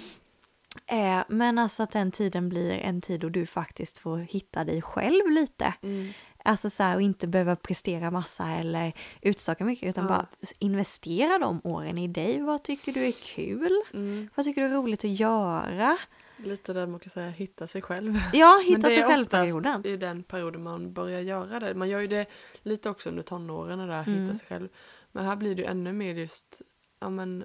Eh, 0.86 1.22
men 1.28 1.58
alltså 1.58 1.82
att 1.82 1.90
den 1.90 2.10
tiden 2.10 2.48
blir 2.48 2.70
en 2.72 3.00
tid 3.00 3.20
då 3.20 3.28
du 3.28 3.46
faktiskt 3.46 3.98
får 3.98 4.18
hitta 4.18 4.64
dig 4.64 4.82
själv 4.82 5.30
lite. 5.30 5.74
Mm. 5.82 6.12
Alltså 6.44 6.70
så 6.70 6.82
här, 6.82 6.94
och 6.94 7.02
inte 7.02 7.26
behöva 7.26 7.56
prestera 7.56 8.10
massa 8.10 8.48
eller 8.50 8.92
utstaka 9.22 9.64
mycket 9.64 9.88
utan 9.88 10.04
Ja. 10.04 10.08
bara 10.08 10.26
investera 10.58 11.38
de 11.38 11.60
åren 11.64 11.98
i 11.98 12.08
dig. 12.08 12.40
Vad 12.42 12.62
tycker 12.62 12.92
du 12.92 13.04
är 13.06 13.12
kul? 13.12 13.82
Mm. 13.94 14.28
Vad 14.34 14.46
tycker 14.46 14.60
du 14.60 14.66
är 14.66 14.74
roligt 14.74 15.04
att 15.04 15.10
göra? 15.10 15.98
Lite 16.36 16.72
där 16.72 16.86
man 16.86 17.00
kan 17.00 17.10
säga 17.10 17.30
hitta 17.30 17.66
sig 17.66 17.82
själv. 17.82 18.14
Ja, 18.32 18.62
hitta 18.66 18.88
det 18.88 18.94
sig 18.94 19.04
själv-perioden. 19.04 19.72
oftast 19.76 19.86
i 19.86 19.96
den 19.96 20.22
perioden 20.22 20.62
man 20.62 20.92
börjar 20.92 21.20
göra 21.20 21.60
det. 21.60 21.74
Man 21.74 21.88
gör 21.88 22.00
ju 22.00 22.06
det 22.06 22.26
lite 22.62 22.90
också 22.90 23.08
under 23.08 23.22
tonåren, 23.22 23.78
det 23.78 23.86
där 23.86 24.02
Mm. 24.08 24.22
hitta 24.22 24.34
sig 24.34 24.48
själv. 24.48 24.68
Men 25.12 25.24
här 25.24 25.36
blir 25.36 25.54
det 25.54 25.62
ju 25.62 25.68
ännu 25.68 25.92
mer 25.92 26.14
just, 26.14 26.60
ja 27.00 27.10
men 27.10 27.44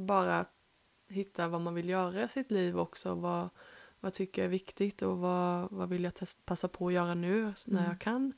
bara 0.00 0.44
hitta 1.08 1.48
vad 1.48 1.60
man 1.60 1.74
vill 1.74 1.88
göra 1.88 2.22
i 2.22 2.28
sitt 2.28 2.50
liv 2.50 2.78
också. 2.78 3.14
Vad, 3.14 3.48
vad 4.00 4.12
tycker 4.12 4.42
jag 4.42 4.46
är 4.46 4.50
viktigt 4.50 5.02
och 5.02 5.18
vad, 5.18 5.68
vad 5.70 5.88
vill 5.88 6.04
jag 6.04 6.14
test, 6.14 6.44
passa 6.46 6.68
på 6.68 6.86
att 6.86 6.92
göra 6.92 7.14
nu 7.14 7.42
när 7.66 7.78
Mm. 7.80 7.84
jag 7.90 7.98
kan. 8.00 8.32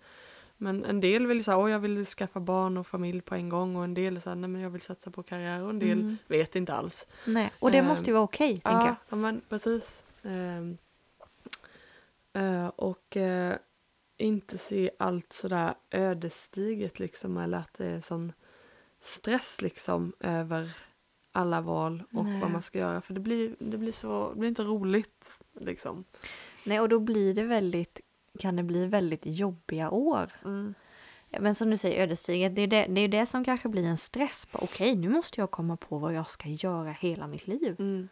Men 0.60 0.84
en 0.84 1.00
del 1.00 1.26
vill 1.26 1.44
säga, 1.44 1.56
åh 1.56 1.70
jag 1.70 1.78
vill 1.78 2.06
skaffa 2.06 2.40
barn 2.40 2.76
och 2.76 2.86
familj 2.86 3.20
på 3.20 3.34
en 3.34 3.48
gång 3.48 3.76
och 3.76 3.84
en 3.84 3.94
del 3.94 4.20
säger, 4.20 4.34
nej 4.36 4.50
men 4.50 4.60
jag 4.60 4.70
vill 4.70 4.80
satsa 4.80 5.10
på 5.10 5.22
karriär 5.22 5.62
och 5.62 5.70
en 5.70 5.78
del 5.78 5.98
Mm. 6.00 6.16
vet 6.26 6.56
inte 6.56 6.74
alls. 6.74 7.06
Nej, 7.26 7.52
och 7.58 7.70
det 7.70 7.78
Ehm, 7.78 7.86
måste 7.86 8.06
ju 8.06 8.12
vara 8.12 8.22
okej, 8.24 8.60
jag. 8.64 8.72
Ja, 8.72 8.96
ja 9.08 9.16
men 9.16 9.40
precis. 9.48 10.02
Ehm, 10.22 10.78
eh, 12.32 12.66
och 12.68 13.16
eh, 13.16 13.56
inte 14.16 14.58
se 14.58 14.90
allt 14.98 15.32
sådär 15.32 15.74
ödesdigert 15.90 16.98
liksom 16.98 17.36
eller 17.36 17.58
att 17.58 17.74
det 17.78 17.86
är 17.86 18.00
sån 18.00 18.32
stress 19.00 19.62
liksom 19.62 20.12
över 20.20 20.70
alla 21.38 21.60
val 21.60 22.02
och 22.12 22.24
Nej. 22.24 22.40
vad 22.40 22.50
man 22.50 22.62
ska 22.62 22.78
göra 22.78 23.00
för 23.00 23.14
det 23.14 23.20
blir, 23.20 23.54
det 23.58 23.78
blir 23.78 23.92
så, 23.92 24.30
det 24.32 24.38
blir 24.38 24.48
inte 24.48 24.62
roligt 24.62 25.30
liksom. 25.60 26.04
Nej, 26.66 26.80
och 26.80 26.88
då 26.88 26.98
blir 26.98 27.34
det 27.34 27.42
väldigt, 27.42 28.00
kan 28.38 28.56
det 28.56 28.62
bli 28.62 28.86
väldigt 28.86 29.22
jobbiga 29.24 29.90
år. 29.90 30.30
Ja, 31.30 31.40
Men 31.40 31.54
som 31.54 31.70
du 31.70 31.76
säger, 31.76 32.02
ödesdigert, 32.02 32.54
det 32.54 32.62
är 32.62 32.66
det, 32.66 32.86
det 32.88 33.00
är 33.00 33.08
det 33.08 33.26
som 33.26 33.44
kanske 33.44 33.68
blir 33.68 33.84
en 33.84 33.98
stress. 33.98 34.46
på 34.46 34.58
Okej, 34.62 34.96
nu 34.96 35.08
måste 35.08 35.40
jag 35.40 35.50
komma 35.50 35.76
på 35.76 35.98
vad 35.98 36.14
jag 36.14 36.30
ska 36.30 36.48
göra 36.48 36.90
hela 36.90 37.26
mitt 37.26 37.46
liv. 37.46 37.76
Mm. 37.78 38.08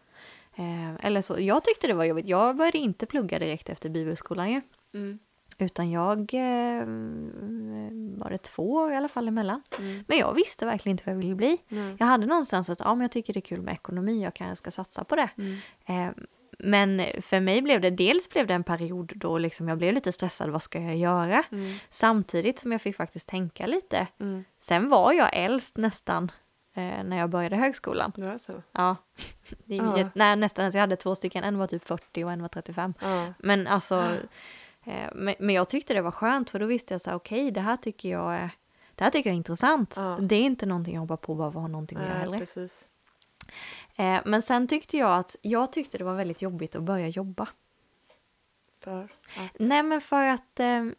Eh, 0.54 1.06
eller 1.06 1.22
så, 1.22 1.40
jag 1.40 1.64
tyckte 1.64 1.86
det 1.86 1.94
var 1.94 2.04
jobbigt. 2.04 2.26
Jag 2.26 2.56
började 2.56 2.78
inte 2.78 3.06
plugga 3.06 3.38
direkt 3.38 3.68
efter 3.68 3.88
bibelskolan 3.88 4.50
ju. 4.52 4.60
Mm. 4.94 5.18
Utan 5.59 5.90
jag 5.90 6.19
eh, 6.35 6.87
var 8.16 8.31
det 8.31 8.38
två 8.38 8.73
år 8.73 8.92
i 8.92 8.97
alla 8.97 9.09
fall 9.09 9.29
emellan. 9.29 9.62
Mm. 9.79 10.05
Men 10.09 10.19
jag 10.19 10.35
visste 10.35 10.66
verkligen 10.66 10.95
inte 10.95 11.05
vad 11.07 11.14
jag 11.14 11.19
ville 11.21 11.35
bli. 11.35 11.59
Nej. 11.69 11.97
Jag 11.99 12.07
hade 12.07 12.27
någonstans 12.27 12.71
att 12.71 12.81
ja, 12.81 12.95
men 12.95 13.01
jag 13.03 13.11
tycker 13.11 13.33
det 13.33 13.38
är 13.38 13.40
kul 13.40 13.62
med 13.62 13.75
ekonomi, 13.75 14.23
jag 14.23 14.35
kanske 14.35 14.57
ska 14.57 14.71
satsa 14.71 15.05
på 15.05 15.16
det. 15.16 15.29
Mm. 15.38 15.59
Eh, 15.87 16.14
men 16.59 17.03
för 17.23 17.40
mig 17.40 17.62
blev 17.62 17.81
det, 17.81 17.90
dels 17.90 18.29
blev 18.29 18.47
det 18.47 18.55
en 18.55 18.64
period 18.64 19.12
då 19.16 19.38
liksom 19.38 19.69
jag 19.69 19.79
blev 19.79 19.95
lite 19.95 20.12
stressad, 20.12 20.51
vad 20.51 20.62
ska 20.62 20.81
jag 20.81 20.97
göra? 20.97 21.42
Mm. 21.53 21.75
Samtidigt 21.88 22.59
som 22.59 22.73
jag 22.73 22.81
fick 22.81 22.97
faktiskt 22.97 23.29
tänka 23.29 23.66
lite. 23.66 24.07
Mm. 24.21 24.45
Sen 24.61 24.88
var 24.88 25.12
jag 25.12 25.31
äldst 25.33 25.77
nästan 25.77 26.31
eh, 26.77 27.05
när 27.05 27.16
jag 27.16 27.31
började 27.31 27.57
högskolan. 27.57 28.12
Det 28.16 28.27
är 28.27 28.38
så. 28.38 28.62
Ja, 28.73 28.97
det 29.64 29.77
är 29.77 29.99
Ja. 29.99 30.09
nej, 30.14 30.37
nästan. 30.37 30.64
Jag 30.64 30.81
hade 30.81 30.97
två 30.97 31.14
stycken, 31.14 31.45
en 31.45 31.59
var 31.59 31.66
typ 31.66 31.85
40 31.85 32.25
och 32.25 32.33
en 32.33 32.42
var 32.42 32.49
35. 32.49 32.95
Ja. 33.01 33.33
Men 33.38 33.66
alltså, 33.66 33.95
eh, 34.01 34.16
men, 35.14 35.35
men 35.38 35.55
jag 35.55 35.68
tyckte 35.68 35.94
det 35.94 36.03
var 36.03 36.11
skönt 36.11 36.51
för 36.51 36.59
då 36.59 36.66
visste 36.66 36.94
jag 36.94 37.01
så 37.01 37.11
här, 37.11 37.16
okej, 37.16 37.51
det 37.51 37.61
här 37.61 37.77
tycker 37.77 38.09
jag 38.09 38.35
är, 38.35 38.51
det 38.94 39.05
här 39.05 39.11
tycker 39.11 39.31
jag 39.31 39.35
är 39.35 39.37
intressant. 39.37 39.94
Ja. 39.96 40.18
Det 40.20 40.37
är 40.37 40.42
inte 40.42 40.66
någonting 40.66 40.94
jag 40.94 41.01
hoppar 41.01 41.16
på 41.16 41.35
bara 41.35 41.53
för 41.53 41.59
att 41.59 41.62
ha 41.62 41.68
någonting 41.68 41.99
att 41.99 42.09
göra 42.09 42.18
hellre. 42.18 42.38
precis. 42.38 42.88
Eh, 43.96 44.20
men 44.25 44.42
sen 44.42 44.68
tyckte 44.68 44.96
jag 44.96 45.18
att, 45.18 45.37
jag 45.42 45.72
tyckte 45.72 45.99
det 45.99 46.05
var 46.05 46.14
väldigt 46.14 46.42
jobbigt 46.42 46.77
att 46.77 46.83
börja 46.83 47.09
jobba. 47.09 47.49
För 48.79 49.05
att... 49.05 49.59
Nej 49.59 49.83
men 49.83 50.01
för 50.01 50.25
att 50.29 50.61
eh, 50.61 50.85
så, 50.87 50.92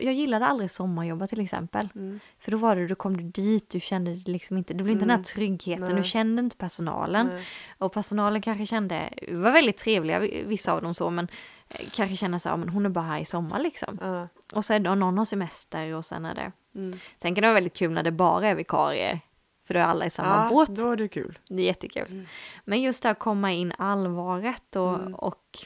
jag 0.00 0.14
gillade 0.14 0.46
aldrig 0.46 0.70
sommarjobba 0.70 1.26
till 1.26 1.40
exempel. 1.40 1.88
Mm. 1.94 2.20
För 2.38 2.50
då 2.50 2.56
var 2.58 2.76
det, 2.76 2.86
du 2.86 2.94
kom 2.94 3.16
du 3.16 3.22
dit, 3.22 3.70
du 3.70 3.80
kände 3.80 4.14
det 4.14 4.30
liksom 4.30 4.56
inte, 4.58 4.74
det 4.74 4.82
blev 4.84 4.92
inte 4.92 5.02
den 5.04 5.10
här 5.10 5.16
Mm. 5.16 5.24
tryggheten, 5.24 5.84
Nej. 5.84 5.94
du 5.94 6.04
kände 6.04 6.42
inte 6.42 6.56
personalen. 6.56 7.26
Nej. 7.26 7.44
Och 7.78 7.92
personalen 7.92 8.42
kanske 8.42 8.66
kände, 8.66 9.10
var 9.28 9.52
väldigt 9.52 9.76
trevliga 9.76 10.18
vissa 10.46 10.72
av 10.72 10.82
dem 10.82 10.94
så, 10.94 11.10
men 11.10 11.28
eh, 11.68 11.86
kanske 11.94 12.16
kände 12.16 12.40
så 12.40 12.48
här, 12.48 12.52
"Ja, 12.52 12.56
men 12.56 12.68
hon 12.68 12.86
är 12.86 12.90
bara 12.90 13.04
här 13.04 13.20
i 13.20 13.24
sommar 13.24 13.58
liksom. 13.60 13.98
Ja. 14.02 14.28
Och 14.52 14.64
så 14.64 14.72
är 14.74 14.78
det 14.80 14.90
och 14.90 14.98
någon 14.98 15.18
har 15.18 15.24
semester 15.24 15.94
och 15.94 16.04
sen 16.04 16.24
är 16.24 16.34
det, 16.34 16.52
Mm. 16.74 16.98
sen 17.16 17.34
kan 17.34 17.42
det 17.42 17.48
vara 17.48 17.54
väldigt 17.54 17.76
kul 17.76 17.92
när 17.92 18.02
det 18.02 18.12
bara 18.12 18.46
är 18.48 18.54
vikarier. 18.54 19.20
För 19.66 19.74
då 19.74 19.80
är 19.80 19.84
alla 19.84 20.06
i 20.06 20.10
samma 20.10 20.44
ja, 20.44 20.48
båt. 20.50 20.68
då 20.76 20.90
är 20.90 20.96
det 20.96 21.08
kul. 21.08 21.38
Det 21.48 21.62
är 21.62 21.66
jättekul. 21.66 22.06
Mm. 22.10 22.26
Men 22.64 22.82
just 22.82 23.02
det 23.02 23.10
att 23.10 23.18
komma 23.18 23.52
in 23.52 23.72
allvaret 23.78 24.76
och, 24.76 24.94
Mm. 24.94 25.14
och 25.14 25.58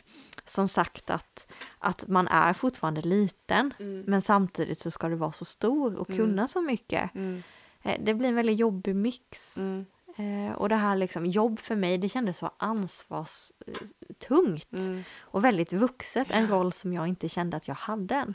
som 0.49 0.69
sagt 0.69 1.11
att, 1.11 1.47
att 1.79 2.09
man 2.09 2.29
är 2.29 2.53
fortfarande 2.53 3.01
liten. 3.03 3.75
Mm. 3.79 4.05
Men 4.07 4.23
samtidigt 4.23 4.79
så 4.79 4.91
ska 4.91 5.09
du 5.09 5.15
vara 5.17 5.33
så 5.33 5.45
stor 5.45 5.97
och 5.97 6.11
Mm. 6.11 6.19
kunna 6.27 6.47
så 6.47 6.61
mycket. 6.61 7.15
Mm. 7.15 7.43
Eh, 7.83 7.97
Det 8.01 8.15
blir 8.15 8.29
en 8.29 8.35
väldigt 8.35 8.59
jobbig 8.59 8.97
mix. 8.97 9.57
Mm. 9.59 9.87
Eh, 10.17 10.53
och 10.57 10.69
det 10.69 10.77
här 10.77 10.97
liksom, 10.97 11.27
jobb 11.27 11.59
för 11.61 11.77
mig, 11.77 11.99
det 11.99 12.09
kändes 12.09 12.37
så 12.37 12.51
ansvarstungt. 12.57 14.73
Mm. 14.73 15.03
Och 15.21 15.45
väldigt 15.45 15.73
vuxet, 15.73 16.31
en 16.31 16.49
roll 16.49 16.73
som 16.73 16.93
jag 16.93 17.07
inte 17.09 17.29
kände 17.29 17.57
att 17.57 17.69
jag 17.69 17.75
hade 17.75 18.15
än. 18.15 18.33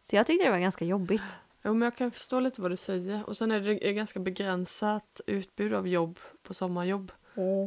Så 0.00 0.16
jag 0.16 0.26
tyckte 0.26 0.44
det 0.46 0.50
var 0.50 0.58
ganska 0.58 0.84
jobbigt. 0.84 1.38
Jo, 1.64 1.74
men 1.74 1.82
jag 1.82 1.96
kan 1.96 2.10
förstå 2.10 2.40
lite 2.40 2.62
vad 2.62 2.70
du 2.70 2.76
säger. 2.76 3.28
Och 3.28 3.36
sen 3.36 3.52
är 3.52 3.60
det 3.60 3.92
ganska 3.92 4.20
begränsat 4.20 5.20
utbud 5.26 5.74
av 5.74 5.88
jobb 5.88 6.18
på 6.42 6.54
sommarjobb. 6.54 7.12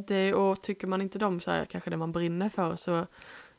Det 0.06 0.14
är, 0.14 0.34
och 0.34 0.62
tycker 0.62 0.86
man 0.86 1.02
inte 1.02 1.18
de 1.18 1.40
så 1.40 1.50
här, 1.50 1.64
kanske 1.64 1.90
det 1.90 1.96
man 1.96 2.12
brinner 2.12 2.48
för 2.48 2.76
så 2.76 3.06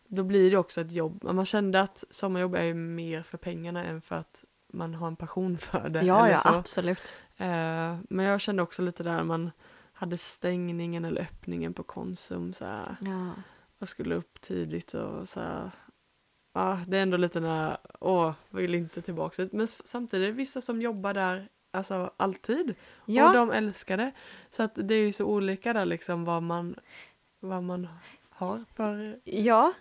då 0.07 0.23
blir 0.23 0.51
det 0.51 0.57
också 0.57 0.81
ett 0.81 0.91
jobb. 0.91 1.23
Man 1.23 1.45
kände 1.45 1.81
att 1.81 2.03
sommarjobb 2.09 2.55
är 2.55 2.73
mer 2.73 3.23
för 3.23 3.37
pengarna 3.37 3.83
än 3.83 4.01
för 4.01 4.15
att 4.15 4.43
man 4.73 4.93
har 4.93 5.07
en 5.07 5.15
passion 5.15 5.57
för 5.57 5.89
det. 5.89 6.01
Ja, 6.01 6.29
ja, 6.29 6.37
så. 6.37 6.49
absolut. 6.49 7.13
Eh, 7.37 7.97
men 8.09 8.25
jag 8.25 8.41
kände 8.41 8.63
också 8.63 8.81
lite 8.81 9.03
där 9.03 9.23
man 9.23 9.51
hade 9.93 10.17
stängningen 10.17 11.05
eller 11.05 11.21
öppningen 11.21 11.73
på 11.73 11.83
Konsum 11.83 12.53
så 12.53 12.65
här. 12.65 12.95
Ja. 13.01 13.31
Jag 13.79 13.89
skulle 13.89 14.15
upp 14.15 14.41
tidigt 14.41 14.93
och 14.93 15.29
så 15.29 15.39
här. 15.39 15.71
Ja, 16.53 16.79
det 16.87 16.97
är 16.97 17.01
ändå 17.01 17.17
lite 17.17 17.39
när, 17.39 17.77
åh, 17.99 18.33
vill 18.49 18.75
inte 18.75 19.01
tillbaka 19.01 19.41
dit. 19.41 19.53
Men 19.53 19.67
samtidigt 19.67 20.35
vissa 20.35 20.61
som 20.61 20.81
jobbar 20.81 21.13
där 21.13 21.47
alltså 21.71 22.11
alltid. 22.17 22.69
Och 22.95 23.09
Ja, 23.09 23.33
de 23.33 23.51
älskar 23.51 23.97
det. 23.97 24.11
Så 24.49 24.63
att 24.63 24.71
det 24.75 24.95
är 24.95 25.05
ju 25.05 25.11
så 25.11 25.25
olika 25.25 25.73
där 25.73 25.85
liksom 25.85 26.25
vad 26.25 26.43
man, 26.43 26.75
vad 27.39 27.63
man 27.63 27.87
har 28.37 28.65
för 28.75 29.19
ja, 29.23 29.73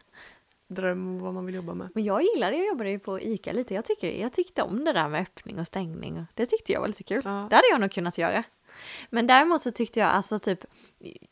dröm 0.69 1.15
och 1.17 1.21
vad 1.21 1.35
man 1.35 1.47
vill 1.47 1.55
jobba 1.55 1.75
med. 1.75 1.89
men 1.95 2.05
jag 2.05 2.23
gillade, 2.23 2.57
jag 2.57 2.67
jobbade 2.67 2.91
ju 2.91 2.99
på 2.99 3.21
ICA 3.21 3.53
lite. 3.53 3.75
Jag, 3.75 3.85
tycker, 3.85 4.21
jag 4.21 4.33
tyckte 4.33 4.63
om 4.63 4.85
det 4.85 4.93
där 4.93 5.09
med 5.09 5.23
öppning 5.23 5.59
och 5.59 5.67
stängning. 5.67 6.19
och 6.19 6.25
Det 6.35 6.47
tyckte 6.47 6.73
jag 6.73 6.81
var 6.81 6.89
lite 6.89 7.03
kul. 7.03 7.23
Ja. 7.25 7.31
Det 7.51 7.57
hade 7.57 7.69
jag 7.71 7.81
nog 7.81 7.91
kunnat 7.93 8.19
göra. 8.19 8.43
Men 9.11 9.27
däremot 9.27 9.61
så 9.61 9.71
tyckte 9.71 10.01
jag, 10.01 10.09
alltså 10.09 10.39
typ, 10.39 10.65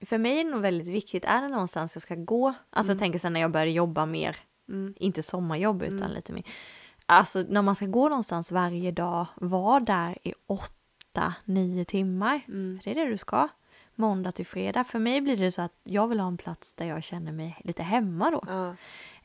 för 0.06 0.18
mig 0.18 0.40
är 0.40 0.44
det 0.44 0.50
nog 0.50 0.60
väldigt 0.60 0.88
viktigt, 0.88 1.24
är 1.24 1.42
det 1.42 1.48
någonstans 1.48 1.94
jag 1.96 2.02
ska 2.02 2.14
gå, 2.14 2.54
alltså 2.70 2.92
jag 2.92 2.98
tänker 2.98 3.18
sen 3.18 3.32
när 3.32 3.40
jag 3.40 3.50
började 3.50 3.70
jobba 3.70 4.06
mer, 4.06 4.36
Mm. 4.68 4.94
inte 4.96 5.22
sommarjobb 5.22 5.82
utan 5.82 5.98
Mm. 5.98 6.10
lite 6.12 6.32
mer, 6.32 6.42
alltså 7.06 7.44
när 7.48 7.62
man 7.62 7.74
ska 7.74 7.86
gå 7.86 8.08
någonstans 8.08 8.52
varje 8.52 8.90
dag, 8.92 9.26
vara 9.34 9.80
där 9.80 10.18
i 10.28 10.34
åtta, 10.46 11.34
nio 11.44 11.84
timmar, 11.84 12.40
Mm. 12.48 12.78
för 12.78 12.84
det 12.94 13.00
är 13.00 13.04
det 13.04 13.10
du 13.10 13.16
ska, 13.16 13.48
måndag 13.96 14.32
till 14.32 14.46
fredag. 14.46 14.84
För 14.84 14.98
mig 14.98 15.20
blir 15.20 15.36
det 15.36 15.52
så 15.52 15.62
att 15.62 15.72
jag 15.84 16.08
vill 16.08 16.20
ha 16.20 16.28
en 16.28 16.36
plats 16.36 16.72
där 16.72 16.86
jag 16.86 17.02
känner 17.02 17.32
mig 17.32 17.56
lite 17.64 17.82
hemma 17.82 18.30
då. 18.30 18.44
Ja. 18.46 18.74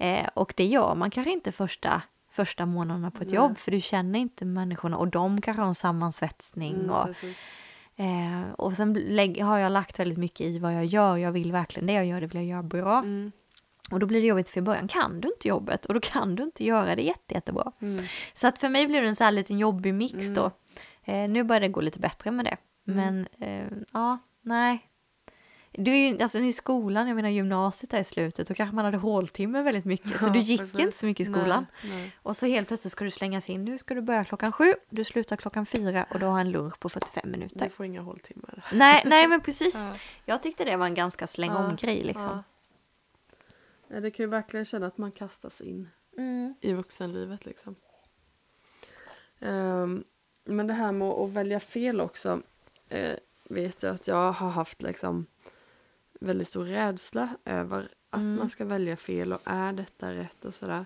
Eh, 0.05 0.29
och 0.33 0.53
det 0.57 0.65
gör 0.65 0.95
man 0.95 1.11
kanske 1.11 1.31
inte 1.31 1.51
första, 1.51 2.01
första 2.31 2.65
månaderna 2.65 3.11
på 3.11 3.21
ett 3.21 3.27
Nej. 3.27 3.35
jobb, 3.35 3.57
för 3.57 3.71
du 3.71 3.81
känner 3.81 4.19
inte 4.19 4.45
människorna 4.45 4.97
och 4.97 5.07
de 5.07 5.41
kanske 5.41 5.61
har 5.61 5.67
en 5.67 5.75
sammansvetsning. 5.75 6.75
Mm, 6.75 6.89
och. 6.89 7.09
Eh, 7.95 8.51
och 8.57 8.73
sen 8.75 8.93
lägg, 8.93 9.41
har 9.43 9.57
jag 9.57 9.71
lagt 9.71 9.99
väldigt 9.99 10.17
mycket 10.17 10.41
i 10.41 10.59
vad 10.59 10.73
jag 10.73 10.85
gör. 10.85 11.17
Jag 11.17 11.31
vill 11.31 11.51
verkligen 11.51 11.87
det 11.87 11.93
jag 11.93 12.05
gör, 12.05 12.21
det 12.21 12.27
vill 12.27 12.35
jag 12.35 12.45
göra 12.45 12.63
bra. 12.63 12.99
Mm. 12.99 13.31
Och 13.91 13.99
då 13.99 14.05
blir 14.05 14.21
det 14.21 14.27
jobbigt 14.27 14.49
för 14.49 14.59
i 14.59 14.61
början 14.61 14.87
kan 14.87 15.21
du 15.21 15.27
inte 15.27 15.47
jobbet 15.47 15.85
och 15.85 15.93
då 15.93 15.99
kan 15.99 16.35
du 16.35 16.43
inte 16.43 16.63
göra 16.65 16.95
det 16.95 17.01
jätte, 17.01 17.33
jättebra. 17.33 17.71
Mm. 17.79 18.05
Så 18.33 18.47
att 18.47 18.59
för 18.59 18.69
mig 18.69 18.87
blev 18.87 19.01
det 19.01 19.07
en 19.07 19.15
så 19.15 19.23
här 19.23 19.31
liten 19.31 19.57
jobbig 19.59 19.93
mix 19.93 20.13
Mm. 20.13 20.33
då. 20.33 20.51
Eh, 21.03 21.29
nu 21.29 21.43
börjar 21.43 21.59
det 21.61 21.67
gå 21.67 21.81
lite 21.81 21.99
bättre 21.99 22.31
med 22.31 22.45
det. 22.45 22.57
Mm. 22.87 22.97
Men 22.97 23.27
eh, 23.49 23.77
ja, 23.93 24.17
nej. 24.41 24.85
Du 25.71 25.91
är 25.91 26.09
ju, 26.09 26.21
alltså 26.21 26.39
i 26.39 26.53
skolan, 26.53 27.07
jag 27.07 27.15
menar 27.15 27.29
gymnasiet 27.29 27.89
där 27.91 27.99
i 27.99 28.03
slutet, 28.03 28.47
då 28.47 28.53
kanske 28.53 28.75
man 28.75 28.85
hade 28.85 28.97
håltimme 28.97 29.61
väldigt 29.61 29.85
mycket. 29.85 30.19
Så 30.19 30.25
Ja, 30.27 30.29
du 30.33 30.39
gick 30.39 30.59
precis. 30.59 30.79
inte 30.79 30.97
så 30.97 31.05
mycket 31.05 31.27
i 31.29 31.31
skolan. 31.31 31.65
Nej, 31.83 31.91
nej. 31.91 32.15
Och 32.23 32.37
så 32.37 32.45
helt 32.45 32.67
plötsligt 32.67 32.91
ska 32.91 33.03
du 33.03 33.11
slängas 33.11 33.49
in. 33.49 33.65
Nu 33.65 33.77
ska 33.77 33.93
du 33.93 34.01
börja 34.01 34.23
klockan 34.25 34.51
sju, 34.51 34.73
du 34.89 35.03
slutar 35.03 35.35
klockan 35.35 35.65
fyra 35.65 36.05
och 36.09 36.19
du 36.19 36.25
har 36.25 36.39
en 36.39 36.51
lunch 36.51 36.79
på 36.79 36.89
45 36.89 37.31
minuter. 37.31 37.59
Du 37.63 37.69
får 37.69 37.85
inga 37.85 38.01
håltimmar. 38.01 38.63
Nej, 38.73 39.03
nej 39.07 39.27
men 39.27 39.41
precis. 39.41 39.75
Ja. 39.75 39.93
Jag 40.25 40.43
tyckte 40.43 40.63
det 40.65 40.75
var 40.77 40.85
en 40.85 40.93
ganska 40.93 41.27
släng 41.27 41.49
Ja, 41.51 41.65
om 41.67 41.75
grej 41.75 42.03
liksom. 42.03 42.43
Ja. 43.89 43.99
Det 43.99 44.11
kan 44.11 44.23
ju 44.23 44.27
verkligen 44.29 44.65
känna 44.65 44.87
att 44.87 44.97
man 44.97 45.11
kastas 45.11 45.61
in 45.61 45.89
Mm. 46.17 46.53
i 46.61 46.73
vuxenlivet 46.73 47.45
liksom. 47.45 47.75
Ehm, 49.39 50.03
men 50.43 50.67
det 50.67 50.73
här 50.73 50.91
med 50.91 51.07
att 51.07 51.29
välja 51.29 51.59
fel 51.59 52.01
också 52.01 52.41
eh, 52.89 53.17
vet 53.49 53.83
jag 53.83 53.95
att 53.95 54.07
jag 54.07 54.31
har 54.31 54.49
haft 54.49 54.81
liksom 54.81 55.25
väldigt 56.19 56.47
stor 56.47 56.65
rädsla 56.65 57.29
över 57.45 57.89
att 58.09 58.19
Mm. 58.21 58.35
man 58.35 58.49
ska 58.49 58.65
välja 58.65 58.97
fel 58.97 59.33
och 59.33 59.41
är 59.45 59.73
detta 59.73 60.13
rätt 60.13 60.45
och 60.45 60.53
sådär. 60.53 60.85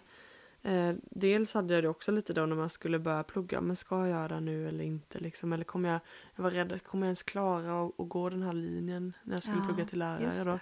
Eh, 0.62 0.96
dels 1.12 1.54
hade 1.54 1.74
jag 1.74 1.84
det 1.84 1.90
också 1.90 2.12
lite 2.12 2.34
då 2.34 2.46
när 2.46 2.56
man 2.56 2.70
skulle 2.70 3.00
börja 3.00 3.24
plugga, 3.24 3.62
men 3.62 3.76
ska 3.76 4.00
jag 4.00 4.10
göra 4.10 4.28
det 4.28 4.40
nu 4.40 4.68
eller 4.68 4.84
inte 4.84 5.20
liksom? 5.20 5.54
Eller 5.54 5.64
kommer 5.64 5.90
jag, 5.90 6.00
jag 6.36 6.44
var 6.44 6.52
rädd, 6.52 6.84
kommer 6.84 7.06
jag 7.06 7.08
ens 7.10 7.24
klara 7.24 7.82
att 7.86 8.00
att 8.00 8.10
gå 8.10 8.30
den 8.30 8.42
här 8.44 8.54
linjen 8.54 9.14
när 9.24 9.34
jag 9.36 9.44
skulle 9.44 9.58
Ja, 9.58 9.66
plugga 9.68 9.86
till 9.86 10.00
lärare 10.00 10.44
då? 10.46 10.60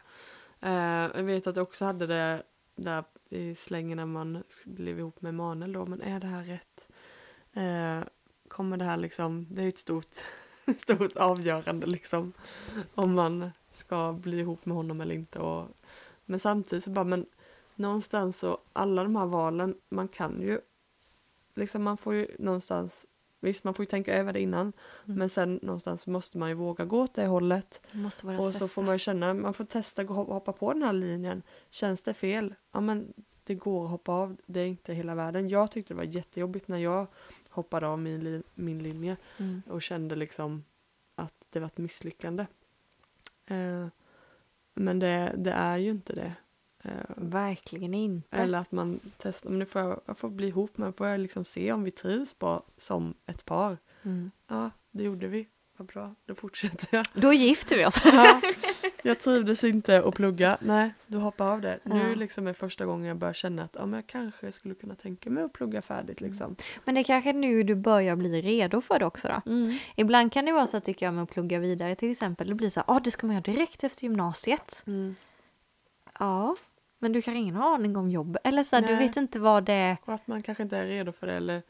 Eh, 0.67 1.17
jag 1.17 1.23
vet 1.23 1.47
att 1.47 1.55
jag 1.55 1.63
också 1.63 1.85
hade 1.85 2.07
det 2.07 2.43
där 2.75 3.03
i 3.29 3.55
slängen 3.55 3.95
när 3.97 4.05
man 4.05 4.43
blev 4.65 4.99
ihop 4.99 5.21
med 5.21 5.29
Emanuel 5.29 5.73
då, 5.73 5.85
men 5.85 6.01
är 6.01 6.19
det 6.19 6.27
här 6.27 6.43
rätt? 6.43 6.87
Eh, 7.53 8.07
kommer 8.47 8.77
det 8.77 8.85
här 8.85 8.97
liksom, 8.97 9.47
det 9.49 9.59
är 9.61 9.63
ju 9.63 9.69
ett 9.69 9.77
stort, 9.77 10.07
stort 10.77 11.15
avgörande 11.15 11.87
liksom 11.87 12.33
om 12.95 13.13
man 13.13 13.51
ska 13.71 14.13
bli 14.13 14.39
ihop 14.39 14.65
med 14.65 14.77
honom 14.77 15.01
eller 15.01 15.15
inte. 15.15 15.39
Och, 15.39 15.67
men 16.25 16.39
samtidigt 16.39 16.83
så 16.83 16.89
bara, 16.89 17.05
men 17.05 17.25
någonstans 17.75 18.39
så, 18.39 18.57
alla 18.73 19.03
de 19.03 19.15
här 19.15 19.25
valen, 19.25 19.75
man 19.89 20.07
kan 20.07 20.41
ju, 20.41 20.59
liksom 21.55 21.83
man 21.83 21.97
får 21.97 22.13
ju 22.13 22.27
någonstans, 22.39 23.05
visst 23.39 23.63
man 23.63 23.73
får 23.73 23.83
ju 23.83 23.87
tänka 23.87 24.13
över 24.13 24.33
det 24.33 24.39
innan, 24.39 24.73
Mm. 25.05 25.17
men 25.19 25.29
sen 25.29 25.59
någonstans 25.61 26.07
måste 26.07 26.37
man 26.37 26.49
ju 26.49 26.55
våga 26.55 26.85
gå 26.85 27.01
åt 27.01 27.13
det 27.13 27.25
hållet. 27.25 27.81
Och 28.39 28.53
så 28.55 28.67
får 28.67 28.83
man 28.83 28.95
ju 28.95 28.99
känna, 28.99 29.33
man 29.33 29.53
får 29.53 29.63
testa 29.65 30.01
att 30.01 30.07
hoppa 30.07 30.53
på 30.53 30.73
den 30.73 30.83
här 30.83 30.93
linjen. 30.93 31.41
Känns 31.69 32.01
det 32.01 32.13
fel? 32.13 32.55
Ja 32.71 32.79
men 32.81 33.13
det 33.43 33.55
går 33.55 33.85
att 33.85 33.91
hoppa 33.91 34.11
av, 34.11 34.37
det 34.45 34.59
är 34.59 34.65
inte 34.65 34.93
hela 34.93 35.15
världen. 35.15 35.49
Jag 35.49 35.71
tyckte 35.71 35.93
det 35.93 35.97
var 35.97 36.03
jättejobbigt 36.03 36.67
när 36.67 36.77
jag 36.77 37.07
hoppade 37.51 37.87
av 37.87 37.99
min, 37.99 38.23
li- 38.23 38.43
min 38.55 38.83
linje 38.83 39.17
Mm. 39.37 39.61
och 39.69 39.81
kände 39.81 40.15
liksom 40.15 40.63
att 41.15 41.33
det 41.49 41.59
var 41.59 41.67
ett 41.67 41.77
misslyckande. 41.77 42.45
Eh, 43.45 43.87
men 44.73 44.99
det, 44.99 45.33
det 45.37 45.51
är 45.51 45.77
ju 45.77 45.89
inte 45.89 46.13
det. 46.15 46.33
Eh, 46.83 46.91
Verkligen 47.17 47.93
inte. 47.93 48.37
eller 48.37 48.57
att 48.57 48.71
man 48.71 48.99
testar, 49.17 49.49
men 49.49 49.59
nu 49.59 49.65
får 49.65 49.81
jag, 49.81 50.01
jag 50.05 50.17
får 50.17 50.29
bli 50.29 50.47
ihop 50.47 50.77
med 50.77 50.95
får 50.95 51.07
jag 51.07 51.19
liksom 51.19 51.45
se 51.45 51.71
om 51.71 51.83
vi 51.83 51.91
trivs 51.91 52.39
bra 52.39 52.63
som 52.77 53.13
ett 53.25 53.45
par. 53.45 53.77
Mm. 54.03 54.31
Ja, 54.47 54.71
det 54.91 55.03
gjorde 55.03 55.27
vi. 55.27 55.47
Vad 55.81 55.87
bra, 55.87 56.15
då 56.25 56.35
fortsätter 56.35 56.87
jag. 56.91 57.05
Då 57.13 57.33
gifter 57.33 57.77
vi 57.77 57.85
oss. 57.85 58.01
Ja, 58.05 58.41
jag 59.03 59.19
trivdes 59.19 59.63
inte 59.63 60.03
att 60.03 60.15
plugga. 60.15 60.57
Nej, 60.61 60.93
du 61.07 61.17
hoppar 61.17 61.45
av 61.45 61.61
det. 61.61 61.79
Ja. 61.83 61.93
Nu 61.93 62.15
liksom 62.15 62.47
är 62.47 62.53
första 62.53 62.85
gången 62.85 63.05
jag 63.07 63.17
börjar 63.17 63.33
känna 63.33 63.63
att 63.63 63.75
ja, 63.79 63.85
men 63.85 63.93
jag 63.97 64.07
kanske 64.07 64.51
skulle 64.51 64.75
kunna 64.75 64.95
tänka 64.95 65.29
mig 65.29 65.43
att 65.43 65.53
plugga 65.53 65.81
färdigt. 65.81 66.21
Liksom. 66.21 66.55
Men 66.85 66.95
det 66.95 67.01
är 67.01 67.03
kanske 67.03 67.33
nu 67.33 67.63
du 67.63 67.75
börjar 67.75 68.15
bli 68.15 68.41
redo 68.41 68.81
för 68.81 68.99
det 68.99 69.05
också 69.05 69.27
då. 69.27 69.51
Mm. 69.51 69.77
Ibland 69.95 70.31
kan 70.33 70.45
det 70.45 70.51
vara 70.51 70.67
så 70.67 70.77
att 70.77 70.83
tycker 70.85 71.05
jag 71.05 71.13
med 71.13 71.23
att 71.23 71.29
plugga 71.29 71.59
vidare 71.59 71.95
till 71.95 72.11
exempel. 72.11 72.47
Det 72.47 72.55
blir 72.55 72.69
så 72.69 72.79
här, 72.79 72.95
ah, 72.95 72.99
det 72.99 73.11
ska 73.11 73.27
man 73.27 73.35
göra 73.35 73.43
direkt 73.43 73.83
efter 73.83 74.03
gymnasiet. 74.03 74.83
Mm. 74.87 75.15
Ja, 76.19 76.55
Men 76.99 77.11
du 77.11 77.21
kan 77.21 77.35
ingen 77.35 77.55
aning 77.57 77.95
om 77.97 78.09
jobbet. 78.11 78.41
Eller 78.45 78.63
så 78.63 78.75
här, 78.75 78.87
du 78.87 78.95
vet 78.95 79.17
inte 79.17 79.39
vad 79.39 79.63
det 79.63 79.73
är. 79.73 79.97
Och 80.05 80.13
att 80.13 80.27
man 80.27 80.43
kanske 80.43 80.63
inte 80.63 80.77
är 80.77 80.85
redo 80.87 81.11
för 81.11 81.27
det 81.27 81.33
eller 81.33 81.61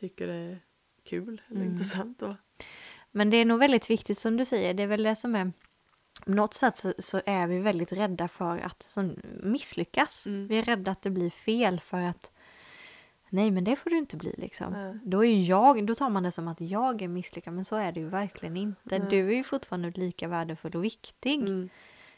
tycker 0.00 0.26
det 0.26 0.34
är 0.34 0.58
kul 1.04 1.42
eller 1.48 1.60
Mm. 1.60 1.72
intressant. 1.72 2.22
Och, 2.22 2.34
Men 3.16 3.30
det 3.30 3.36
är 3.36 3.44
nog 3.44 3.58
väldigt 3.58 3.90
viktigt 3.90 4.18
som 4.18 4.36
du 4.36 4.44
säger. 4.44 4.74
Det 4.74 4.82
är 4.82 4.86
väl 4.86 5.02
det 5.02 5.16
som 5.16 5.34
är... 5.34 5.52
På 6.24 6.30
något 6.30 6.54
sätt 6.54 6.76
så, 6.76 6.92
så 6.98 7.20
är 7.26 7.46
vi 7.46 7.58
väldigt 7.58 7.92
rädda 7.92 8.28
för 8.28 8.58
att 8.58 8.98
misslyckas. 9.42 10.26
Mm. 10.26 10.46
Vi 10.46 10.58
är 10.58 10.62
rädda 10.62 10.90
att 10.90 11.02
det 11.02 11.10
blir 11.10 11.30
fel 11.30 11.80
för 11.80 12.00
att 12.00 12.30
nej 13.28 13.50
men 13.50 13.64
det 13.64 13.76
får 13.76 13.90
du 13.90 13.98
inte 13.98 14.16
bli 14.16 14.34
liksom. 14.38 14.72
Nej. 14.72 14.98
Då, 15.04 15.24
är 15.24 15.48
jag, 15.48 15.86
då 15.86 15.94
tar 15.94 16.10
man 16.10 16.22
det 16.22 16.32
som 16.32 16.48
att 16.48 16.60
jag 16.60 17.02
är 17.02 17.08
misslyckad 17.08 17.54
men 17.54 17.64
så 17.64 17.76
är 17.76 17.92
det 17.92 18.00
ju 18.00 18.08
verkligen 18.08 18.56
inte. 18.56 18.98
Nej. 18.98 19.08
Du 19.10 19.28
är 19.28 19.36
ju 19.36 19.44
fortfarande 19.44 19.90
lika 19.90 20.28
värdefull 20.28 20.76
och 20.76 20.84
viktig. 20.84 21.40
mm. 21.40 21.68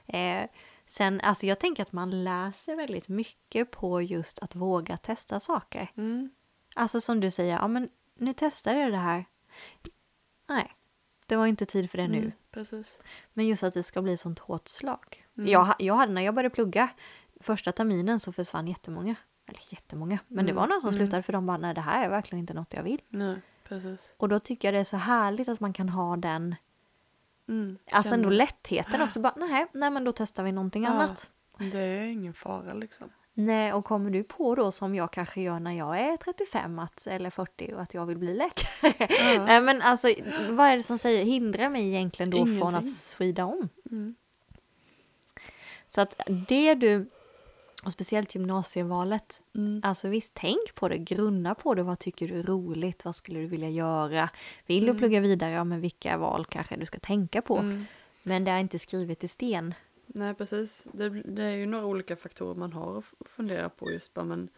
Eh, 0.06 0.50
sen, 0.86 1.20
alltså 1.20 1.46
jag 1.46 1.60
tänker 1.60 1.82
att 1.82 1.92
man 1.92 2.24
läser 2.24 2.76
väldigt 2.76 3.08
mycket 3.08 3.70
på 3.70 4.02
just 4.02 4.38
att 4.38 4.54
våga 4.54 4.96
testa 4.96 5.40
saker. 5.40 5.90
Mm. 5.96 6.30
Alltså 6.74 7.00
som 7.00 7.20
du 7.20 7.30
säger, 7.30 7.54
ja 7.54 7.68
men 7.68 7.88
nu 8.14 8.34
testar 8.36 8.74
jag 8.74 8.92
det 8.92 8.98
här. 8.98 9.24
Nej, 10.48 10.74
det 11.28 11.36
var 11.36 11.46
inte 11.46 11.66
tid 11.66 11.90
för 11.90 11.98
det 11.98 12.08
nu. 12.08 12.18
Mm. 12.18 12.32
Precis. 12.50 12.98
Men 13.32 13.46
just 13.46 13.62
att 13.62 13.74
det 13.74 13.82
ska 13.82 14.02
bli 14.02 14.16
sånt 14.16 14.38
hårt 14.38 14.68
slag. 14.68 15.26
Mm. 15.38 15.50
Jag, 15.50 15.74
jag 15.78 15.94
hade 15.94 16.12
när 16.12 16.22
jag 16.22 16.34
började 16.34 16.54
plugga, 16.54 16.88
första 17.40 17.72
terminen 17.72 18.20
så 18.20 18.32
försvann 18.32 18.66
jättemånga. 18.66 19.14
Eller 19.46 19.60
jättemånga, 19.68 20.18
men 20.28 20.44
det 20.46 20.50
Mm, 20.50 20.60
var 20.60 20.66
några 20.66 20.80
som 20.80 20.88
mm. 20.90 20.98
slutade 20.98 21.22
för 21.22 21.32
de 21.32 21.46
bara, 21.46 21.56
nej 21.56 21.74
det 21.74 21.80
här 21.80 22.04
är 22.04 22.08
verkligen 22.08 22.40
inte 22.40 22.54
något 22.54 22.74
jag 22.74 22.82
vill. 22.82 23.00
Nej, 23.08 23.36
precis. 23.64 24.14
Och 24.16 24.28
då 24.28 24.40
tycker 24.40 24.68
jag 24.68 24.74
det 24.74 24.78
är 24.80 24.84
så 24.84 24.96
härligt 24.96 25.48
att 25.48 25.60
man 25.60 25.72
kan 25.72 25.88
ha 25.88 26.16
den, 26.16 26.54
Mm. 27.48 27.78
alltså 27.92 28.14
ändå 28.14 28.28
lättheten 28.30 29.02
också. 29.02 29.20
Bara, 29.20 29.32
nej, 29.36 29.66
nej 29.72 29.90
men 29.90 30.04
då 30.04 30.12
testar 30.12 30.42
vi 30.44 30.52
någonting 30.52 30.82
Ja. 30.84 30.90
annat. 30.90 31.28
Det 31.58 31.78
är 31.78 32.04
ingen 32.04 32.34
fara 32.34 32.72
liksom. 32.74 33.10
Nej, 33.40 33.72
och 33.72 33.84
kommer 33.84 34.10
du 34.10 34.22
på 34.24 34.54
då 34.54 34.72
som 34.72 34.94
jag 34.94 35.12
kanske 35.12 35.40
gör 35.40 35.60
när 35.60 35.72
jag 35.72 36.00
är 36.00 36.16
35 36.16 36.78
att, 36.78 37.06
eller 37.06 37.30
40 37.30 37.72
och 37.74 37.80
att 37.82 37.94
jag 37.94 38.06
vill 38.06 38.18
bli 38.18 38.34
läkare. 38.34 39.06
Ja. 39.34 39.44
Nej 39.46 39.60
men 39.60 39.82
alltså 39.82 40.08
vad 40.50 40.66
är 40.66 40.76
det 40.76 40.82
som 40.82 40.98
säger 40.98 41.24
hindrar 41.24 41.68
mig 41.68 41.88
egentligen 41.88 42.30
då 42.30 42.36
från 42.36 42.48
Ingenting. 42.48 42.74
att 42.78 42.88
svida 42.94 43.44
om? 43.44 43.68
Mm. 43.90 44.14
Så 45.88 46.00
att 46.00 46.20
det 46.48 46.74
du, 46.74 47.10
och 47.84 47.92
speciellt 47.92 48.34
gymnasievalet, 48.34 49.42
Mm. 49.54 49.80
alltså 49.84 50.08
visst 50.08 50.34
tänk 50.34 50.74
på 50.74 50.88
det, 50.88 50.98
grunna 50.98 51.54
på 51.54 51.74
det, 51.74 51.82
vad 51.82 51.98
tycker 51.98 52.28
du 52.28 52.38
är 52.38 52.42
roligt, 52.42 53.04
vad 53.04 53.16
skulle 53.16 53.40
du 53.40 53.46
vilja 53.46 53.68
göra? 53.70 54.30
Vill 54.66 54.84
du 54.84 54.90
Mm. 54.90 54.98
plugga 54.98 55.20
vidare, 55.20 55.50
ja 55.50 55.64
men 55.64 55.80
vilka 55.80 56.16
val 56.16 56.44
kanske 56.48 56.76
du 56.76 56.86
ska 56.86 56.98
tänka 56.98 57.42
på? 57.42 57.56
Mm. 57.56 57.84
Men 58.22 58.44
det 58.44 58.50
är 58.50 58.58
inte 58.58 58.78
skrivet 58.78 59.24
i 59.24 59.28
sten. 59.28 59.74
Nej 60.14 60.34
precis. 60.34 60.86
Det, 60.92 61.08
det 61.08 61.42
är 61.42 61.56
ju 61.56 61.66
några 61.66 61.86
olika 61.86 62.16
faktorer 62.16 62.54
man 62.54 62.72
har 62.72 62.98
att 62.98 63.28
fundera 63.28 63.68
på 63.68 63.90
just 63.90 64.14
bara 64.14 64.24
men 64.24 64.48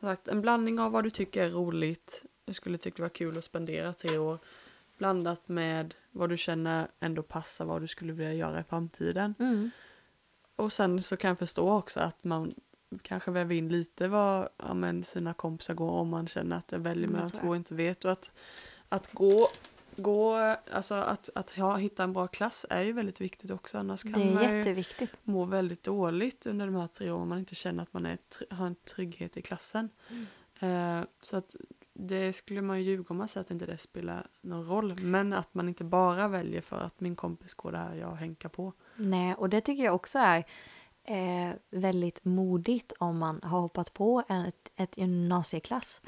sagt, 0.00 0.28
en 0.28 0.40
blandning 0.40 0.80
av 0.80 0.92
vad 0.92 1.04
du 1.04 1.10
tycker 1.10 1.42
är 1.42 1.50
roligt, 1.50 2.22
du 2.44 2.54
skulle 2.54 2.78
tycka 2.78 2.96
det 2.96 3.02
var 3.02 3.08
kul 3.08 3.38
att 3.38 3.44
spendera 3.44 3.92
tre 3.92 4.18
år 4.18 4.38
blandat 4.98 5.48
med 5.48 5.94
vad 6.10 6.28
du 6.28 6.36
känner 6.36 6.88
ändå 7.00 7.22
passar 7.22 7.64
vad 7.64 7.82
du 7.82 7.88
skulle 7.88 8.12
vilja 8.12 8.34
göra 8.34 8.60
i 8.60 8.64
framtiden. 8.64 9.34
Mm. 9.38 9.70
Och 10.56 10.72
sen 10.72 11.02
så 11.02 11.16
kan 11.16 11.28
jag 11.28 11.38
förstå 11.38 11.72
också 11.72 12.00
att 12.00 12.24
man 12.24 12.52
kanske 13.02 13.30
väver 13.30 13.54
in 13.54 13.68
lite 13.68 14.08
vad 14.08 14.48
ja, 14.56 14.74
men 14.74 15.04
sina 15.04 15.34
kompisar 15.34 15.74
går 15.74 15.90
om 15.90 16.08
man 16.08 16.28
känner 16.28 16.56
att 16.56 16.72
jag 16.72 16.78
väljer 16.78 17.04
Mm, 17.04 17.12
mellan 17.12 17.30
två 17.30 17.48
och 17.48 17.56
inte 17.56 17.74
vet. 17.74 18.04
Och 18.04 18.10
att, 18.10 18.30
att 18.88 19.12
gå, 19.12 19.48
gå, 19.96 20.56
alltså 20.72 20.94
att, 20.94 21.30
att 21.34 21.50
ha, 21.50 21.76
hitta 21.76 22.04
en 22.04 22.12
bra 22.12 22.26
klass 22.26 22.66
är 22.70 22.82
ju 22.82 22.92
väldigt 22.92 23.20
viktigt 23.20 23.50
också. 23.50 23.78
Annars 23.78 24.02
kan 24.02 24.12
Det 24.12 24.22
är 24.22 24.34
man 24.34 24.44
må 25.22 25.44
väldigt 25.44 25.82
dåligt 25.82 26.46
under 26.46 26.66
de 26.66 26.74
här 26.74 26.86
tre 26.86 27.10
åren 27.10 27.22
om 27.22 27.28
man 27.28 27.38
inte 27.38 27.54
känner 27.54 27.82
att 27.82 27.92
man 27.92 28.06
är, 28.06 28.18
har 28.50 28.66
en 28.66 28.74
trygghet 28.74 29.36
i 29.36 29.42
klassen. 29.42 29.88
Eh, 30.60 31.00
så 31.20 31.36
att 31.36 31.56
det 31.92 32.32
skulle 32.32 32.62
man 32.62 32.78
ju 32.78 32.84
ljuga 32.84 33.04
om 33.08 33.16
man 33.16 33.28
säger 33.28 33.44
att 33.44 33.50
inte 33.50 33.66
det 33.66 33.78
spelar 33.78 34.26
någon 34.40 34.66
roll. 34.66 35.00
Men 35.00 35.32
att 35.32 35.54
man 35.54 35.68
inte 35.68 35.84
bara 35.84 36.28
väljer 36.28 36.60
för 36.60 36.80
att 36.80 37.00
min 37.00 37.16
kompis 37.16 37.54
går 37.54 37.72
där 37.72 37.94
jag 37.94 38.14
hänkar 38.14 38.48
på. 38.48 38.72
Nej, 38.96 39.34
och 39.34 39.48
det 39.48 39.60
tycker 39.60 39.84
jag 39.84 39.94
också 39.94 40.18
är 40.18 40.44
eh, 41.04 41.54
väldigt 41.70 42.24
modigt 42.24 42.92
om 42.98 43.18
man 43.18 43.40
har 43.42 43.60
hoppat 43.60 43.94
på 43.94 44.22
en, 44.28 44.44
ett, 44.46 44.70
ett 44.76 44.98
gymnasieklass 44.98 46.00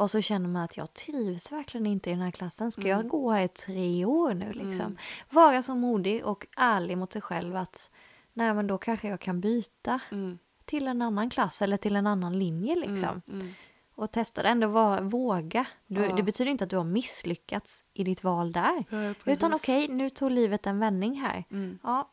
och 0.00 0.10
så 0.10 0.20
känner 0.20 0.48
man 0.48 0.62
att 0.62 0.76
jag 0.76 0.94
trivs 0.94 1.52
verkligen 1.52 1.86
inte 1.86 2.10
i 2.10 2.12
den 2.12 2.22
här 2.22 2.30
klassen. 2.30 2.72
Ska 2.72 2.82
jag 2.88 2.98
Mm. 2.98 3.08
gå 3.08 3.30
här 3.30 3.44
i 3.44 3.48
tre 3.48 4.04
år 4.04 4.34
nu 4.34 4.52
liksom? 4.52 4.86
Mm. 4.86 4.96
Vara 5.30 5.62
så 5.62 5.74
modig 5.74 6.24
och 6.26 6.46
ärlig 6.56 6.98
mot 6.98 7.12
sig 7.12 7.22
själv 7.22 7.56
att 7.56 7.90
nej 8.32 8.54
men 8.54 8.66
då 8.66 8.78
kanske 8.78 9.08
jag 9.08 9.20
kan 9.20 9.40
byta 9.40 10.00
Mm. 10.12 10.38
till 10.64 10.88
en 10.88 11.02
annan 11.02 11.30
klass 11.30 11.62
eller 11.62 11.76
till 11.76 11.96
en 11.96 12.06
annan 12.06 12.38
linje 12.38 12.74
liksom. 12.76 13.22
Mm. 13.28 13.40
Mm. 13.40 13.48
Och 13.94 14.10
testa 14.10 14.42
det 14.42 14.48
ändå, 14.48 14.68
vara, 14.68 15.00
våga. 15.00 15.66
Du, 15.86 16.00
Ja. 16.06 16.14
Det 16.16 16.22
betyder 16.22 16.50
inte 16.50 16.64
att 16.64 16.70
du 16.70 16.76
har 16.76 16.84
misslyckats 16.84 17.84
i 17.94 18.04
ditt 18.04 18.24
val 18.24 18.52
där. 18.52 18.84
Ja, 18.90 19.14
Utan 19.32 19.54
okej, 19.54 19.88
nu 19.88 20.10
tog 20.10 20.30
livet 20.30 20.66
en 20.66 20.78
vändning 20.78 21.20
här. 21.20 21.44
Mm. 21.50 21.78
Ja, 21.82 22.10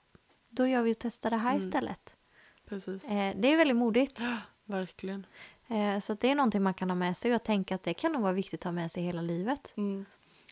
då 0.49 0.67
gör 0.67 0.81
vi 0.83 0.93
och 0.93 0.99
testar 0.99 1.29
det 1.29 1.37
här 1.37 1.55
Mm. 1.55 1.67
istället. 1.67 2.15
Precis. 2.69 3.11
Eh, 3.11 3.35
det 3.37 3.47
är 3.53 3.57
väldigt 3.57 3.77
modigt. 3.77 4.21
Verkligen. 4.65 5.25
Eh, 5.67 5.99
så 5.99 6.13
att 6.13 6.19
det 6.19 6.31
är 6.31 6.35
någonting 6.35 6.63
man 6.63 6.73
kan 6.73 6.89
ha 6.89 6.95
med 6.95 7.17
sig 7.17 7.31
och 7.31 7.33
jag 7.33 7.43
tänker 7.43 7.75
att 7.75 7.83
det 7.83 7.93
kan 7.93 8.11
nog 8.11 8.21
vara 8.21 8.33
viktigt 8.33 8.59
att 8.59 8.63
ha 8.63 8.71
med 8.71 8.91
sig 8.91 9.03
hela 9.03 9.21
livet. 9.21 9.73
Mm. 9.77 10.05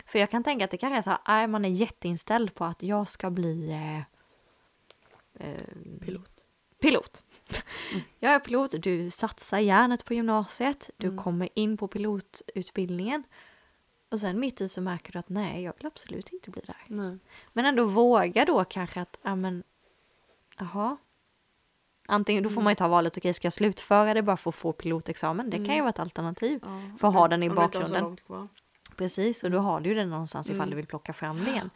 För 0.06 0.20
jag 0.20 0.30
kan 0.30 0.44
tänka 0.44 0.66
att 0.66 0.72
det 0.72 0.78
kanske 0.78 0.98
är 0.98 1.02
så 1.02 1.10
här, 1.10 1.20
nej, 1.28 1.48
man 1.48 1.66
är 1.66 1.70
jätteinställd 1.70 2.56
på 2.56 2.66
att 2.66 2.84
jag 2.84 3.10
ska 3.10 3.30
bli 3.30 3.72
eh, 3.72 3.98
eh, 5.50 5.58
Pilot. 6.02 6.30
pilot. 6.82 7.24
Jag 8.20 8.34
är 8.34 8.40
pilot, 8.40 8.72
du 8.80 9.10
satsar 9.12 9.60
järnet 9.60 10.06
på 10.06 10.14
gymnasiet, 10.14 10.90
du 10.98 11.08
Mm. 11.08 11.24
kommer 11.24 11.50
in 11.56 11.78
på 11.78 11.88
pilotutbildningen 11.88 13.24
och 14.12 14.20
sen 14.20 14.40
mitt 14.40 14.62
i 14.62 14.70
så 14.70 14.82
märker 14.82 15.14
du 15.14 15.20
att 15.20 15.30
nej, 15.30 15.64
jag 15.64 15.74
vill 15.78 15.86
absolut 15.86 16.30
inte 16.30 16.50
bli 16.52 16.62
där. 16.66 16.84
Nej. 16.88 17.18
Men 17.54 17.66
ändå 17.66 17.86
våga 17.86 18.46
då 18.46 18.64
kanske 18.64 19.02
att, 19.02 19.20
ja 19.22 19.36
men, 19.36 19.64
jaha. 20.58 20.98
Antingen, 22.08 22.44
då 22.44 22.50
får 22.50 22.54
Mm. 22.54 22.64
man 22.64 22.72
ju 22.72 22.76
ta 22.76 22.88
valet, 22.88 23.18
okej 23.18 23.34
ska 23.34 23.46
jag 23.46 23.54
slutföra 23.54 24.14
det 24.14 24.22
bara 24.22 24.38
för 24.38 24.50
att 24.50 24.56
få 24.56 24.72
pilotexamen? 24.72 25.50
Det 25.50 25.58
kan 25.58 25.66
ju 25.66 25.72
Mm. 25.72 25.84
vara 25.84 25.90
ett 25.90 26.00
alternativ. 26.00 26.60
Ja. 26.64 26.82
För 27.00 27.08
att 27.08 27.14
ha 27.14 27.28
den 27.28 27.44
i 27.44 27.50
bakgrunden. 27.50 28.18
Precis, 28.96 29.44
och 29.44 29.52
då 29.52 29.60
har 29.60 29.80
du 29.80 29.90
ju 29.90 29.96
den 29.96 30.10
någonstans 30.10 30.48
ifall 30.50 30.60
Mm. 30.60 30.70
du 30.70 30.76
vill 30.76 30.86
plocka 30.88 31.14
fram 31.14 31.44
det 31.46 31.52
igen. 31.52 31.70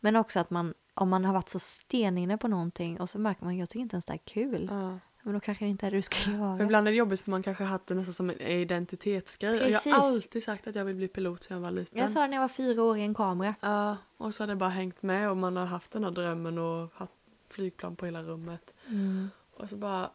Men 0.00 0.16
också 0.16 0.40
att 0.40 0.50
man, 0.50 0.74
om 0.94 1.08
man 1.08 1.24
har 1.24 1.32
varit 1.34 1.48
så 1.48 1.58
steninne 1.58 2.38
på 2.38 2.48
någonting 2.48 3.00
och 3.00 3.10
så 3.10 3.18
märker 3.18 3.44
man, 3.44 3.58
jag 3.58 3.70
tycker 3.70 3.80
inte 3.80 3.94
ens 3.94 4.04
det 4.04 4.12
är 4.12 4.16
kul. 4.18 4.68
Ja. 4.70 4.98
Men 5.22 5.34
då 5.34 5.40
kanske 5.40 5.64
det 5.64 5.68
inte 5.68 5.86
är 5.86 5.90
det 5.90 5.96
du 5.96 6.02
ska 6.02 6.30
göra. 6.30 6.62
Ibland 6.62 6.88
är 6.88 6.92
det 6.92 6.96
jobbigt 6.98 7.20
för 7.20 7.30
man 7.30 7.42
kanske 7.42 7.64
har 7.64 7.70
haft 7.70 7.86
det 7.86 7.94
nästan 7.94 8.14
som 8.14 8.30
en 8.30 8.40
identitetsgrej. 8.40 9.50
Och 9.50 9.56
Jag 9.56 9.72
Precis. 9.72 9.92
har 9.94 10.06
alltid 10.08 10.42
sagt 10.42 10.66
att 10.66 10.74
jag 10.74 10.84
vill 10.84 10.96
bli 10.96 11.08
pilot 11.08 11.42
sedan 11.44 11.56
jag 11.56 11.64
var 11.64 11.70
liten. 11.70 11.98
Jag 11.98 12.10
sa 12.10 12.20
det 12.20 12.26
när 12.26 12.34
jag 12.34 12.40
var 12.40 12.48
fyra 12.48 12.82
år 12.82 12.96
i 12.98 13.02
en 13.02 13.14
kamera. 13.14 13.54
Ja, 13.60 13.96
och 14.16 14.34
så 14.34 14.42
har 14.42 14.48
det 14.48 14.56
bara 14.56 14.70
hängt 14.70 15.02
med 15.02 15.30
och 15.30 15.36
man 15.36 15.56
har 15.56 15.66
haft 15.66 15.92
den 15.92 16.04
här 16.04 16.10
drömmen 16.10 16.58
och 16.58 16.90
haft 16.94 17.12
flygplan 17.50 17.96
på 17.96 18.04
hela 18.06 18.22
rummet. 18.22 18.74
Mm. 18.86 19.30
Och 19.58 19.70
så 19.70 19.76
bara, 19.76 20.10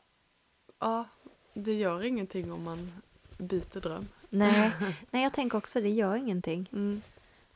ja, 0.80 1.06
det 1.54 1.74
gör 1.74 2.04
ingenting 2.04 2.52
om 2.52 2.64
man 2.64 2.91
byter 3.38 3.80
dröm. 3.82 4.08
Nej, 4.30 4.72
nej, 5.12 5.24
jag 5.24 5.34
tänker 5.34 5.58
också 5.58 5.82
det 5.82 5.89
gör 5.89 6.16
ingenting. 6.16 6.70
Mm. 6.72 7.02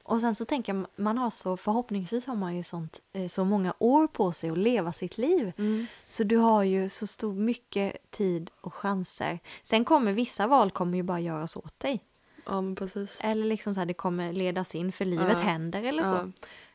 Och 0.03 0.21
sen 0.21 0.35
så 0.35 0.45
tänker 0.45 0.73
jag, 0.73 0.85
man 0.95 1.17
har 1.17 1.29
så, 1.29 1.57
förhoppningsvis 1.57 2.25
har 2.25 2.35
man 2.35 2.55
ju 2.55 2.63
sånt, 2.63 3.01
eh, 3.13 3.27
så 3.27 3.45
många 3.45 3.73
år 3.79 4.07
på 4.07 4.31
sig 4.31 4.49
att 4.49 4.57
leva 4.57 4.93
sitt 4.93 5.17
liv. 5.17 5.51
Mm. 5.57 5.85
Så 6.07 6.23
du 6.23 6.37
har 6.37 6.63
ju 6.63 6.89
så 6.89 7.07
stor 7.07 7.33
mycket 7.33 8.11
tid 8.11 8.49
och 8.61 8.73
chanser. 8.73 9.39
Sen 9.63 9.85
kommer 9.85 10.13
vissa 10.13 10.47
val 10.47 10.71
kommer 10.71 10.97
ju 10.97 11.03
bara 11.03 11.19
göras 11.19 11.55
åt 11.57 11.79
dig. 11.79 12.03
Ja, 12.45 12.61
men 12.61 12.75
precis. 12.75 13.19
Eller 13.23 13.45
liksom 13.45 13.73
så 13.73 13.79
här, 13.79 13.85
det 13.85 13.93
kommer 13.93 14.33
ledas 14.33 14.75
in 14.75 14.91
för 14.91 15.05
livet 15.05 15.33
Ja. 15.33 15.39
händer 15.39 15.83
eller 15.83 16.03
så. 16.03 16.13
Ja, 16.13 16.27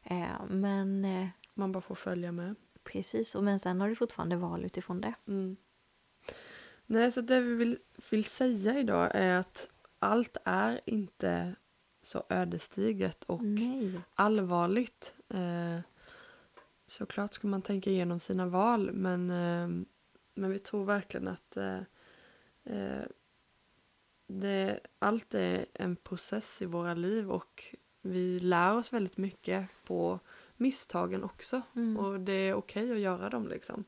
Eh, 0.05 0.47
men 0.49 1.05
eh, 1.05 1.29
man 1.55 1.73
bara 1.73 1.81
får 1.81 1.95
följa 1.95 2.33
med. 2.33 2.55
Precis, 2.85 3.35
och 3.35 3.45
men 3.45 3.59
sen 3.59 3.81
har 3.81 3.89
du 3.89 3.97
fortfarande 3.97 4.37
val 4.37 4.65
utifrån 4.65 5.01
det. 5.01 5.15
Mm. 5.27 5.57
Nej, 6.87 7.13
så 7.13 7.21
det 7.21 7.41
vi 7.41 7.55
vill, 7.55 7.79
vill 8.11 8.25
säga 8.25 8.79
idag 8.79 9.11
är 9.15 9.39
att 9.39 9.71
allt 9.99 10.37
är 10.45 10.81
inte 10.85 11.55
så 12.03 12.23
ödesdigert 12.29 13.25
och 13.25 13.43
Nej. 13.43 14.01
allvarligt. 14.15 15.15
Eh, 15.29 15.81
såklart 16.87 17.35
ska 17.35 17.49
man 17.49 17.63
tänka 17.63 17.91
igenom 17.91 18.21
sina 18.21 18.47
val 18.47 18.93
men, 18.93 19.31
eh, 19.31 19.85
men 20.35 20.51
vi 20.51 20.59
tror 20.59 20.85
verkligen 20.85 21.29
att 21.29 21.57
eh, 21.57 21.81
eh, 22.65 23.05
det, 24.27 24.81
allt 24.99 25.35
är 25.35 25.67
en 25.73 25.97
process 25.97 26.63
i 26.63 26.67
våra 26.67 26.95
liv 26.95 27.31
och 27.31 27.77
vi 28.03 28.41
lär 28.41 28.77
oss 28.77 28.93
väldigt 28.93 29.17
mycket 29.17 29.69
på 29.85 30.21
misstagen 30.57 31.25
också. 31.25 31.63
Mm. 31.77 31.97
Och 31.97 32.21
det 32.21 32.33
är 32.33 32.55
okej 32.55 32.93
att 32.93 32.99
göra 32.99 33.31
dem 33.31 33.49
liksom. 33.49 33.85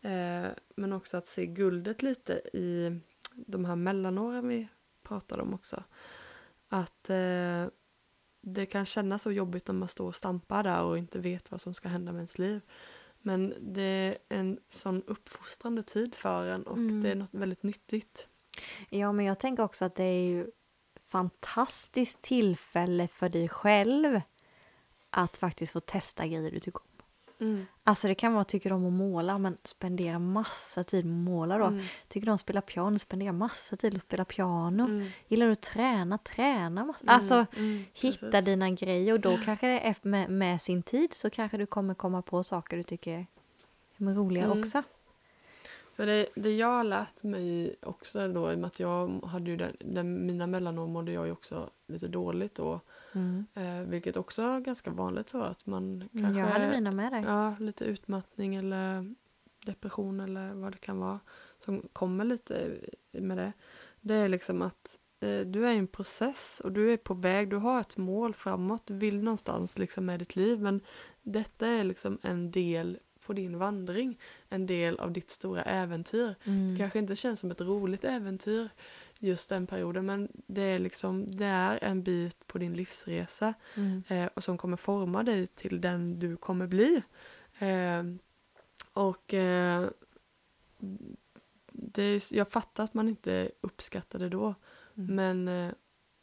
Eh, 0.00 0.46
men 0.76 0.92
också 0.92 1.16
att 1.16 1.26
se 1.26 1.46
guldet 1.46 2.02
lite 2.02 2.32
i 2.52 3.00
de 3.34 3.64
här 3.64 3.76
mellanåren 3.76 4.48
vi 4.48 4.68
pratade 5.02 5.42
om 5.42 5.54
också. 5.54 5.84
Att 6.68 7.10
eh, 7.10 7.66
det 8.40 8.66
kan 8.66 8.86
kännas 8.86 9.22
så 9.22 9.32
jobbigt 9.32 9.66
när 9.66 9.74
man 9.74 9.88
står 9.88 10.06
och 10.06 10.16
stampar 10.16 10.62
där 10.62 10.82
och 10.82 10.98
inte 10.98 11.18
vet 11.18 11.50
vad 11.50 11.60
som 11.60 11.74
ska 11.74 11.88
hända 11.88 12.12
med 12.12 12.18
ens 12.18 12.38
liv. 12.38 12.60
Men 13.18 13.54
det 13.60 13.82
är 13.82 14.18
en 14.28 14.58
sån 14.70 15.02
uppfostrande 15.06 15.82
tid 15.82 16.14
för 16.14 16.46
en 16.46 16.62
och 16.62 16.76
Mm. 16.76 17.02
det 17.02 17.10
är 17.10 17.14
något 17.14 17.34
väldigt 17.34 17.62
nyttigt. 17.62 18.28
Ja, 18.90 19.12
men 19.12 19.24
jag 19.24 19.38
tänker 19.38 19.62
också 19.62 19.84
att 19.84 19.94
det 19.94 20.04
är 20.04 20.26
ju 20.26 20.50
fantastiskt 21.00 22.22
tillfälle 22.22 23.08
för 23.08 23.28
dig 23.28 23.48
själv 23.48 24.20
att 25.12 25.36
faktiskt 25.36 25.72
få 25.72 25.80
testa 25.80 26.26
grejer 26.26 26.50
du 26.50 26.60
tycker 26.60 26.80
om. 26.80 26.86
Mm. 27.40 27.66
Alltså 27.84 28.08
det 28.08 28.14
kan 28.14 28.32
vara 28.32 28.44
tycker 28.44 28.70
du 28.70 28.76
om 28.76 28.86
att 28.86 28.92
måla, 28.92 29.38
men 29.38 29.56
spendera 29.64 30.18
massa 30.18 30.84
tid 30.84 31.04
med 31.06 31.14
att 31.14 31.24
måla 31.24 31.58
då. 31.58 31.64
Mm. 31.64 31.84
Tycker 32.08 32.26
du 32.26 32.30
om 32.30 32.34
att 32.34 32.40
spela 32.40 32.60
piano, 32.60 32.98
spendera 32.98 33.32
massa 33.32 33.76
tid 33.76 33.94
att 33.94 34.02
spela 34.02 34.24
piano. 34.24 34.84
Mm. 34.84 35.08
Gillar 35.28 35.46
du 35.46 35.52
att 35.52 35.60
träna, 35.62 36.18
träna 36.18 36.84
massa. 36.84 37.02
Mm. 37.02 37.14
Alltså 37.14 37.46
Mm. 37.56 37.84
hitta 37.92 38.30
Precis. 38.30 38.44
dina 38.44 38.70
grejer 38.70 39.12
och 39.14 39.20
då 39.20 39.38
kanske 39.44 39.66
det 39.66 39.80
är 39.80 39.96
med, 40.02 40.30
med 40.30 40.62
sin 40.62 40.82
tid 40.82 41.14
så 41.14 41.30
kanske 41.30 41.56
du 41.56 41.66
kommer 41.66 41.94
komma 41.94 42.22
på 42.22 42.44
saker 42.44 42.76
du 42.76 42.82
tycker 42.82 43.26
är 43.96 44.14
roliga 44.14 44.44
Mm. 44.44 44.60
också. 44.60 44.82
För 45.96 46.06
det, 46.06 46.26
det 46.34 46.56
jag 46.56 46.66
har 46.66 46.84
lärt 46.84 47.22
mig 47.22 47.76
också 47.82 48.28
då, 48.28 48.52
i 48.52 48.54
och 48.54 48.58
med 48.58 48.66
att 48.66 48.80
jag 48.80 49.20
hade 49.24 49.50
ju 49.50 49.56
den, 49.56 49.76
den, 49.80 50.26
mina 50.26 50.46
mellanår 50.46 50.86
mådde 50.86 51.12
jag 51.12 51.26
ju 51.26 51.32
också 51.32 51.70
lite 51.86 52.08
dåligt 52.08 52.54
då. 52.54 52.80
Mm. 53.12 53.46
Eh, 53.54 53.88
vilket 53.88 54.16
också 54.16 54.42
är 54.42 54.60
ganska 54.60 54.90
vanligt 54.90 55.28
så 55.28 55.42
att 55.42 55.66
man 55.66 55.84
Mm, 55.84 56.08
kanske... 56.12 56.40
Jag 56.40 56.46
hade 56.46 56.70
mina 56.70 56.90
med 56.90 57.12
dig. 57.12 57.24
Ja, 57.26 57.54
lite 57.58 57.84
utmattning 57.84 58.54
eller 58.54 59.14
depression 59.66 60.20
eller 60.20 60.54
vad 60.54 60.72
det 60.72 60.78
kan 60.78 60.98
vara 60.98 61.20
som 61.58 61.88
kommer 61.92 62.24
lite 62.24 62.78
med 63.12 63.38
det. 63.38 63.52
Det 64.00 64.14
är 64.14 64.28
liksom 64.28 64.62
att 64.62 64.96
eh, 65.20 65.40
du 65.40 65.66
är 65.66 65.72
i 65.72 65.78
en 65.78 65.86
process 65.86 66.62
och 66.64 66.72
du 66.72 66.92
är 66.92 66.96
på 66.96 67.14
väg, 67.14 67.50
du 67.50 67.56
har 67.56 67.80
ett 67.80 67.96
mål 67.96 68.34
framåt, 68.34 68.86
du 68.86 68.94
vill 68.94 69.22
någonstans 69.22 69.78
liksom 69.78 70.06
med 70.06 70.18
ditt 70.18 70.36
liv 70.36 70.60
men 70.60 70.80
detta 71.22 71.66
är 71.66 71.84
liksom 71.84 72.18
en 72.22 72.50
del 72.50 72.98
på 73.26 73.32
din 73.32 73.58
vandring, 73.58 74.18
en 74.48 74.66
del 74.66 74.98
av 74.98 75.12
ditt 75.12 75.30
stora 75.30 75.62
äventyr. 75.62 76.34
Mm. 76.44 76.72
Det 76.72 76.78
kanske 76.78 76.98
inte 76.98 77.16
känns 77.16 77.40
som 77.40 77.50
ett 77.50 77.60
roligt 77.60 78.04
äventyr 78.04 78.68
just 79.18 79.48
den 79.48 79.66
perioden 79.66 80.06
men 80.06 80.28
det 80.46 80.62
är 80.62 80.78
liksom, 80.78 81.26
det 81.36 81.44
är 81.46 81.78
en 81.84 82.02
bit 82.02 82.46
på 82.46 82.58
din 82.58 82.74
livsresa 82.74 83.54
Mm. 83.74 84.02
eh, 84.08 84.26
och 84.34 84.44
som 84.44 84.58
kommer 84.58 84.76
forma 84.76 85.22
dig 85.22 85.46
till 85.46 85.80
den 85.80 86.18
du 86.18 86.36
kommer 86.36 86.66
bli. 86.66 87.02
Eh, 87.58 88.02
och 88.92 89.34
eh, 89.34 89.88
det 91.72 92.02
är, 92.02 92.34
jag 92.34 92.50
fattar 92.50 92.84
att 92.84 92.94
man 92.94 93.08
inte 93.08 93.50
uppskattar 93.60 94.18
det 94.18 94.28
då 94.28 94.54
Mm. 94.96 95.14
men 95.14 95.48
eh, 95.48 95.72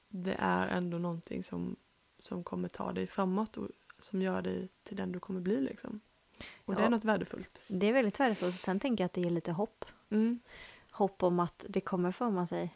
det 0.09 0.35
är 0.39 0.67
ändå 0.67 0.97
någonting 0.97 1.43
som, 1.43 1.75
som 2.19 2.43
kommer 2.43 2.69
ta 2.69 2.91
dig 2.93 3.07
framåt 3.07 3.57
och 3.57 3.67
som 3.99 4.21
gör 4.21 4.41
dig 4.41 4.67
till 4.83 4.97
den 4.97 5.11
du 5.11 5.19
kommer 5.19 5.39
bli 5.41 5.61
liksom. 5.61 5.99
Och 6.65 6.75
det 6.75 6.81
Ja. 6.81 6.85
är 6.85 6.89
något 6.91 7.03
värdefullt. 7.05 7.63
Det 7.67 7.87
är 7.87 7.93
väldigt 7.93 8.19
värdefullt. 8.19 8.55
Sen 8.55 8.79
tänker 8.79 9.03
jag 9.03 9.05
att 9.05 9.13
det 9.13 9.21
ger 9.21 9.29
lite 9.29 9.51
hopp. 9.51 9.85
Mm. 10.09 10.39
Hopp 10.91 11.23
om 11.23 11.39
att 11.39 11.65
det 11.69 11.81
kommer 11.81 12.11
forma 12.11 12.45
sig. 12.47 12.75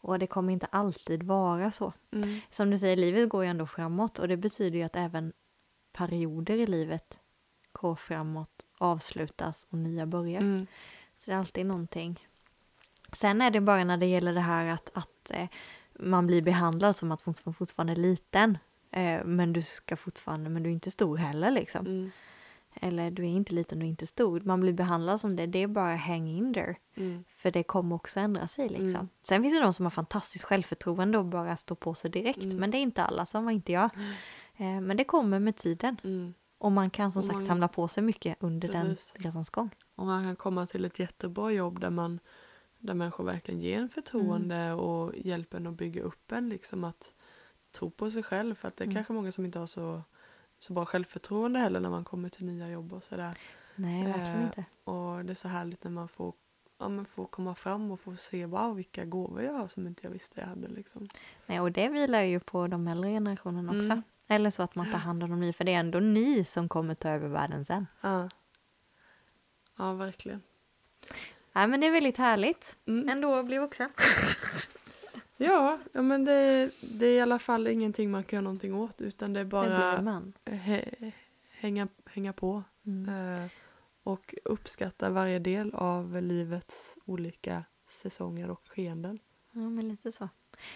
Och 0.00 0.18
det 0.18 0.26
kommer 0.26 0.52
inte 0.52 0.66
alltid 0.66 1.22
vara 1.22 1.70
så. 1.70 1.92
Mm. 2.10 2.40
Som 2.50 2.70
du 2.70 2.78
säger, 2.78 2.96
livet 2.96 3.28
går 3.28 3.44
ju 3.44 3.50
ändå 3.50 3.66
framåt 3.66 4.18
och 4.18 4.28
det 4.28 4.36
betyder 4.36 4.78
ju 4.78 4.84
att 4.84 4.96
även 4.96 5.32
perioder 5.92 6.54
i 6.56 6.66
livet 6.66 7.18
går 7.72 7.94
framåt, 7.94 8.66
avslutas 8.78 9.66
och 9.70 9.78
nya 9.78 10.06
börjar. 10.06 10.40
Mm. 10.40 10.66
Så 11.16 11.30
det 11.30 11.34
är 11.34 11.38
alltid 11.38 11.66
någonting. 11.66 12.26
Sen 13.12 13.40
är 13.40 13.50
det 13.50 13.60
bara 13.60 13.84
när 13.84 13.96
det 13.96 14.06
gäller 14.06 14.34
det 14.34 14.40
här 14.40 14.66
att, 14.66 14.90
att 14.94 15.30
eh, 15.30 15.48
man 15.92 16.26
blir 16.26 16.42
behandlad 16.42 16.96
som 16.96 17.12
att 17.12 17.26
man 17.26 17.34
fortfarande 17.54 17.92
är 17.92 17.96
liten. 17.96 18.58
Eh, 18.90 19.24
men 19.24 19.52
du 19.52 19.62
ska 19.62 19.96
fortfarande, 19.96 20.50
men 20.50 20.62
du 20.62 20.68
är 20.68 20.72
inte 20.74 20.90
stor 20.90 21.16
heller 21.16 21.50
liksom. 21.50 22.10
Mm. 22.80 22.88
Eller 22.94 23.10
du 23.10 23.22
är 23.22 23.28
inte 23.28 23.54
liten, 23.54 23.82
är 23.82 23.86
inte 23.86 24.06
stor. 24.06 24.40
Man 24.40 24.60
blir 24.60 24.72
behandlad 24.72 25.20
som 25.20 25.36
det, 25.36 25.46
det 25.46 25.58
är 25.62 25.66
bara 25.66 25.96
hang 25.96 26.28
in 26.28 26.54
there. 26.54 26.76
Mm. 26.94 27.24
För 27.28 27.50
det 27.50 27.62
kommer 27.62 27.96
också 27.96 28.20
ändra 28.20 28.48
sig 28.48 28.68
liksom. 28.68 28.88
Mm. 28.88 29.08
Sen 29.28 29.42
finns 29.42 29.54
det 29.58 29.62
de 29.62 29.72
som 29.72 29.86
har 29.86 29.90
fantastiskt 29.90 30.44
självförtroende 30.44 31.18
och 31.18 31.24
bara 31.24 31.56
står 31.56 31.76
på 31.76 31.94
sig 31.94 32.10
direkt. 32.10 32.42
Mm. 32.42 32.56
Men 32.56 32.70
det 32.70 32.78
är 32.78 32.82
inte 32.82 33.02
alla, 33.02 33.26
som 33.26 33.44
var 33.44 33.52
inte 33.52 33.72
jag. 33.72 33.90
Eh, 34.56 34.80
men 34.80 34.96
det 34.96 35.04
kommer 35.04 35.38
med 35.38 35.56
tiden. 35.56 35.96
Mm. 36.04 36.34
Och 36.58 36.72
man 36.72 36.90
kan 36.90 37.12
som 37.12 37.20
Och 37.20 37.24
sagt 37.24 37.34
man- 37.34 37.42
samla 37.46 37.68
på 37.68 37.88
sig 37.88 38.02
mycket 38.02 38.36
under 38.40 38.68
Precis. 38.68 39.12
den 39.12 39.22
resans 39.24 39.50
gång. 39.50 39.70
Och 39.94 40.06
man 40.06 40.24
kan 40.24 40.36
komma 40.36 40.66
till 40.66 40.84
ett 40.84 40.98
jättebra 40.98 41.50
jobb 41.52 41.80
där 41.80 41.90
man 41.90 42.20
där 42.78 42.94
människor 42.94 43.24
verkligen 43.24 43.60
ger 43.60 43.78
en 43.80 43.88
förtroende 43.88 44.56
Mm. 44.56 44.78
och 44.78 45.12
hjälper 45.16 45.56
en 45.58 45.66
att 45.66 45.74
bygga 45.74 46.02
upp 46.02 46.32
en 46.32 46.48
liksom 46.48 46.84
att 46.84 47.12
tro 47.78 47.90
på 47.90 48.10
sig 48.10 48.22
själv 48.22 48.54
för 48.54 48.68
att 48.68 48.76
det 48.76 48.84
är 48.84 48.86
Mm. 48.86 48.94
kanske 48.94 49.12
många 49.12 49.32
som 49.32 49.44
inte 49.44 49.58
har 49.58 49.66
så, 49.66 50.02
så 50.58 50.72
bra 50.72 50.84
självförtroende 50.84 51.58
heller 51.58 51.80
när 51.80 51.90
man 51.90 52.04
kommer 52.04 52.28
till 52.28 52.44
nya 52.46 52.68
jobb 52.68 52.92
och 52.92 53.04
sådär. 53.04 53.38
Nej, 53.74 54.04
verkligen 54.04 54.38
Eh, 54.38 54.44
inte. 54.44 54.64
Och 54.84 55.24
det 55.24 55.32
är 55.32 55.34
så 55.34 55.48
härligt 55.48 55.84
när 55.84 55.90
man 55.90 56.08
får, 56.08 56.34
ja, 56.78 56.88
men 56.88 57.04
får 57.04 57.26
komma 57.26 57.54
fram 57.54 57.90
och 57.90 58.00
få 58.00 58.16
se 58.16 58.46
wow 58.46 58.76
vilka 58.76 59.04
gåvor 59.04 59.42
jag 59.42 59.52
har 59.52 59.68
som 59.68 59.86
inte 59.86 60.06
jag 60.06 60.10
visste 60.10 60.40
jag 60.40 60.46
hade 60.46 60.68
liksom. 60.68 61.08
Nej, 61.46 61.60
och 61.60 61.72
det 61.72 61.88
vilar 61.88 62.22
ju 62.22 62.40
på 62.40 62.66
de 62.66 62.88
äldre 62.88 63.10
generationerna 63.10 63.78
också. 63.78 63.92
Mm. 63.92 64.02
Eller 64.28 64.50
så 64.50 64.62
att 64.62 64.74
man 64.74 64.90
tar 64.92 64.98
hand 64.98 65.22
om 65.22 65.30
de 65.30 65.40
nya, 65.40 65.52
för 65.52 65.64
det 65.64 65.74
är 65.74 65.80
ändå 65.80 66.00
ni 66.00 66.44
som 66.44 66.68
kommer 66.68 66.94
ta 66.94 67.08
över 67.08 67.28
världen 67.28 67.64
sen. 67.64 67.86
Ja, 68.00 68.28
ja 69.76 69.92
verkligen. 69.92 70.42
Nej, 71.52 71.66
men 71.66 71.80
det 71.80 71.86
är 71.86 71.90
väldigt 71.90 72.16
härligt. 72.16 72.76
Mm. 72.86 73.08
Ändå 73.08 73.34
att 73.34 73.46
bli 73.46 73.58
vuxen. 73.58 73.90
Ja, 75.36 75.78
ja 75.92 76.02
men 76.02 76.24
det, 76.24 76.70
det 76.98 77.06
är 77.06 77.12
i 77.12 77.20
alla 77.20 77.38
fall 77.38 77.66
ingenting 77.66 78.10
man 78.10 78.24
kan 78.24 78.36
göra 78.36 78.44
någonting 78.44 78.74
åt 78.74 79.00
utan 79.00 79.32
det 79.32 79.40
är 79.40 79.44
Det 79.44 79.48
bara 79.50 79.68
hä- 80.44 81.12
hänga, 81.50 81.88
hänga 82.06 82.32
på 82.32 82.62
Mm. 82.86 83.08
eh, 83.44 83.50
och 84.02 84.34
uppskatta 84.44 85.10
varje 85.10 85.38
del 85.38 85.74
av 85.74 86.22
livets 86.22 86.96
olika 87.04 87.64
säsonger 87.90 88.50
och 88.50 88.68
skeenden. 88.68 89.18
Ja, 89.52 89.60
men 89.60 89.88
lite 89.88 90.12
så. 90.12 90.28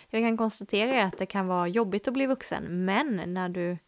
Jag 0.09 0.23
kan 0.23 0.37
konstatera 0.37 1.05
att 1.05 1.19
det 1.19 1.27
kan 1.27 1.47
vara 1.47 1.69
jobbigt 1.69 2.09
att 2.09 2.15
bli 2.15 2.27
vuxen, 2.27 2.85
men 2.85 3.35
när 3.35 3.49
du... 3.49 3.79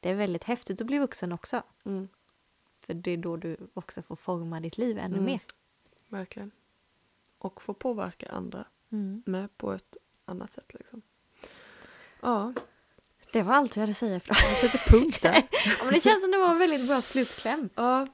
Det 0.00 0.10
är 0.10 0.14
väldigt 0.14 0.44
häftigt 0.44 0.80
att 0.80 0.86
bli 0.86 0.98
vuxen 0.98 1.32
också. 1.32 1.62
Mm, 1.84 2.08
För 2.78 2.94
det 2.94 3.10
är 3.10 3.16
då 3.16 3.36
du 3.36 3.56
också 3.74 4.02
får 4.02 4.16
forma 4.16 4.60
ditt 4.60 4.78
liv 4.78 4.98
ännu 4.98 5.14
Mm. 5.14 5.24
mer. 5.24 5.40
verkligen. 6.08 6.50
Och 7.38 7.62
få 7.62 7.74
påverka 7.74 8.28
andra 8.28 8.64
Mm. 8.92 9.22
med 9.26 9.56
på 9.58 9.72
ett 9.72 9.96
annat 10.26 10.52
sätt. 10.52 10.74
Liksom. 10.74 11.02
Ja, 12.20 12.52
Det 13.32 13.42
var 13.42 13.54
allt 13.54 13.76
jag 13.76 13.80
hade 13.80 13.90
att 13.90 13.96
säga 13.96 14.20
för 14.20 14.34
vi 14.34 14.68
sätter 14.68 14.90
punkt 14.90 15.22
där. 15.22 15.32
ja, 15.78 15.84
men 15.84 15.94
Det 15.94 16.00
känns 16.00 16.22
som 16.22 16.30
det 16.30 16.38
var 16.38 16.50
en 16.50 16.58
väldigt 16.58 16.86
bra 16.88 17.00
slutkläm. 17.02 17.68
Ja, 17.74 18.06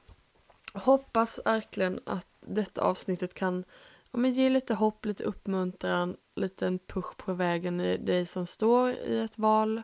hoppas 0.74 1.40
verkligen 1.44 2.00
att 2.06 2.26
detta 2.40 2.82
avsnittet 2.82 3.34
kan 3.34 3.64
ja, 4.10 4.18
men 4.18 4.32
ge 4.32 4.48
lite 4.48 4.74
hopp, 4.74 5.04
lite 5.06 5.24
uppmuntran, 5.24 6.16
lite 6.34 6.66
en 6.66 6.78
push 6.78 7.16
på 7.16 7.32
vägen 7.32 7.80
i 7.80 7.96
dig 7.96 8.26
som 8.26 8.46
står 8.46 8.90
i 8.90 9.18
ett 9.20 9.38
val 9.38 9.82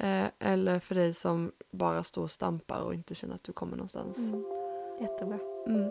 eh, 0.00 0.24
eller 0.38 0.78
för 0.80 0.94
dig 0.94 1.14
som 1.14 1.52
bara 1.70 2.04
står 2.04 2.22
och 2.22 2.30
stampar 2.30 2.80
och 2.80 2.94
inte 2.94 3.14
känner 3.14 3.34
att 3.34 3.44
du 3.44 3.52
kommer 3.52 3.76
någonstans. 3.76 4.18
Mm. 4.18 4.44
Jättebra. 5.00 5.38
Mm, 5.66 5.90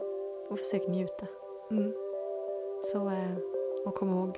Och 0.49 0.59
försök 0.59 0.87
njuta. 0.87 1.27
mm. 1.71 1.93
Så... 2.91 3.09
Eh... 3.09 3.37
Och 3.85 3.95
kom 3.95 4.09
ihåg, 4.09 4.37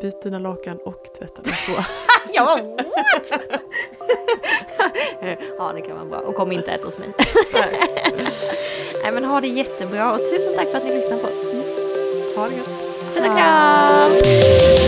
byt 0.00 0.22
dina 0.22 0.38
lakan 0.38 0.78
och 0.84 1.12
tvätta 1.18 1.42
din 1.42 1.54
två. 1.66 1.82
Jag 2.32 2.46
bara 2.46 2.62
what? 2.62 3.32
ja 5.58 5.72
det 5.74 5.80
kan 5.80 5.96
vara 5.96 6.04
bra. 6.04 6.18
Och 6.18 6.34
kom 6.34 6.52
inte 6.52 6.70
äta 6.70 6.86
hos 6.86 6.98
mig. 6.98 7.08
Nej 9.02 9.12
men 9.12 9.24
ha 9.24 9.40
det 9.40 9.48
jättebra 9.48 10.12
och 10.12 10.18
tusen 10.18 10.54
tack 10.56 10.70
för 10.70 10.78
att 10.78 10.84
ni 10.84 10.94
lyssnar 10.94 11.18
på 11.18 11.26
oss. 11.26 12.36
ha 12.36 12.48
det 12.48 12.54
gött. 12.56 12.68
Puss 13.14 13.26
och 13.26 13.36
kram! 13.36 14.87